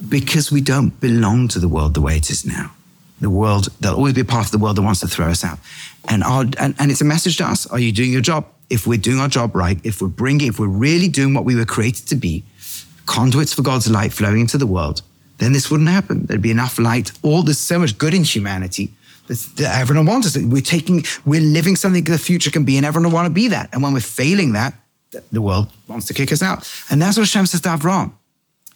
Because 0.06 0.52
we 0.52 0.60
don't 0.60 1.00
belong 1.00 1.48
to 1.48 1.58
the 1.58 1.68
world 1.68 1.94
the 1.94 2.02
way 2.02 2.18
it 2.18 2.30
is 2.30 2.44
now 2.44 2.72
the 3.20 3.30
world, 3.30 3.68
there'll 3.80 3.96
always 3.96 4.14
be 4.14 4.20
a 4.20 4.24
part 4.24 4.46
of 4.46 4.52
the 4.52 4.58
world 4.58 4.76
that 4.76 4.82
wants 4.82 5.00
to 5.00 5.08
throw 5.08 5.26
us 5.26 5.44
out. 5.44 5.58
And, 6.08 6.22
our, 6.22 6.44
and, 6.58 6.74
and 6.78 6.90
it's 6.90 7.00
a 7.00 7.04
message 7.04 7.36
to 7.38 7.46
us. 7.46 7.66
Are 7.66 7.78
you 7.78 7.92
doing 7.92 8.12
your 8.12 8.20
job? 8.20 8.46
If 8.70 8.86
we're 8.86 8.98
doing 8.98 9.18
our 9.18 9.28
job 9.28 9.54
right, 9.54 9.80
if 9.84 10.00
we're 10.02 10.08
bringing, 10.08 10.48
if 10.48 10.58
we're 10.58 10.68
really 10.68 11.08
doing 11.08 11.34
what 11.34 11.44
we 11.44 11.56
were 11.56 11.64
created 11.64 12.06
to 12.08 12.16
be, 12.16 12.44
conduits 13.06 13.54
for 13.54 13.62
God's 13.62 13.90
light 13.90 14.12
flowing 14.12 14.40
into 14.40 14.58
the 14.58 14.66
world, 14.66 15.02
then 15.38 15.52
this 15.52 15.70
wouldn't 15.70 15.88
happen. 15.88 16.26
There'd 16.26 16.42
be 16.42 16.50
enough 16.50 16.78
light. 16.78 17.12
All 17.22 17.42
there's 17.42 17.58
so 17.58 17.78
much 17.78 17.96
good 17.96 18.12
in 18.12 18.24
humanity 18.24 18.92
that 19.28 19.76
everyone 19.78 20.06
wants 20.06 20.26
us. 20.26 20.42
We're 20.42 20.62
taking, 20.62 21.04
we're 21.24 21.40
living 21.40 21.76
something 21.76 22.04
the 22.04 22.18
future 22.18 22.50
can 22.50 22.64
be, 22.64 22.76
and 22.76 22.84
everyone 22.84 23.10
will 23.10 23.14
want 23.14 23.26
to 23.26 23.32
be 23.32 23.48
that. 23.48 23.68
And 23.72 23.82
when 23.82 23.92
we're 23.92 24.00
failing 24.00 24.52
that, 24.52 24.74
the 25.32 25.40
world 25.40 25.68
wants 25.86 26.06
to 26.06 26.14
kick 26.14 26.32
us 26.32 26.42
out. 26.42 26.70
And 26.90 27.00
that's 27.00 27.16
what 27.16 27.22
Hashem 27.22 27.46
says 27.46 27.60
to 27.62 27.68
Avram. 27.70 28.12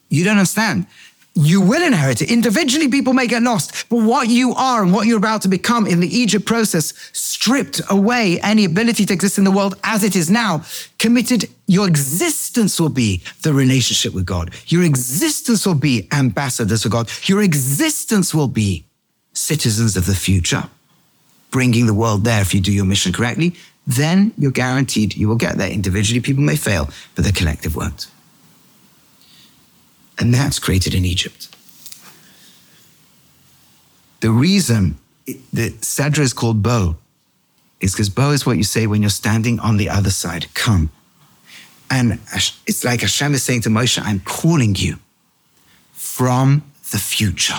You 0.09 0.25
don't 0.25 0.39
understand 0.39 0.87
you 1.35 1.61
will 1.61 1.83
inherit 1.83 2.21
it. 2.21 2.31
Individually, 2.31 2.89
people 2.89 3.15
may 3.15 3.27
get 3.27 3.43
lost, 3.43 3.89
but 3.89 4.03
what 4.03 4.29
you 4.29 4.53
are 4.55 4.83
and 4.83 4.93
what 4.93 5.07
you're 5.07 5.19
about 5.19 5.43
to 5.43 5.49
become 5.49 5.87
in 5.87 6.01
the 6.01 6.09
Egypt 6.09 6.45
process 6.45 6.93
stripped 7.13 7.81
away 7.89 8.39
any 8.41 8.65
ability 8.65 9.07
to 9.07 9.13
exist 9.15 9.39
in 9.39 9.45
the 9.45 9.51
world 9.51 9.75
as 9.83 10.05
it 10.05 10.15
is 10.15 10.31
now. 10.31 10.63
Committed, 10.99 11.49
your 11.67 11.89
existence 11.89 12.79
will 12.79 12.91
be 12.91 13.23
the 13.43 13.55
relationship 13.55 14.13
with 14.13 14.27
God. 14.27 14.53
Your 14.67 14.85
existence 14.85 15.67
will 15.67 15.75
be 15.75 16.07
ambassadors 16.13 16.83
for 16.83 16.91
God. 16.91 17.11
Your 17.25 17.43
existence 17.43 18.35
will 18.35 18.49
be 18.49 18.85
citizens 19.33 19.97
of 19.97 20.05
the 20.05 20.15
future, 20.15 20.65
bringing 21.51 21.87
the 21.87 21.95
world 21.95 22.25
there 22.25 22.43
if 22.43 22.53
you 22.53 22.61
do 22.61 22.73
your 22.73 22.85
mission 22.85 23.13
correctly. 23.13 23.55
Then 23.87 24.33
you're 24.37 24.53
guaranteed 24.53 25.17
you 25.17 25.29
will 25.29 25.37
get 25.37 25.57
there. 25.57 25.71
Individually, 25.71 26.21
people 26.21 26.43
may 26.43 26.57
fail, 26.57 26.91
but 27.15 27.25
the 27.25 27.33
collective 27.33 27.75
won't. 27.75 28.07
And 30.23 30.33
that's 30.33 30.61
created 30.61 30.95
in 30.95 31.05
Egypt. 31.05 31.49
The 34.21 34.31
reason 34.31 34.99
that 35.27 35.81
Sedra 35.81 36.21
is 36.21 36.33
called 36.33 36.63
Bo 36.63 36.95
is 37.81 37.93
because 37.93 38.09
Bo 38.09 38.31
is 38.31 38.47
what 38.47 38.57
you 38.57 38.63
say 38.63 38.87
when 38.87 39.03
you're 39.03 39.11
standing 39.11 39.59
on 39.59 39.79
the 39.79 39.89
other 39.89 40.11
side. 40.11 40.47
Come. 40.55 40.91
And 41.91 42.21
it's 42.69 42.85
like 42.85 43.01
Hashem 43.01 43.35
is 43.35 43.43
saying 43.43 43.63
to 43.63 43.69
Moshe, 43.69 44.01
I'm 44.01 44.21
calling 44.21 44.77
you 44.77 44.99
from 45.91 46.63
the 46.93 46.99
future. 46.99 47.59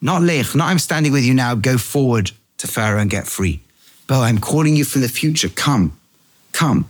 Not 0.00 0.22
lech, 0.22 0.54
not 0.54 0.68
I'm 0.68 0.78
standing 0.78 1.12
with 1.12 1.24
you 1.24 1.34
now, 1.34 1.54
go 1.54 1.76
forward 1.76 2.30
to 2.56 2.66
Pharaoh 2.66 2.98
and 2.98 3.10
get 3.10 3.26
free. 3.26 3.60
Bo, 4.06 4.22
I'm 4.22 4.38
calling 4.38 4.74
you 4.74 4.86
from 4.86 5.02
the 5.02 5.08
future. 5.10 5.50
Come, 5.50 5.98
come. 6.52 6.86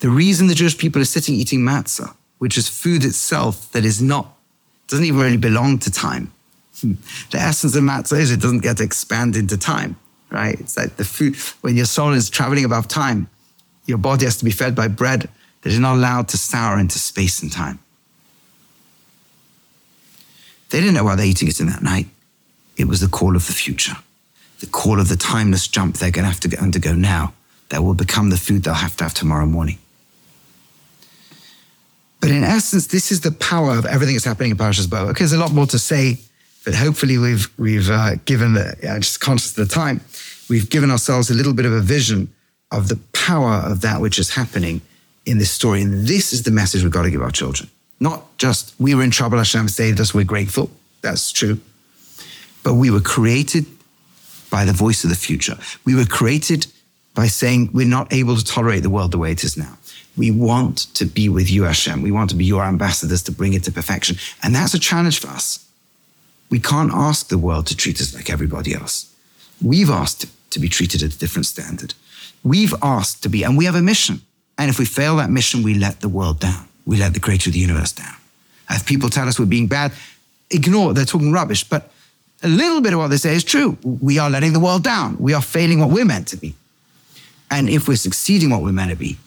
The 0.00 0.10
reason 0.10 0.48
the 0.48 0.54
Jewish 0.54 0.76
people 0.76 1.00
are 1.00 1.06
sitting 1.06 1.34
eating 1.34 1.60
matzah 1.60 2.14
which 2.44 2.58
is 2.58 2.68
food 2.68 3.06
itself 3.06 3.72
that 3.72 3.86
is 3.86 4.02
not, 4.02 4.36
doesn't 4.88 5.06
even 5.06 5.18
really 5.18 5.38
belong 5.38 5.78
to 5.78 5.90
time. 5.90 6.30
The 7.30 7.38
essence 7.38 7.74
of 7.74 7.82
matzah 7.82 8.18
is 8.18 8.30
it 8.30 8.42
doesn't 8.42 8.58
get 8.58 8.76
to 8.76 8.84
expand 8.84 9.34
into 9.34 9.56
time, 9.56 9.96
right? 10.28 10.60
It's 10.60 10.76
like 10.76 10.96
the 10.96 11.06
food, 11.06 11.36
when 11.62 11.74
your 11.74 11.86
soul 11.86 12.12
is 12.12 12.28
traveling 12.28 12.66
above 12.66 12.86
time, 12.86 13.30
your 13.86 13.96
body 13.96 14.26
has 14.26 14.36
to 14.36 14.44
be 14.44 14.50
fed 14.50 14.74
by 14.74 14.88
bread 14.88 15.30
that 15.62 15.72
is 15.72 15.78
not 15.78 15.94
allowed 15.94 16.28
to 16.28 16.36
sour 16.36 16.78
into 16.78 16.98
space 16.98 17.42
and 17.42 17.50
time. 17.50 17.78
They 20.68 20.80
didn't 20.80 20.96
know 20.96 21.04
why 21.04 21.16
they're 21.16 21.24
eating 21.24 21.48
it 21.48 21.60
in 21.60 21.68
that 21.68 21.82
night. 21.82 22.08
It 22.76 22.88
was 22.88 23.00
the 23.00 23.08
call 23.08 23.36
of 23.36 23.46
the 23.46 23.54
future, 23.54 23.96
the 24.60 24.66
call 24.66 25.00
of 25.00 25.08
the 25.08 25.16
timeless 25.16 25.66
jump 25.66 25.96
they're 25.96 26.10
going 26.10 26.26
to 26.26 26.30
have 26.30 26.40
to 26.40 26.58
undergo 26.58 26.92
now 26.94 27.32
that 27.70 27.82
will 27.82 27.94
become 27.94 28.28
the 28.28 28.36
food 28.36 28.64
they'll 28.64 28.74
have 28.74 28.98
to 28.98 29.04
have 29.04 29.14
tomorrow 29.14 29.46
morning. 29.46 29.78
But 32.24 32.32
in 32.32 32.42
essence, 32.42 32.86
this 32.86 33.12
is 33.12 33.20
the 33.20 33.32
power 33.32 33.72
of 33.72 33.84
everything 33.84 34.14
that's 34.14 34.24
happening 34.24 34.52
in 34.52 34.56
Parashas 34.56 34.88
Bo. 34.88 35.08
Okay, 35.08 35.18
there's 35.18 35.34
a 35.34 35.38
lot 35.38 35.52
more 35.52 35.66
to 35.66 35.78
say, 35.78 36.16
but 36.64 36.74
hopefully 36.74 37.18
we've 37.18 37.50
we've 37.58 37.90
uh, 37.90 38.14
given 38.24 38.54
the 38.54 38.74
yeah, 38.82 38.98
just 38.98 39.20
conscious 39.20 39.50
of 39.50 39.68
the 39.68 39.74
time, 39.74 40.00
we've 40.48 40.70
given 40.70 40.90
ourselves 40.90 41.28
a 41.28 41.34
little 41.34 41.52
bit 41.52 41.66
of 41.66 41.72
a 41.74 41.82
vision 41.82 42.32
of 42.72 42.88
the 42.88 42.96
power 43.12 43.56
of 43.70 43.82
that 43.82 44.00
which 44.00 44.18
is 44.18 44.30
happening 44.30 44.80
in 45.26 45.36
this 45.36 45.50
story. 45.50 45.82
And 45.82 46.06
this 46.06 46.32
is 46.32 46.44
the 46.44 46.50
message 46.50 46.82
we've 46.82 46.90
got 46.90 47.02
to 47.02 47.10
give 47.10 47.20
our 47.20 47.30
children. 47.30 47.68
Not 48.00 48.38
just 48.38 48.72
we 48.80 48.94
were 48.94 49.02
in 49.02 49.10
trouble, 49.10 49.36
Hashem 49.36 49.68
saved 49.68 50.00
us, 50.00 50.14
we're 50.14 50.24
grateful. 50.24 50.70
That's 51.02 51.30
true. 51.30 51.60
But 52.62 52.76
we 52.76 52.90
were 52.90 53.02
created 53.02 53.66
by 54.48 54.64
the 54.64 54.72
voice 54.72 55.04
of 55.04 55.10
the 55.10 55.16
future. 55.16 55.58
We 55.84 55.94
were 55.94 56.06
created 56.06 56.68
by 57.12 57.26
saying 57.26 57.68
we're 57.74 57.86
not 57.86 58.14
able 58.14 58.34
to 58.34 58.44
tolerate 58.44 58.82
the 58.82 58.88
world 58.88 59.12
the 59.12 59.18
way 59.18 59.32
it 59.32 59.44
is 59.44 59.58
now. 59.58 59.76
We 60.16 60.30
want 60.30 60.94
to 60.94 61.06
be 61.06 61.28
with 61.28 61.50
you, 61.50 61.64
Hashem. 61.64 62.02
We 62.02 62.12
want 62.12 62.30
to 62.30 62.36
be 62.36 62.44
your 62.44 62.64
ambassadors 62.64 63.22
to 63.24 63.32
bring 63.32 63.52
it 63.54 63.64
to 63.64 63.72
perfection. 63.72 64.16
And 64.42 64.54
that's 64.54 64.74
a 64.74 64.78
challenge 64.78 65.20
for 65.20 65.28
us. 65.28 65.66
We 66.50 66.60
can't 66.60 66.92
ask 66.92 67.28
the 67.28 67.38
world 67.38 67.66
to 67.66 67.76
treat 67.76 68.00
us 68.00 68.14
like 68.14 68.30
everybody 68.30 68.74
else. 68.74 69.12
We've 69.60 69.90
asked 69.90 70.26
to 70.50 70.60
be 70.60 70.68
treated 70.68 71.02
at 71.02 71.14
a 71.14 71.18
different 71.18 71.46
standard. 71.46 71.94
We've 72.44 72.74
asked 72.82 73.22
to 73.24 73.28
be, 73.28 73.42
and 73.42 73.56
we 73.58 73.64
have 73.64 73.74
a 73.74 73.82
mission. 73.82 74.20
And 74.56 74.70
if 74.70 74.78
we 74.78 74.84
fail 74.84 75.16
that 75.16 75.30
mission, 75.30 75.62
we 75.62 75.74
let 75.74 76.00
the 76.00 76.08
world 76.08 76.38
down. 76.38 76.68
We 76.86 76.96
let 76.96 77.14
the 77.14 77.20
creator 77.20 77.50
of 77.50 77.54
the 77.54 77.60
universe 77.60 77.92
down. 77.92 78.14
If 78.70 78.86
people 78.86 79.10
tell 79.10 79.26
us 79.26 79.38
we're 79.38 79.46
being 79.46 79.66
bad, 79.66 79.92
ignore 80.50 80.90
it. 80.90 80.94
They're 80.94 81.04
talking 81.04 81.32
rubbish. 81.32 81.64
But 81.64 81.90
a 82.42 82.48
little 82.48 82.80
bit 82.80 82.92
of 82.92 82.98
what 82.98 83.08
they 83.08 83.16
say 83.16 83.34
is 83.34 83.42
true. 83.42 83.76
We 83.82 84.18
are 84.18 84.30
letting 84.30 84.52
the 84.52 84.60
world 84.60 84.84
down. 84.84 85.16
We 85.18 85.32
are 85.34 85.42
failing 85.42 85.80
what 85.80 85.90
we're 85.90 86.04
meant 86.04 86.28
to 86.28 86.36
be. 86.36 86.54
And 87.50 87.68
if 87.68 87.88
we're 87.88 87.96
succeeding 87.96 88.50
what 88.50 88.62
we're 88.62 88.72
meant 88.72 88.90
to 88.90 88.96
be, 88.96 89.18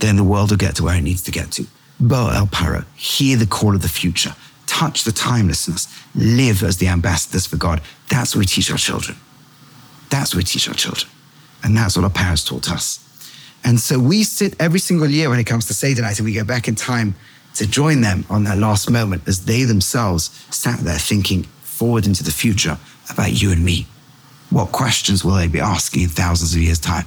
then 0.00 0.16
the 0.16 0.24
world 0.24 0.50
will 0.50 0.56
get 0.56 0.76
to 0.76 0.84
where 0.84 0.96
it 0.96 1.02
needs 1.02 1.22
to 1.22 1.30
get 1.30 1.50
to. 1.52 1.66
Bo 1.98 2.28
El 2.28 2.46
Paro, 2.46 2.84
hear 2.94 3.36
the 3.36 3.46
call 3.46 3.74
of 3.74 3.82
the 3.82 3.88
future, 3.88 4.34
touch 4.66 5.04
the 5.04 5.12
timelessness, 5.12 5.88
live 6.14 6.62
as 6.62 6.76
the 6.76 6.88
ambassadors 6.88 7.46
for 7.46 7.56
God. 7.56 7.80
That's 8.08 8.34
what 8.34 8.40
we 8.40 8.46
teach 8.46 8.70
our 8.70 8.76
children. 8.76 9.16
That's 10.10 10.34
what 10.34 10.38
we 10.38 10.44
teach 10.44 10.68
our 10.68 10.74
children. 10.74 11.10
And 11.64 11.76
that's 11.76 11.96
what 11.96 12.04
our 12.04 12.10
parents 12.10 12.44
taught 12.44 12.70
us. 12.70 13.02
And 13.64 13.80
so 13.80 13.98
we 13.98 14.22
sit 14.22 14.54
every 14.60 14.78
single 14.78 15.08
year 15.08 15.28
when 15.28 15.40
it 15.40 15.44
comes 15.44 15.66
to 15.66 15.74
Seder 15.74 16.02
night 16.02 16.18
and 16.18 16.26
we 16.26 16.34
go 16.34 16.44
back 16.44 16.68
in 16.68 16.74
time 16.74 17.14
to 17.54 17.66
join 17.66 18.02
them 18.02 18.24
on 18.28 18.44
that 18.44 18.58
last 18.58 18.90
moment 18.90 19.26
as 19.26 19.46
they 19.46 19.64
themselves 19.64 20.30
sat 20.50 20.78
there 20.80 20.98
thinking 20.98 21.42
forward 21.62 22.06
into 22.06 22.22
the 22.22 22.30
future 22.30 22.78
about 23.10 23.40
you 23.40 23.50
and 23.50 23.64
me. 23.64 23.86
What 24.50 24.72
questions 24.72 25.24
will 25.24 25.34
they 25.34 25.48
be 25.48 25.60
asking 25.60 26.02
in 26.02 26.08
thousands 26.08 26.54
of 26.54 26.60
years' 26.60 26.78
time? 26.78 27.06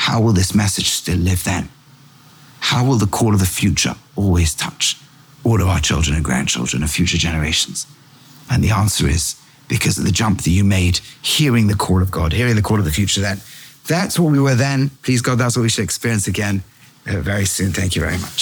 How 0.00 0.18
will 0.18 0.32
this 0.32 0.54
message 0.54 0.88
still 0.88 1.18
live 1.18 1.44
then? 1.44 1.68
How 2.60 2.86
will 2.86 2.96
the 2.96 3.06
call 3.06 3.34
of 3.34 3.40
the 3.40 3.44
future 3.44 3.94
always 4.16 4.54
touch 4.54 4.96
all 5.44 5.60
of 5.60 5.68
our 5.68 5.78
children 5.78 6.16
and 6.16 6.24
grandchildren 6.24 6.80
and 6.82 6.90
future 6.90 7.18
generations? 7.18 7.86
And 8.50 8.64
the 8.64 8.70
answer 8.70 9.06
is 9.06 9.36
because 9.68 9.98
of 9.98 10.04
the 10.04 10.10
jump 10.10 10.40
that 10.40 10.50
you 10.50 10.64
made, 10.64 11.00
hearing 11.20 11.66
the 11.66 11.74
call 11.74 12.00
of 12.00 12.10
God, 12.10 12.32
hearing 12.32 12.56
the 12.56 12.62
call 12.62 12.78
of 12.78 12.86
the 12.86 12.90
future 12.90 13.20
then. 13.20 13.42
That's 13.88 14.18
what 14.18 14.32
we 14.32 14.40
were 14.40 14.54
then. 14.54 14.88
Please 15.02 15.20
God, 15.20 15.36
that's 15.36 15.54
what 15.54 15.64
we 15.64 15.68
should 15.68 15.84
experience 15.84 16.26
again 16.26 16.64
uh, 17.06 17.20
very 17.20 17.44
soon. 17.44 17.72
Thank 17.72 17.94
you 17.94 18.00
very 18.00 18.16
much. 18.16 18.38